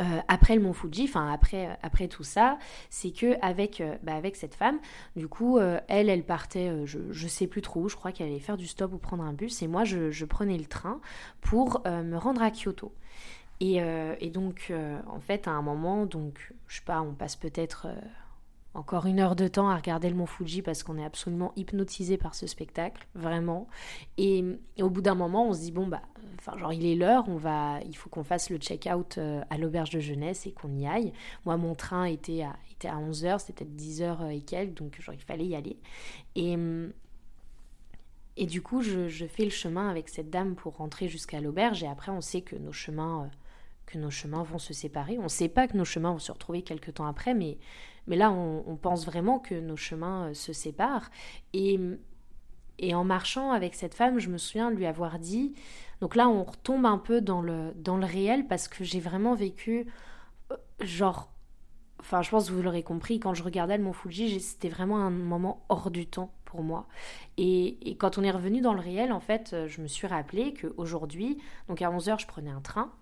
euh, 0.00 0.20
après 0.28 0.54
le 0.54 0.62
Mont 0.62 0.72
Fuji, 0.72 1.04
enfin 1.04 1.32
après, 1.32 1.78
après 1.82 2.08
tout 2.08 2.22
ça, 2.24 2.58
c'est 2.88 3.10
que 3.10 3.36
avec, 3.42 3.80
euh, 3.80 3.96
bah, 4.02 4.14
avec 4.14 4.36
cette 4.36 4.54
femme, 4.54 4.78
du 5.16 5.28
coup, 5.28 5.58
euh, 5.58 5.78
elle, 5.88 6.08
elle 6.08 6.24
partait, 6.24 6.86
je, 6.86 6.98
je 7.10 7.28
sais 7.28 7.46
plus 7.46 7.62
trop 7.62 7.82
où, 7.82 7.88
je 7.88 7.96
crois 7.96 8.12
qu'elle 8.12 8.28
allait 8.28 8.38
faire 8.38 8.56
du 8.56 8.66
stop 8.66 8.92
ou 8.92 8.98
prendre 8.98 9.22
un 9.22 9.32
bus, 9.32 9.62
et 9.62 9.68
moi, 9.68 9.84
je, 9.84 10.10
je 10.10 10.24
prenais 10.24 10.56
le 10.56 10.64
train 10.64 11.00
pour 11.40 11.82
me 11.86 12.16
rendre 12.16 12.42
à 12.42 12.50
Kyoto. 12.50 12.92
Et, 13.60 13.78
et 14.20 14.30
donc, 14.30 14.72
en 15.06 15.20
fait, 15.20 15.46
à 15.46 15.50
un 15.50 15.62
moment, 15.62 16.06
donc, 16.06 16.52
je 16.66 16.76
sais 16.76 16.84
pas, 16.84 17.02
on 17.02 17.12
passe 17.12 17.36
peut-être 17.36 17.88
encore 18.74 19.06
une 19.06 19.18
heure 19.18 19.34
de 19.34 19.48
temps 19.48 19.68
à 19.68 19.76
regarder 19.76 20.08
le 20.08 20.14
mont 20.14 20.26
Fuji 20.26 20.62
parce 20.62 20.82
qu'on 20.82 20.96
est 20.96 21.04
absolument 21.04 21.52
hypnotisé 21.56 22.16
par 22.16 22.34
ce 22.34 22.46
spectacle, 22.46 23.06
vraiment. 23.14 23.66
Et, 24.16 24.44
au 24.80 24.90
bout 24.90 25.02
d'un 25.02 25.14
moment, 25.14 25.48
on 25.48 25.52
se 25.52 25.60
dit 25.60 25.72
bon 25.72 25.86
bah, 25.86 26.02
enfin 26.38 26.56
genre 26.56 26.72
il 26.72 26.86
est 26.86 26.94
l'heure, 26.94 27.24
on 27.28 27.36
va, 27.36 27.80
il 27.86 27.96
faut 27.96 28.08
qu'on 28.08 28.24
fasse 28.24 28.50
le 28.50 28.58
check-out 28.58 29.18
euh, 29.18 29.42
à 29.50 29.58
l'auberge 29.58 29.90
de 29.90 30.00
jeunesse 30.00 30.46
et 30.46 30.52
qu'on 30.52 30.72
y 30.74 30.86
aille. 30.86 31.12
Moi, 31.44 31.56
mon 31.56 31.74
train 31.74 32.04
était 32.04 32.42
à, 32.42 32.56
était 32.70 32.88
à 32.88 32.98
11 32.98 33.24
h 33.24 33.38
c'était 33.40 33.64
peut-être 33.64 33.76
10 33.76 34.02
h 34.02 34.30
et 34.30 34.40
quelques, 34.42 34.74
donc 34.74 35.00
genre 35.00 35.14
il 35.14 35.20
fallait 35.20 35.46
y 35.46 35.56
aller. 35.56 35.78
Et 36.36 36.56
et 38.36 38.46
du 38.46 38.62
coup, 38.62 38.80
je, 38.80 39.08
je, 39.08 39.26
fais 39.26 39.44
le 39.44 39.50
chemin 39.50 39.90
avec 39.90 40.08
cette 40.08 40.30
dame 40.30 40.54
pour 40.54 40.76
rentrer 40.76 41.08
jusqu'à 41.08 41.40
l'auberge 41.40 41.82
et 41.82 41.86
après, 41.86 42.10
on 42.10 42.22
sait 42.22 42.40
que 42.40 42.56
nos 42.56 42.72
chemins 42.72 43.24
euh, 43.24 43.36
que 43.90 43.98
nos 43.98 44.10
chemins 44.10 44.42
vont 44.42 44.58
se 44.58 44.72
séparer. 44.72 45.18
On 45.18 45.24
ne 45.24 45.28
sait 45.28 45.48
pas 45.48 45.66
que 45.66 45.76
nos 45.76 45.84
chemins 45.84 46.12
vont 46.12 46.18
se 46.18 46.32
retrouver 46.32 46.62
quelques 46.62 46.94
temps 46.94 47.06
après, 47.06 47.34
mais, 47.34 47.58
mais 48.06 48.16
là, 48.16 48.30
on, 48.30 48.76
pense 48.76 49.04
vraiment 49.04 49.38
que 49.38 49.54
nos 49.54 49.76
chemins 49.76 50.28
euh, 50.28 50.34
se 50.34 50.52
séparent. 50.52 51.10
Et, 51.52 51.78
et 52.78 52.94
en 52.94 53.04
marchant 53.04 53.52
avec 53.52 53.74
cette 53.74 53.94
femme, 53.94 54.18
je 54.18 54.30
me 54.30 54.38
souviens 54.38 54.70
lui 54.70 54.86
avoir 54.86 55.18
dit, 55.18 55.54
donc 56.00 56.14
là, 56.14 56.28
on 56.28 56.44
retombe 56.44 56.86
un 56.86 56.98
peu 56.98 57.20
dans 57.20 57.42
le, 57.42 57.72
dans 57.76 57.96
le 57.96 58.06
réel 58.06 58.46
parce 58.46 58.68
que 58.68 58.84
j'ai 58.84 59.00
vraiment 59.00 59.34
vécu, 59.34 59.86
euh, 60.50 60.56
genre, 60.80 61.30
enfin, 61.98 62.22
je 62.22 62.30
pense 62.30 62.48
que 62.48 62.54
vous 62.54 62.62
l'aurez 62.62 62.82
compris, 62.82 63.20
quand 63.20 63.34
je 63.34 63.42
regardais 63.42 63.76
le 63.76 63.84
Mont 63.84 63.92
Fuji, 63.92 64.40
c'était 64.40 64.68
vraiment 64.68 64.98
un 64.98 65.10
moment 65.10 65.64
hors 65.68 65.90
du 65.90 66.06
temps 66.06 66.32
pour 66.44 66.62
moi. 66.62 66.86
Et, 67.36 67.90
et, 67.90 67.96
quand 67.96 68.18
on 68.18 68.22
est 68.22 68.30
revenu 68.30 68.60
dans 68.60 68.74
le 68.74 68.80
réel, 68.80 69.12
en 69.12 69.20
fait, 69.20 69.52
euh, 69.52 69.68
je 69.68 69.80
me 69.82 69.86
suis 69.86 70.06
rappelé 70.06 70.54
qu'aujourd'hui, 70.54 71.38
donc 71.68 71.82
à 71.82 71.90
11h, 71.90 72.20
je 72.20 72.26
prenais 72.26 72.50
un 72.50 72.60
train 72.60 72.92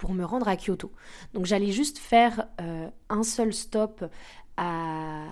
pour 0.00 0.14
me 0.14 0.24
rendre 0.24 0.48
à 0.48 0.56
Kyoto. 0.56 0.90
Donc 1.34 1.44
j'allais 1.44 1.70
juste 1.70 1.98
faire 1.98 2.46
euh, 2.58 2.88
un 3.10 3.22
seul 3.22 3.52
stop 3.52 4.02
à, 4.56 5.26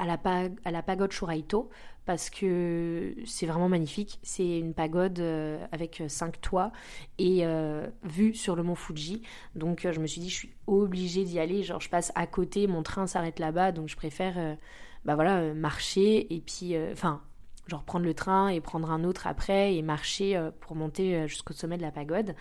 la, 0.00 0.18
à 0.64 0.70
la 0.70 0.82
pagode 0.82 1.12
Shuraito 1.12 1.68
parce 2.06 2.30
que 2.30 3.14
c'est 3.26 3.44
vraiment 3.44 3.68
magnifique. 3.68 4.18
C'est 4.22 4.58
une 4.60 4.72
pagode 4.72 5.20
euh, 5.20 5.62
avec 5.72 6.02
cinq 6.08 6.40
toits 6.40 6.72
et 7.18 7.40
euh, 7.44 7.86
vue 8.02 8.34
sur 8.34 8.56
le 8.56 8.62
mont 8.62 8.74
Fuji. 8.74 9.20
Donc 9.54 9.86
je 9.92 10.00
me 10.00 10.06
suis 10.06 10.22
dit, 10.22 10.30
je 10.30 10.36
suis 10.36 10.54
obligée 10.66 11.24
d'y 11.24 11.38
aller. 11.38 11.62
Genre, 11.62 11.82
je 11.82 11.90
passe 11.90 12.10
à 12.14 12.26
côté, 12.26 12.66
mon 12.66 12.82
train 12.82 13.06
s'arrête 13.06 13.38
là-bas, 13.38 13.72
donc 13.72 13.88
je 13.88 13.96
préfère 13.96 14.56
bah 15.04 15.16
voilà, 15.16 15.52
marcher 15.52 16.34
et 16.34 16.40
puis, 16.40 16.74
enfin, 16.92 17.20
genre 17.66 17.82
prendre 17.82 18.06
le 18.06 18.14
train 18.14 18.48
et 18.48 18.62
prendre 18.62 18.90
un 18.90 19.04
autre 19.04 19.26
après 19.26 19.74
et 19.74 19.82
marcher 19.82 20.48
pour 20.60 20.76
monter 20.76 21.28
jusqu'au 21.28 21.52
sommet 21.52 21.76
de 21.76 21.82
la 21.82 21.92
pagode. 21.92 22.34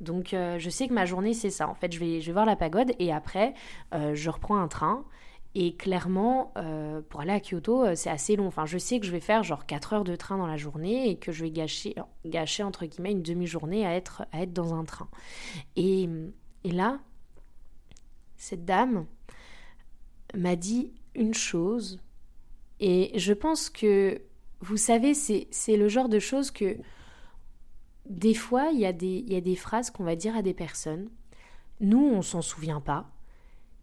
Donc 0.00 0.34
euh, 0.34 0.58
je 0.58 0.70
sais 0.70 0.88
que 0.88 0.94
ma 0.94 1.04
journée 1.06 1.34
c'est 1.34 1.50
ça. 1.50 1.68
En 1.68 1.74
fait, 1.74 1.92
je 1.92 1.98
vais, 1.98 2.20
je 2.20 2.26
vais 2.26 2.32
voir 2.32 2.46
la 2.46 2.56
pagode 2.56 2.92
et 2.98 3.12
après 3.12 3.54
euh, 3.94 4.14
je 4.14 4.30
reprends 4.30 4.58
un 4.58 4.68
train. 4.68 5.04
Et 5.58 5.74
clairement, 5.74 6.52
euh, 6.58 7.00
pour 7.08 7.22
aller 7.22 7.32
à 7.32 7.40
Kyoto, 7.40 7.94
c'est 7.94 8.10
assez 8.10 8.36
long. 8.36 8.46
Enfin, 8.46 8.66
je 8.66 8.76
sais 8.76 9.00
que 9.00 9.06
je 9.06 9.10
vais 9.10 9.20
faire 9.20 9.42
genre 9.42 9.64
4 9.64 9.94
heures 9.94 10.04
de 10.04 10.14
train 10.14 10.36
dans 10.36 10.46
la 10.46 10.58
journée 10.58 11.08
et 11.08 11.16
que 11.16 11.32
je 11.32 11.44
vais 11.44 11.50
gâcher, 11.50 11.94
gâcher 12.26 12.62
entre 12.62 12.84
guillemets, 12.84 13.12
une 13.12 13.22
demi-journée 13.22 13.86
à 13.86 13.94
être, 13.94 14.26
à 14.32 14.42
être 14.42 14.52
dans 14.52 14.74
un 14.74 14.84
train. 14.84 15.08
Et, 15.76 16.10
et 16.64 16.70
là, 16.72 16.98
cette 18.36 18.66
dame 18.66 19.06
m'a 20.34 20.56
dit 20.56 20.92
une 21.14 21.32
chose. 21.32 22.00
Et 22.78 23.18
je 23.18 23.32
pense 23.32 23.70
que, 23.70 24.20
vous 24.60 24.76
savez, 24.76 25.14
c'est 25.14 25.76
le 25.76 25.88
genre 25.88 26.10
de 26.10 26.18
choses 26.18 26.50
que 26.50 26.76
des 28.08 28.34
fois, 28.34 28.70
il 28.72 28.78
y, 28.78 28.86
a 28.86 28.92
des, 28.92 29.56
phrases 29.56 29.90
qu'on 29.90 30.04
va 30.04 30.16
dire 30.16 30.36
à 30.36 30.42
des 30.42 30.54
personnes. 30.54 31.08
Nous, 31.80 31.98
on 31.98 32.22
s'en 32.22 32.42
souvient 32.42 32.80
pas, 32.80 33.10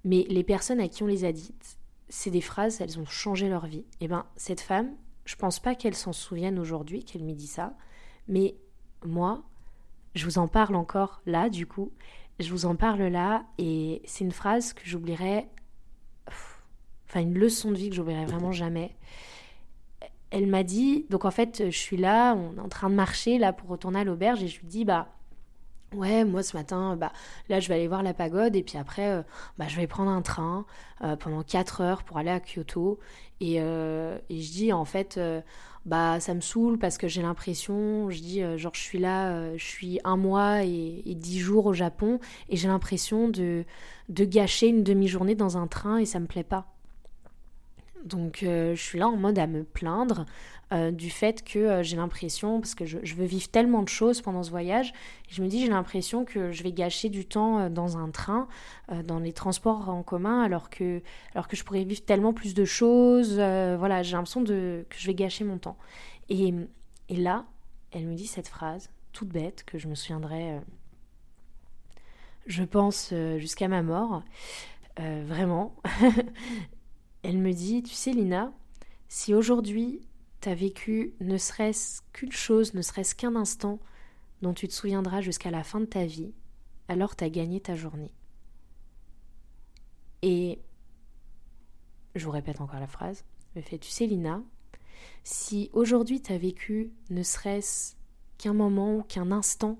mais 0.04 0.26
les 0.30 0.44
personnes 0.44 0.80
à 0.80 0.88
qui 0.88 1.04
on 1.04 1.08
les 1.08 1.26
a 1.26 1.32
dites, 1.32 1.78
c'est 2.10 2.32
des 2.32 2.42
phrases, 2.42 2.82
elles 2.82 3.00
ont 3.00 3.06
changé 3.06 3.50
leur 3.50 3.66
vie. 3.66 3.86
Et 4.00 4.06
eh 4.06 4.08
ben, 4.08 4.26
cette 4.36 4.62
femme, 4.62 4.92
je 5.26 5.36
pense 5.36 5.60
pas 5.60 5.76
qu'elle 5.76 5.96
s'en 5.96 6.14
souvienne 6.14 6.60
aujourd'hui, 6.60 7.04
qu'elle 7.04 7.24
me 7.24 7.34
dit 7.34 7.48
ça, 7.48 7.76
mais 8.28 8.56
moi, 9.06 9.44
je 10.16 10.26
vous 10.26 10.38
en 10.38 10.48
parle 10.48 10.76
encore 10.76 11.22
là, 11.26 11.50
du 11.50 11.66
coup, 11.66 11.92
je 12.40 12.50
vous 12.52 12.66
en 12.66 12.76
parle 12.76 13.04
là, 13.04 13.46
et 13.58 14.02
c'est 14.06 14.24
une 14.24 14.32
phrase 14.32 14.74
que 14.74 14.86
j'oublierai, 14.86 15.48
enfin 17.08 17.22
une 17.22 17.38
leçon 17.38 17.72
de 17.72 17.78
vie 17.78 17.90
que 17.90 17.96
j'oublierai 17.96 18.26
vraiment 18.26 18.52
jamais 18.52 18.96
elle 20.34 20.48
m'a 20.48 20.64
dit, 20.64 21.06
donc 21.12 21.26
en 21.26 21.32
fait, 21.32 21.70
je 21.70 21.78
suis 21.78 21.96
là, 21.96 22.34
on 22.34 22.58
est 22.58 22.60
en 22.60 22.68
train 22.68 22.90
de 22.90 22.96
marcher 22.96 23.38
là 23.38 23.54
pour 23.54 23.70
retourner 23.70 24.00
à 24.00 24.04
l'auberge 24.04 24.42
et 24.42 24.48
je 24.48 24.60
lui 24.60 24.68
dis, 24.68 24.84
bah 24.84 25.08
ouais, 25.94 26.26
moi 26.26 26.42
ce 26.42 26.58
matin, 26.58 26.96
bah 26.96 27.12
là 27.50 27.60
je 27.60 27.68
vais 27.68 27.76
aller 27.76 27.88
voir 27.88 28.02
la 28.02 28.16
pagode 28.16 28.56
et 28.56 28.64
puis 28.64 28.80
après, 28.80 29.10
euh, 29.10 29.22
bah 29.60 29.68
je 29.68 29.76
vais 29.78 29.86
prendre 29.86 30.10
un 30.10 30.24
train 30.24 30.66
euh, 31.04 31.16
pendant 31.16 31.44
4 31.44 31.82
heures 31.82 32.04
pour 32.04 32.18
aller 32.18 32.32
à 32.32 32.40
Kyoto 32.40 33.00
et, 33.42 33.62
euh, 33.62 34.18
je 34.32 34.52
dis 34.52 34.74
en 34.74 34.86
fait, 34.86 35.20
bah 35.86 36.20
ça 36.20 36.34
me 36.34 36.42
saoule 36.42 36.80
parce 36.80 36.98
que 36.98 37.08
j'ai 37.08 37.22
l'impression, 37.22 38.10
je 38.10 38.20
dis 38.20 38.42
genre 38.58 38.74
je 38.74 38.82
suis 38.82 39.00
là, 39.00 39.56
je 39.56 39.64
suis 39.64 40.00
un 40.04 40.18
mois 40.18 40.64
et, 40.64 41.04
et 41.06 41.14
10 41.14 41.40
jours 41.42 41.68
au 41.68 41.74
Japon 41.74 42.20
et 42.50 42.58
j'ai 42.58 42.68
l'impression 42.68 43.30
de, 43.30 43.66
de 44.10 44.26
gâcher 44.26 44.68
une 44.68 44.84
demi-journée 44.84 45.36
dans 45.36 45.58
un 45.58 45.68
train 45.68 45.98
et 45.98 46.06
ça 46.06 46.20
me 46.20 46.26
plaît 46.26 46.44
pas. 46.44 46.73
Donc 48.04 48.44
euh, 48.44 48.76
je 48.76 48.82
suis 48.82 49.00
là 49.00 49.08
en 49.08 49.16
mode 49.16 49.40
à 49.40 49.48
me 49.48 49.64
plaindre 49.64 50.26
euh, 50.74 50.92
du 50.92 51.10
fait 51.10 51.44
que 51.44 51.60
euh, 51.60 51.84
j'ai 51.84 51.96
l'impression, 51.96 52.60
parce 52.60 52.76
que 52.76 52.86
je, 52.86 53.16
veux 53.16 53.26
vivre 53.26 53.48
tellement 53.50 53.82
de 53.82 53.90
choses 53.90 54.22
pendant 54.22 54.44
ce 54.44 54.50
voyage, 54.50 54.94
je 55.30 55.42
me 55.42 55.48
dis 55.48 55.62
j'ai 55.62 55.70
l'impression 55.70 56.26
que 56.26 56.52
je 56.52 56.64
vais 56.64 56.74
gâcher 56.74 57.10
du 57.10 57.26
temps 57.26 57.70
dans 57.70 57.98
un 57.98 58.10
train, 58.10 58.48
dans 59.06 59.20
les 59.20 59.34
transports 59.34 59.90
en 59.90 60.04
commun, 60.04 60.42
alors 60.42 60.70
que, 60.70 61.02
alors 61.34 61.48
que 61.48 61.56
je 61.56 61.64
pourrais 61.64 61.84
vivre 61.84 62.04
tellement 62.04 62.34
plus 62.34 62.54
de 62.54 62.66
choses. 62.66 63.36
voilà, 63.36 64.04
j'ai 64.04 64.14
l'impression 64.14 64.44
que 64.44 64.86
je 64.96 65.08
vais 65.08 65.16
gâcher 65.16 65.44
mon 65.44 65.58
temps. 65.58 65.78
Et, 66.30 66.54
et 67.10 67.16
là, 67.16 67.46
elle 67.92 68.06
me 68.06 68.16
dit 68.16 68.28
cette 68.28 68.48
phrase, 68.48 68.90
toute 69.12 69.30
bête, 69.30 69.64
que 69.66 69.78
je 69.78 69.88
me 69.88 69.96
souviendrai, 69.96 70.60
je 72.46 72.64
pense, 72.64 73.14
jusqu'à 73.38 73.68
ma 73.68 73.82
mort. 73.82 74.24
vraiment. 74.98 75.76
Elle 77.24 77.38
me 77.38 77.54
dit, 77.54 77.84
tu 77.84 77.94
sais 77.94 78.12
Lina, 78.12 78.54
si 79.08 79.34
aujourd'hui 79.34 80.02
t'as 80.42 80.54
vécu 80.54 81.14
ne 81.22 81.38
serait-ce 81.38 82.02
qu'une 82.12 82.32
chose, 82.32 82.74
ne 82.74 82.82
serait-ce 82.82 83.16
qu'un 83.16 83.36
instant 83.36 83.80
dont 84.42 84.54
tu 84.54 84.68
te 84.68 84.74
souviendras 84.74 85.22
jusqu'à 85.22 85.52
la 85.52 85.64
fin 85.64 85.80
de 85.80 85.86
ta 85.86 86.06
vie, 86.06 86.34
alors 86.90 87.16
t'as 87.16 87.30
gagné 87.30 87.62
ta 87.62 87.76
journée. 87.76 88.12
Et 90.22 90.60
je 92.16 92.26
vous 92.26 92.32
répète 92.32 92.60
encore 92.60 92.80
la 92.80 92.88
phrase, 92.88 93.24
me 93.56 93.62
fait, 93.62 93.78
tu 93.78 93.90
sais 93.90 94.06
Lina, 94.06 94.42
si 95.24 95.70
aujourd'hui 95.74 96.22
t'as 96.22 96.38
vécu 96.38 96.92
ne 97.10 97.24
serait-ce 97.24 97.96
qu'un 98.38 98.54
moment 98.54 99.02
qu'un 99.04 99.32
instant 99.32 99.80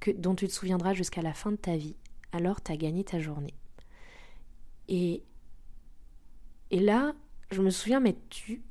que, 0.00 0.10
dont 0.10 0.34
tu 0.34 0.48
te 0.48 0.52
souviendras 0.52 0.94
jusqu'à 0.94 1.22
la 1.22 1.34
fin 1.34 1.52
de 1.52 1.56
ta 1.56 1.76
vie, 1.76 1.96
alors 2.32 2.60
t'as 2.60 2.76
gagné 2.76 3.04
ta 3.04 3.20
journée. 3.20 3.54
Et 4.88 5.22
et 6.70 6.80
là, 6.80 7.14
je 7.50 7.62
me 7.62 7.70
souviens 7.70 8.00
m'être 8.00 8.28
tue. 8.28 8.62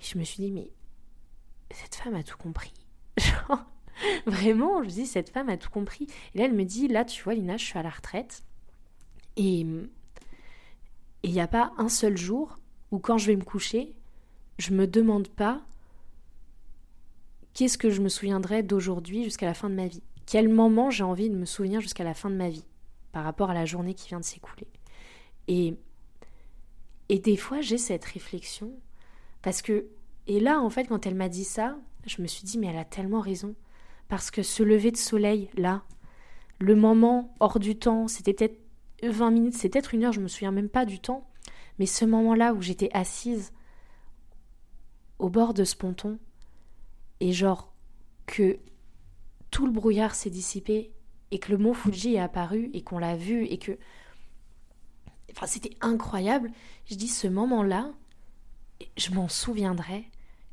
je 0.00 0.18
me 0.18 0.24
suis 0.24 0.42
dit, 0.42 0.50
mais 0.50 0.70
cette 1.70 1.94
femme 1.94 2.14
a 2.14 2.22
tout 2.22 2.36
compris. 2.36 2.72
Genre, 3.18 3.64
vraiment, 4.26 4.82
je 4.82 4.88
me 4.88 4.92
dis, 4.92 5.06
cette 5.06 5.30
femme 5.30 5.48
a 5.48 5.56
tout 5.56 5.70
compris. 5.70 6.06
Et 6.34 6.38
là, 6.38 6.44
elle 6.44 6.54
me 6.54 6.64
dit, 6.64 6.88
là, 6.88 7.04
tu 7.04 7.22
vois, 7.22 7.34
Lina, 7.34 7.56
je 7.56 7.64
suis 7.64 7.78
à 7.78 7.82
la 7.82 7.90
retraite. 7.90 8.42
Et 9.36 9.60
il 11.22 11.32
n'y 11.32 11.40
a 11.40 11.48
pas 11.48 11.72
un 11.78 11.88
seul 11.88 12.16
jour 12.16 12.58
où, 12.90 12.98
quand 12.98 13.18
je 13.18 13.26
vais 13.26 13.36
me 13.36 13.44
coucher, 13.44 13.94
je 14.58 14.72
me 14.72 14.86
demande 14.86 15.28
pas 15.28 15.60
qu'est-ce 17.54 17.78
que 17.78 17.90
je 17.90 18.00
me 18.00 18.08
souviendrai 18.08 18.62
d'aujourd'hui 18.62 19.24
jusqu'à 19.24 19.46
la 19.46 19.54
fin 19.54 19.70
de 19.70 19.74
ma 19.74 19.86
vie. 19.86 20.02
Quel 20.26 20.48
moment 20.48 20.90
j'ai 20.90 21.04
envie 21.04 21.30
de 21.30 21.36
me 21.36 21.44
souvenir 21.44 21.80
jusqu'à 21.80 22.04
la 22.04 22.14
fin 22.14 22.30
de 22.30 22.36
ma 22.36 22.48
vie 22.48 22.64
par 23.12 23.24
rapport 23.24 23.50
à 23.50 23.54
la 23.54 23.64
journée 23.64 23.94
qui 23.94 24.08
vient 24.08 24.20
de 24.20 24.24
s'écouler. 24.24 24.68
Et 25.46 25.76
et 27.08 27.18
des 27.18 27.36
fois, 27.36 27.60
j'ai 27.60 27.78
cette 27.78 28.04
réflexion 28.04 28.72
parce 29.42 29.62
que, 29.62 29.86
et 30.26 30.40
là, 30.40 30.60
en 30.60 30.70
fait, 30.70 30.84
quand 30.84 31.06
elle 31.06 31.14
m'a 31.14 31.28
dit 31.28 31.44
ça, 31.44 31.78
je 32.06 32.20
me 32.22 32.26
suis 32.26 32.44
dit, 32.44 32.58
mais 32.58 32.66
elle 32.68 32.78
a 32.78 32.84
tellement 32.84 33.20
raison. 33.20 33.54
Parce 34.08 34.30
que 34.30 34.42
ce 34.42 34.62
lever 34.62 34.90
de 34.90 34.96
soleil, 34.96 35.50
là, 35.56 35.82
le 36.58 36.74
moment 36.74 37.34
hors 37.40 37.58
du 37.58 37.78
temps, 37.78 38.08
c'était 38.08 38.32
peut-être 38.32 38.58
20 39.02 39.30
minutes, 39.30 39.54
c'est 39.54 39.68
peut-être 39.68 39.94
une 39.94 40.04
heure, 40.04 40.12
je 40.12 40.20
me 40.20 40.28
souviens 40.28 40.50
même 40.50 40.68
pas 40.68 40.84
du 40.84 40.98
temps. 40.98 41.28
Mais 41.78 41.86
ce 41.86 42.04
moment-là 42.04 42.54
où 42.54 42.60
j'étais 42.60 42.90
assise 42.92 43.52
au 45.18 45.28
bord 45.28 45.54
de 45.54 45.64
ce 45.64 45.76
ponton, 45.76 46.18
et 47.20 47.32
genre 47.32 47.72
que 48.26 48.58
tout 49.50 49.66
le 49.66 49.72
brouillard 49.72 50.14
s'est 50.14 50.30
dissipé, 50.30 50.92
et 51.30 51.38
que 51.38 51.52
le 51.52 51.58
mont 51.58 51.74
Fuji 51.74 52.14
est 52.14 52.20
apparu, 52.20 52.70
et 52.72 52.82
qu'on 52.82 52.98
l'a 52.98 53.16
vu, 53.16 53.44
et 53.44 53.58
que. 53.58 53.78
Enfin, 55.32 55.46
c'était 55.46 55.76
incroyable. 55.80 56.50
Je 56.86 56.94
dis, 56.94 57.08
ce 57.08 57.26
moment-là, 57.28 57.92
je 58.96 59.10
m'en 59.10 59.28
souviendrai, 59.28 60.08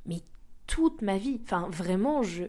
mais 0.06 0.22
toute 0.68 1.02
ma 1.02 1.18
vie. 1.18 1.40
Enfin, 1.44 1.68
vraiment, 1.70 2.24
je. 2.24 2.46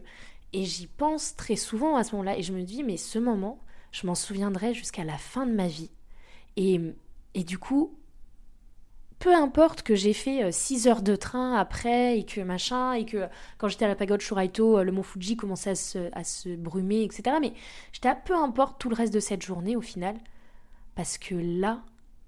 Et 0.53 0.63
j'y 0.63 0.87
pense 0.87 1.35
très 1.35 1.55
souvent 1.55 1.95
à 1.97 2.03
ce 2.03 2.13
moment-là. 2.13 2.37
Et 2.37 2.43
je 2.43 2.53
me 2.53 2.63
dis, 2.63 2.83
mais 2.83 2.97
ce 2.97 3.19
moment, 3.19 3.59
je 3.91 4.07
m'en 4.07 4.15
souviendrai 4.15 4.73
jusqu'à 4.73 5.03
la 5.03 5.17
fin 5.17 5.45
de 5.45 5.53
ma 5.53 5.67
vie. 5.67 5.91
Et, 6.55 6.79
et 7.33 7.43
du 7.43 7.57
coup, 7.57 7.97
peu 9.19 9.33
importe 9.33 9.81
que 9.81 9.95
j'ai 9.95 10.13
fait 10.13 10.51
6 10.51 10.87
euh, 10.87 10.91
heures 10.91 11.01
de 11.01 11.15
train 11.15 11.55
après 11.55 12.19
et 12.19 12.25
que 12.25 12.41
machin, 12.41 12.93
et 12.93 13.05
que 13.05 13.27
quand 13.57 13.67
j'étais 13.67 13.85
à 13.85 13.87
la 13.87 13.95
pagode 13.95 14.21
Shuraito, 14.21 14.77
euh, 14.77 14.83
le 14.83 14.91
mont 14.91 15.03
Fuji 15.03 15.35
commençait 15.35 15.71
à 15.71 15.75
se, 15.75 16.09
à 16.13 16.23
se 16.23 16.55
brumer, 16.55 17.03
etc. 17.03 17.37
Mais 17.41 17.53
j'étais 17.91 18.09
à 18.09 18.15
peu 18.15 18.35
importe 18.35 18.79
tout 18.79 18.89
le 18.89 18.95
reste 18.95 19.13
de 19.13 19.19
cette 19.19 19.43
journée 19.43 19.75
au 19.75 19.81
final. 19.81 20.17
Parce 20.95 21.17
que 21.17 21.35
là, 21.35 21.83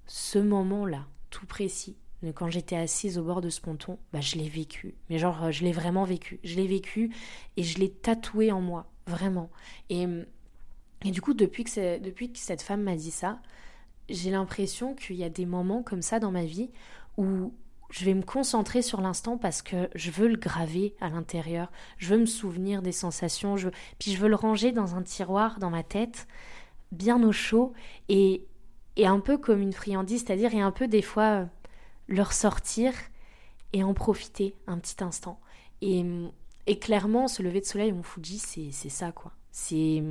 ce 0.10 0.40
moment-là, 0.40 1.06
tout 1.30 1.46
précis, 1.46 1.96
quand 2.34 2.50
j'étais 2.50 2.76
assise 2.76 3.18
au 3.18 3.24
bord 3.24 3.42
de 3.42 3.50
ce 3.50 3.62
ponton, 3.62 3.98
bah, 4.12 4.22
je 4.22 4.36
l'ai 4.36 4.50
vécu. 4.50 4.96
Mais 5.10 5.20
genre, 5.20 5.46
euh, 5.46 5.52
je 5.52 5.64
l'ai 5.64 5.72
vraiment 5.72 6.04
vécu. 6.04 6.40
Je 6.44 6.56
l'ai 6.56 6.68
vécu 6.68 7.14
et 7.56 7.64
je 7.64 7.80
l'ai 7.80 7.90
tatoué 7.90 8.52
en 8.52 8.60
moi, 8.60 8.92
vraiment. 9.08 9.50
Et, 9.90 10.06
et 11.06 11.12
du 11.12 11.22
coup, 11.22 11.34
depuis 11.34 11.64
que, 11.64 12.00
depuis 12.00 12.32
que 12.32 12.40
cette 12.40 12.62
femme 12.62 12.84
m'a 12.84 12.96
dit 12.96 13.12
ça, 13.12 13.40
j'ai 14.10 14.32
l'impression 14.32 14.96
qu'il 14.96 15.16
y 15.16 15.24
a 15.24 15.30
des 15.30 15.46
moments 15.46 15.84
comme 15.84 16.02
ça 16.02 16.20
dans 16.20 16.32
ma 16.32 16.44
vie 16.44 16.72
où 17.18 17.54
je 17.92 18.06
vais 18.06 18.14
me 18.14 18.24
concentrer 18.24 18.82
sur 18.82 19.02
l'instant 19.02 19.38
parce 19.38 19.62
que 19.62 19.90
je 19.96 20.12
veux 20.12 20.28
le 20.28 20.38
graver 20.38 20.96
à 21.00 21.10
l'intérieur, 21.10 21.72
je 21.98 22.14
veux 22.14 22.20
me 22.20 22.26
souvenir 22.26 22.82
des 22.82 22.92
sensations, 22.92 23.58
je... 23.58 23.70
puis 23.98 24.12
je 24.12 24.18
veux 24.18 24.30
le 24.30 24.36
ranger 24.36 24.72
dans 24.72 24.96
un 24.96 25.04
tiroir 25.04 25.60
dans 25.60 25.70
ma 25.70 25.84
tête, 25.84 26.28
bien 26.92 27.24
au 27.24 27.32
chaud, 27.32 27.74
et, 28.10 28.46
et 29.00 29.08
un 29.08 29.22
peu 29.22 29.38
comme 29.38 29.62
une 29.62 29.72
friandise, 29.72 30.26
c'est-à-dire 30.26 30.54
et 30.54 30.60
un 30.60 30.72
peu 30.72 30.90
des 30.90 31.02
fois 31.02 31.48
le 32.08 32.22
ressortir 32.22 32.94
et 33.72 33.82
en 33.82 33.94
profiter 33.94 34.58
un 34.68 34.78
petit 34.78 35.02
instant. 35.02 35.40
Et, 35.82 36.06
et 36.68 36.80
clairement, 36.80 37.30
ce 37.30 37.42
lever 37.42 37.62
de 37.62 37.66
soleil 37.66 37.94
mon 37.94 38.04
Fuji, 38.04 38.40
c'est 38.40 38.90
ça, 38.90 39.14
quoi. 39.14 39.32
C'est 39.52 40.04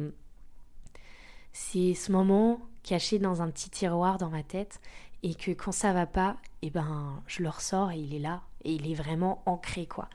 c'est 1.52 1.92
ce 1.92 2.12
moment 2.12 2.60
caché 2.82 3.18
dans 3.18 3.42
un 3.42 3.50
petit 3.50 3.68
tiroir 3.68 4.16
dans 4.16 4.30
ma 4.30 4.42
tête 4.42 4.80
et 5.22 5.34
que 5.34 5.50
quand 5.50 5.72
ça 5.72 5.92
va 5.92 6.06
pas, 6.06 6.36
et 6.62 6.68
eh 6.68 6.70
ben 6.70 7.22
je 7.26 7.42
le 7.42 7.50
ressors 7.50 7.90
et 7.90 7.98
il 7.98 8.14
est 8.14 8.20
là 8.20 8.42
et 8.64 8.72
il 8.72 8.90
est 8.90 8.94
vraiment 8.94 9.42
ancré 9.44 9.86
quoi. 9.86 10.08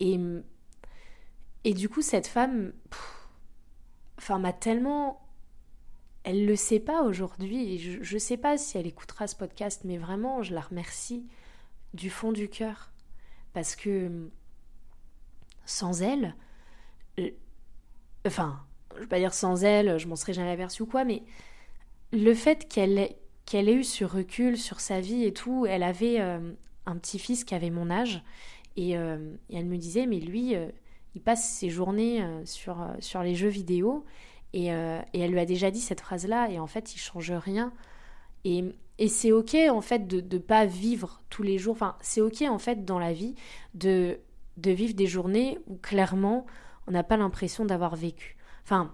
Et 0.00 0.18
et 1.64 1.74
du 1.74 1.88
coup 1.88 2.00
cette 2.00 2.26
femme, 2.26 2.72
enfin 4.18 4.38
m'a 4.38 4.52
tellement 4.52 5.23
elle 6.24 6.46
le 6.46 6.56
sait 6.56 6.80
pas 6.80 7.02
aujourd'hui. 7.02 7.78
Je, 7.78 8.14
ne 8.14 8.18
sais 8.18 8.38
pas 8.38 8.56
si 8.56 8.78
elle 8.78 8.86
écoutera 8.86 9.26
ce 9.26 9.36
podcast, 9.36 9.82
mais 9.84 9.98
vraiment, 9.98 10.42
je 10.42 10.54
la 10.54 10.62
remercie 10.62 11.26
du 11.92 12.10
fond 12.10 12.32
du 12.32 12.48
cœur. 12.48 12.90
Parce 13.52 13.76
que 13.76 14.30
sans 15.66 16.02
elle, 16.02 16.34
euh, 17.20 17.30
enfin, 18.26 18.64
je 18.96 19.00
vais 19.00 19.06
pas 19.06 19.18
dire 19.18 19.34
sans 19.34 19.64
elle, 19.64 19.98
je 19.98 20.08
m'en 20.08 20.16
serais 20.16 20.32
jamais 20.32 20.50
aperçue 20.50 20.82
ou 20.82 20.86
quoi, 20.86 21.04
mais 21.04 21.22
le 22.12 22.34
fait 22.34 22.68
qu'elle 22.68 23.10
qu'elle 23.44 23.68
ait 23.68 23.74
eu 23.74 23.84
ce 23.84 24.06
recul 24.06 24.56
sur 24.56 24.80
sa 24.80 25.00
vie 25.00 25.24
et 25.24 25.34
tout, 25.34 25.66
elle 25.66 25.82
avait 25.82 26.18
euh, 26.18 26.52
un 26.86 26.96
petit-fils 26.96 27.44
qui 27.44 27.54
avait 27.54 27.68
mon 27.68 27.90
âge, 27.90 28.22
et, 28.76 28.96
euh, 28.96 29.36
elle 29.52 29.66
me 29.66 29.76
disait, 29.76 30.06
mais 30.06 30.18
lui, 30.18 30.54
il 31.14 31.20
passe 31.20 31.46
ses 31.46 31.68
journées 31.68 32.26
sur, 32.46 32.78
sur 33.00 33.22
les 33.22 33.34
jeux 33.34 33.48
vidéo, 33.48 34.06
euh, 34.54 35.00
et, 35.12 35.20
elle 35.20 35.32
lui 35.32 35.40
a 35.40 35.46
déjà 35.46 35.70
dit 35.70 35.80
cette 35.80 36.00
phrase-là, 36.00 36.50
et 36.50 36.58
en 36.58 36.66
fait, 36.66 36.94
il 36.94 36.98
change 36.98 37.32
rien. 37.32 37.72
Et, 38.44 38.64
c'est 39.08 39.32
ok, 39.32 39.56
en 39.70 39.80
fait, 39.80 40.06
de 40.06 40.20
ne 40.20 40.40
pas 40.40 40.66
vivre 40.66 41.22
tous 41.30 41.42
les 41.42 41.58
jours. 41.58 41.74
Enfin, 41.74 41.96
c'est 42.00 42.20
ok, 42.20 42.42
en 42.42 42.58
fait, 42.58 42.84
dans 42.84 42.98
la 42.98 43.12
vie, 43.12 43.34
de, 43.74 44.18
de 44.56 44.70
vivre 44.70 44.94
des 44.94 45.06
journées 45.06 45.58
où 45.66 45.76
clairement, 45.76 46.46
on 46.86 46.92
n'a 46.92 47.02
pas 47.02 47.16
l'impression 47.16 47.64
d'avoir 47.64 47.96
vécu. 47.96 48.36
Enfin, 48.62 48.92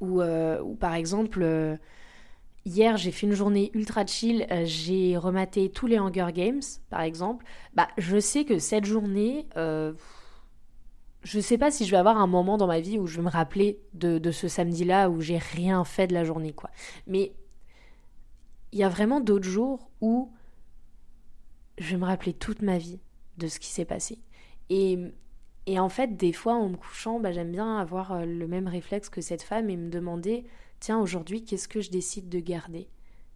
ou 0.00 0.22
euh, 0.22 0.62
par 0.76 0.94
exemple, 0.94 1.40
euh, 1.42 1.76
hier, 2.64 2.96
j'ai 2.96 3.10
fait 3.10 3.26
une 3.26 3.34
journée 3.34 3.70
ultra 3.74 4.06
chill, 4.06 4.46
j'ai 4.64 5.16
rematé 5.18 5.70
tous 5.70 5.86
les 5.86 5.98
Hunger 5.98 6.28
Games, 6.32 6.62
par 6.88 7.02
exemple. 7.02 7.44
Bah, 7.74 7.88
je 7.98 8.18
sais 8.18 8.44
que 8.44 8.58
cette 8.58 8.86
journée 8.86 9.46
je 11.24 11.40
sais 11.40 11.56
pas 11.58 11.70
si 11.70 11.86
je 11.86 11.90
vais 11.90 11.96
avoir 11.96 12.18
un 12.18 12.26
moment 12.26 12.58
dans 12.58 12.66
ma 12.66 12.80
vie 12.80 12.98
où 12.98 13.06
je 13.06 13.16
vais 13.16 13.22
me 13.22 13.30
rappeler 13.30 13.80
de, 13.94 14.30
ce 14.30 14.46
samedi-là 14.46 15.08
où 15.08 15.20
j'ai 15.22 15.38
rien 15.38 15.82
fait 15.84 16.06
de 16.06 16.14
la 16.14 16.22
journée, 16.22 16.52
quoi. 16.52 16.70
Mais 17.06 17.32
il 18.72 18.78
y 18.78 18.84
a 18.84 18.88
vraiment 18.90 19.20
d'autres 19.20 19.48
jours 19.48 19.90
où 20.02 20.30
je 21.78 21.92
vais 21.92 21.96
me 21.96 22.04
rappeler 22.04 22.34
toute 22.34 22.60
ma 22.60 22.76
vie 22.76 23.00
de 23.38 23.48
ce 23.48 23.58
qui 23.58 23.68
s'est 23.68 23.86
passé. 23.86 24.18
Et, 24.68 24.98
en 25.78 25.88
fait, 25.88 26.16
des 26.16 26.32
fois, 26.32 26.54
en 26.54 26.68
me 26.68 26.76
couchant, 26.76 27.20
bah, 27.20 27.32
j'aime 27.32 27.52
bien 27.52 27.78
avoir 27.78 28.12
euh, 28.12 28.24
le 28.26 28.46
même 28.46 28.68
réflexe 28.68 29.08
que 29.08 29.22
cette 29.22 29.42
femme 29.42 29.70
et 29.70 29.76
me 29.76 29.88
demander, 29.88 30.44
tiens, 30.78 31.00
aujourd'hui, 31.00 31.42
qu'est-ce 31.42 31.68
que 31.68 31.80
je 31.80 31.90
décide 31.90 32.28
de 32.28 32.38
garder 32.38 32.88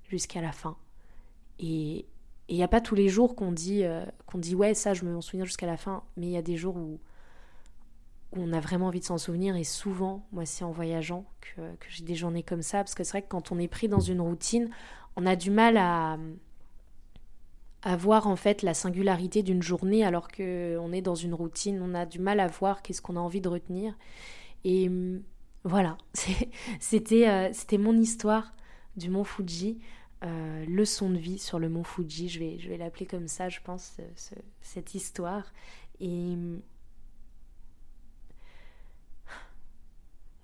jusqu'à 0.09 0.43
la 0.43 0.53
fin? 0.53 0.77
Et 1.59 2.07
il 2.49 2.57
n'y 2.57 2.63
a 2.63 2.69
pas 2.69 2.83
tous 2.83 2.95
les 2.95 3.09
jours 3.09 3.35
qu'on 3.35 3.53
dit, 3.53 3.85
euh, 3.85 4.05
qu'on 4.27 4.39
dit, 4.39 4.55
ouais, 4.55 4.75
ça, 4.75 4.93
je 4.93 5.05
me 5.05 5.21
souviens 5.23 5.47
jusqu'à 5.47 5.67
la 5.67 5.79
fin, 5.79 6.03
mais 6.19 6.27
il 6.27 6.33
y 6.33 6.37
a 6.37 6.43
des 6.43 6.57
jours 6.57 6.77
où 6.77 7.01
on 8.33 8.53
a 8.53 8.61
vraiment 8.61 8.87
envie 8.87 9.01
de 9.01 9.05
s'en 9.05 9.19
souvenir. 9.19 9.57
Et 9.57 9.65
souvent, 9.65 10.27
moi, 10.33 10.45
c'est 10.45 10.65
en 10.65 10.71
voyageant 10.71 11.25
que, 11.41 11.61
j'ai 11.89 12.05
des 12.05 12.15
journées 12.15 12.43
comme 12.43 12.63
ça. 12.63 12.79
Parce 12.79 12.95
que 12.95 13.05
c'est 13.05 13.13
vrai 13.13 13.23
que 13.23 13.29
quand 13.29 13.53
on 13.53 13.59
est 13.59 13.69
pris 13.69 13.89
dans 13.89 14.01
une 14.01 14.21
routine, 14.21 14.71
on 15.17 15.27
a 15.27 15.37
du 15.37 15.51
mal 15.51 15.77
à, 15.77 16.19
à 17.83 17.97
voir 17.97 18.27
en 18.27 18.37
fait 18.37 18.63
la 18.63 18.75
singularité 18.75 19.43
d'une 19.43 19.63
journée 19.63 20.05
alors 20.05 20.29
qu'on 20.29 20.93
est 20.93 21.03
dans 21.03 21.15
une 21.15 21.35
routine. 21.35 21.81
On 21.83 21.95
a 21.95 22.07
du 22.07 22.19
mal 22.19 22.41
à 22.41 22.47
voir 22.47 22.83
qu'est-ce 22.83 23.03
qu'on 23.03 23.17
a 23.17 23.21
envie 23.21 23.41
de 23.41 23.49
retenir. 23.49 23.97
Et 24.65 24.89
hum, 24.89 25.23
voilà, 25.65 25.97
c'était 26.81 27.29
euh, 27.29 27.49
c'était 27.53 27.79
mon 27.79 27.97
histoire 27.99 28.53
du 28.97 29.11
mont 29.11 29.25
Fuji. 29.25 29.79
Euh, 30.25 30.65
leçon 30.67 31.11
de 31.11 31.17
vie 31.17 31.39
sur 31.39 31.61
le 31.61 31.69
mont 31.69 31.85
Fuji, 31.85 32.29
je 32.29 32.41
vais, 32.41 32.59
je 32.59 32.69
vais 32.69 32.77
l'appeler 32.77 33.07
comme 33.07 33.29
ça, 33.29 33.49
je 33.49 33.61
pense, 33.61 33.99
cette 34.61 34.97
histoire. 34.97 35.53
Et 36.01 36.35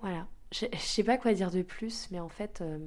Voilà. 0.04 0.28
Je, 0.52 0.66
ne 0.66 0.76
sais 0.76 1.02
pas 1.02 1.16
quoi 1.16 1.32
dire 1.32 1.50
de 1.50 1.62
plus, 1.62 2.10
mais 2.10 2.20
en 2.20 2.28
fait, 2.28 2.60
euh, 2.60 2.78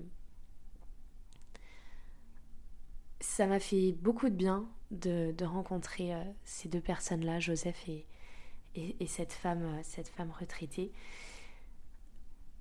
ça 3.20 3.48
m'a 3.48 3.60
fait 3.60 3.94
beaucoup 3.94 4.30
de 4.30 4.36
bien 4.36 4.70
de, 4.92 5.34
rencontrer 5.44 6.14
euh, 6.14 6.24
ces 6.44 6.70
deux 6.70 6.80
personnes-là, 6.80 7.40
Joseph 7.40 7.90
et, 7.90 8.06
et, 8.76 9.08
cette, 9.08 9.34
femme, 9.34 9.64
euh, 9.64 9.80
cette 9.82 10.10
femme 10.10 10.30
retraitée. 10.30 10.92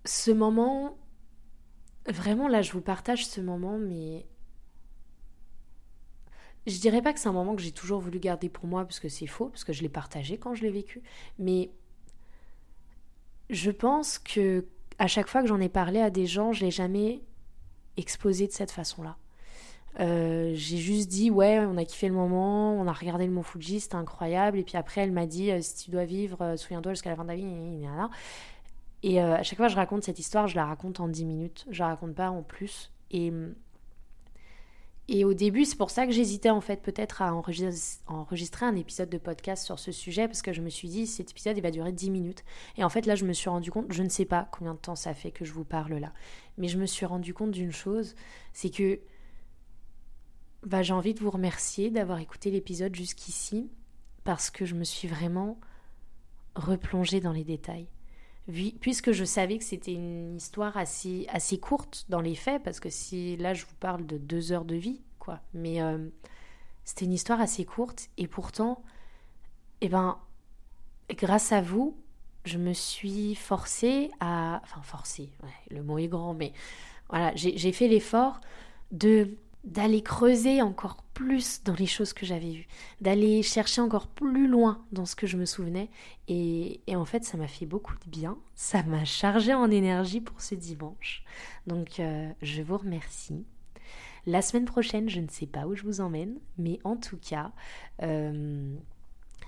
Ce 0.07 0.31
moment, 0.31 0.97
vraiment 2.07 2.49
là, 2.49 2.63
je 2.63 2.73
vous 2.73 2.81
partage 2.81 3.27
ce 3.27 3.43
moment, 3.43 3.77
mais 3.79 4.25
je 6.67 6.81
dirais 6.81 7.03
pas 7.03 7.13
que 7.13 7.21
c'est 7.21 7.29
un 7.29 7.33
moment 7.33 7.57
que 7.57 7.63
j'ai 7.63 7.73
toujours 7.73 8.01
voulu 8.01 8.21
garder 8.21 8.49
pour 8.49 8.67
moi, 8.67 8.87
parce 8.87 9.01
que 9.01 9.11
c'est 9.11 9.27
faux, 9.27 9.51
parce 9.51 9.65
que 9.65 9.75
je 9.75 9.83
l'ai 9.83 9.91
partagé 9.91 10.39
quand 10.39 10.55
je 10.55 10.63
l'ai 10.63 10.71
vécu, 10.71 11.03
mais 11.39 11.73
je 13.51 13.71
pense 13.71 14.19
que 14.19 14.65
à 14.99 15.07
chaque 15.07 15.29
fois 15.29 15.43
que 15.43 15.49
j'en 15.49 15.61
ai 15.61 15.69
parlé 15.69 16.01
à 16.01 16.11
des 16.11 16.27
gens, 16.27 16.53
je 16.53 16.65
l'ai 16.65 16.71
jamais 16.71 17.21
exposé 17.97 18.47
de 18.47 18.53
cette 18.53 18.71
façon-là. 18.71 19.17
Euh, 19.99 20.53
j'ai 20.55 20.77
juste 20.77 21.09
dit 21.09 21.31
ouais, 21.31 21.61
on 21.61 21.77
a 21.77 21.85
kiffé 21.85 22.09
le 22.09 22.15
moment, 22.15 22.75
on 22.75 22.87
a 22.87 22.93
regardé 22.93 23.27
le 23.27 23.33
Mont 23.33 23.43
Fuji, 23.43 23.81
c'était 23.81 23.95
incroyable. 23.95 24.59
Et 24.59 24.63
puis 24.63 24.77
après, 24.77 25.03
elle 25.03 25.13
m'a 25.13 25.27
dit 25.27 25.51
euh, 25.51 25.61
si 25.61 25.85
tu 25.85 25.91
dois 25.91 26.05
vivre, 26.05 26.43
euh, 26.43 26.57
souviens-toi 26.57 26.93
jusqu'à 26.93 27.11
la 27.11 27.17
fin 27.17 27.25
de 27.25 27.29
ta 27.29 27.35
vie. 27.35 27.47
Et 29.03 29.21
à 29.21 29.43
chaque 29.43 29.57
fois 29.59 29.67
que 29.67 29.73
je 29.73 29.77
raconte 29.77 30.03
cette 30.03 30.19
histoire, 30.19 30.49
je 30.49 30.57
la 30.57 30.67
raconte 30.67 31.01
en 31.01 31.09
10 31.09 31.25
minutes. 31.25 31.67
Je 31.71 31.81
la 31.81 31.89
raconte 31.89 32.15
pas 32.15 32.31
en 32.31 32.43
plus. 32.43 32.91
Et 33.13 33.33
et 35.09 35.25
au 35.25 35.35
début, 35.35 35.65
c'est 35.65 35.77
pour 35.77 35.91
ça 35.91 36.05
que 36.05 36.13
j'hésitais 36.13 36.51
en 36.51 36.61
fait 36.61 36.83
peut-être 36.83 37.23
à 37.23 37.33
enregistrer 37.33 38.67
un 38.67 38.75
épisode 38.75 39.09
de 39.09 39.19
podcast 39.19 39.65
sur 39.65 39.79
ce 39.79 39.93
sujet 39.93 40.27
parce 40.27 40.43
que 40.43 40.53
je 40.53 40.61
me 40.61 40.69
suis 40.69 40.89
dit 40.89 41.07
cet 41.07 41.31
épisode 41.31 41.57
il 41.57 41.63
va 41.63 41.71
durer 41.71 41.93
10 41.93 42.11
minutes. 42.11 42.45
Et 42.77 42.83
en 42.83 42.89
fait 42.89 43.07
là 43.07 43.15
je 43.15 43.25
me 43.25 43.33
suis 43.33 43.49
rendu 43.49 43.71
compte, 43.71 43.87
je 43.93 44.03
ne 44.03 44.09
sais 44.09 44.25
pas 44.25 44.49
combien 44.51 44.75
de 44.75 44.79
temps 44.79 44.97
ça 44.97 45.15
fait 45.15 45.31
que 45.31 45.45
je 45.45 45.53
vous 45.53 45.65
parle 45.65 45.95
là, 45.95 46.13
mais 46.59 46.67
je 46.67 46.79
me 46.79 46.87
suis 46.87 47.07
rendu 47.07 47.35
compte 47.35 47.53
d'une 47.53 47.71
chose, 47.71 48.17
c'est 48.53 48.71
que 48.71 48.99
bah, 50.65 50.83
j'ai 50.83 50.93
envie 50.93 51.15
de 51.15 51.21
vous 51.21 51.31
remercier 51.31 51.91
d'avoir 51.91 52.19
écouté 52.19 52.51
l'épisode 52.51 52.95
jusqu'ici 52.95 53.71
parce 54.25 54.51
que 54.51 54.65
je 54.65 54.75
me 54.75 54.83
suis 54.83 55.07
vraiment 55.07 55.61
replongée 56.57 57.21
dans 57.21 57.33
les 57.33 57.45
détails. 57.45 57.87
Puisque 58.81 59.13
je 59.13 59.25
savais 59.25 59.59
que 59.59 59.65
c'était 59.65 59.93
une 59.93 60.37
histoire 60.37 60.77
assez, 60.77 61.27
assez 61.31 61.59
courte 61.59 62.07
dans 62.09 62.21
les 62.21 62.35
faits, 62.35 62.63
parce 62.63 62.81
que 62.81 62.91
si 62.91 63.37
là 63.37 63.55
je 63.55 63.65
vous 63.65 63.75
parle 63.81 64.07
de 64.07 64.19
deux 64.19 64.53
heures 64.53 64.65
de 64.65 64.77
vie, 64.77 65.01
quoi, 65.19 65.41
mais 65.53 65.83
euh, 65.83 65.99
c'était 66.85 67.05
une 67.07 67.13
histoire 67.13 67.41
assez 67.41 67.65
courte, 67.65 68.09
et 68.19 68.29
pourtant, 68.29 68.83
eh 69.81 69.89
ben, 69.89 70.19
grâce 71.11 71.53
à 71.53 71.61
vous, 71.61 71.97
je 72.45 72.59
me 72.59 72.73
suis 72.73 73.35
forcée 73.35 74.11
à, 74.21 74.61
enfin 74.63 74.81
forcée, 74.83 75.31
le 75.71 75.83
mot 75.83 75.99
est 75.99 76.07
grand, 76.07 76.33
mais 76.33 76.53
voilà, 77.09 77.33
j'ai 77.35 77.73
fait 77.73 77.89
l'effort 77.89 78.41
de 78.93 79.37
d'aller 79.67 80.01
creuser 80.01 80.63
encore 80.63 81.03
plus 81.13 81.63
dans 81.65 81.75
les 81.75 81.87
choses 81.87 82.13
que 82.13 82.25
j'avais 82.25 82.53
vues, 82.53 82.69
d'aller 83.01 83.43
chercher 83.43 83.81
encore 83.81 84.07
plus 84.07 84.47
loin 84.47 84.85
dans 84.93 85.07
ce 85.07 85.17
que 85.17 85.27
je 85.27 85.37
me 85.37 85.45
souvenais. 85.45 85.91
Et, 86.29 86.81
en 86.89 87.05
fait, 87.05 87.25
ça 87.25 87.37
m'a 87.37 87.49
fait 87.49 87.67
beaucoup 87.67 87.95
de 87.95 88.11
bien. 88.11 88.39
Ça 88.55 88.83
m'a 88.85 89.05
chargé 89.05 89.53
en 89.53 89.71
énergie 89.71 90.21
pour 90.21 90.41
ce 90.41 90.55
dimanche. 90.55 91.25
Donc, 91.67 92.01
euh, 92.01 92.31
je 92.43 92.63
vous 92.63 92.79
remercie. 92.79 93.45
La 94.27 94.43
semaine 94.43 94.65
prochaine, 94.65 95.09
je 95.09 95.21
ne 95.21 95.29
sais 95.29 95.47
pas 95.47 95.67
où 95.67 95.75
je 95.75 95.83
vous 95.83 96.01
emmène, 96.01 96.39
mais 96.59 96.81
en 96.85 96.97
tout 96.97 97.19
cas, 97.19 97.53
euh, 98.03 98.75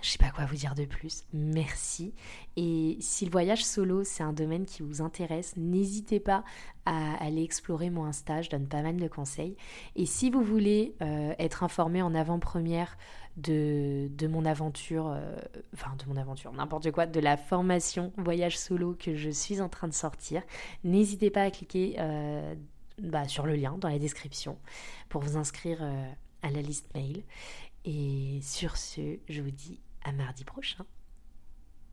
je 0.00 0.10
sais 0.10 0.18
pas 0.18 0.30
quoi 0.30 0.44
vous 0.44 0.54
dire 0.54 0.74
de 0.74 0.84
plus. 0.84 1.24
Merci. 1.32 2.14
Et 2.56 2.96
si 3.00 3.24
le 3.24 3.30
voyage 3.30 3.64
solo, 3.64 4.04
c'est 4.04 4.22
un 4.22 4.32
domaine 4.32 4.64
qui 4.64 4.82
vous 4.82 5.02
intéresse, 5.02 5.56
n'hésitez 5.56 6.20
pas 6.20 6.44
à 6.86 7.14
aller 7.22 7.42
explorer 7.42 7.90
mon 7.90 8.04
Insta. 8.04 8.40
Je 8.42 8.50
donne 8.50 8.68
pas 8.68 8.82
mal 8.82 8.96
de 8.96 9.08
conseils. 9.08 9.56
Et 9.96 10.06
si 10.06 10.30
vous 10.30 10.42
voulez 10.42 10.94
euh, 11.02 11.34
être 11.38 11.64
informé 11.64 12.00
en 12.00 12.14
avant-première 12.14 12.96
de, 13.36 14.08
de, 14.12 14.26
mon 14.28 14.44
aventure, 14.44 15.08
euh, 15.08 15.36
enfin 15.74 15.96
de 15.98 16.08
mon 16.08 16.16
aventure, 16.16 16.52
n'importe 16.52 16.90
quoi, 16.92 17.06
de 17.06 17.20
la 17.20 17.36
formation 17.36 18.12
voyage 18.16 18.56
solo 18.56 18.96
que 18.98 19.16
je 19.16 19.30
suis 19.30 19.60
en 19.60 19.68
train 19.68 19.88
de 19.88 19.94
sortir, 19.94 20.42
n'hésitez 20.84 21.30
pas 21.30 21.42
à 21.42 21.50
cliquer 21.50 21.96
euh, 21.98 22.54
bah, 23.00 23.26
sur 23.26 23.46
le 23.46 23.56
lien 23.56 23.76
dans 23.78 23.88
la 23.88 23.98
description 23.98 24.58
pour 25.08 25.22
vous 25.22 25.36
inscrire 25.36 25.82
à 26.42 26.50
la 26.50 26.62
liste 26.62 26.88
mail. 26.94 27.24
Et 27.84 28.40
sur 28.42 28.76
ce, 28.76 29.18
je 29.28 29.40
vous 29.40 29.50
dis 29.50 29.80
à 30.04 30.12
mardi 30.12 30.44
prochain. 30.44 30.84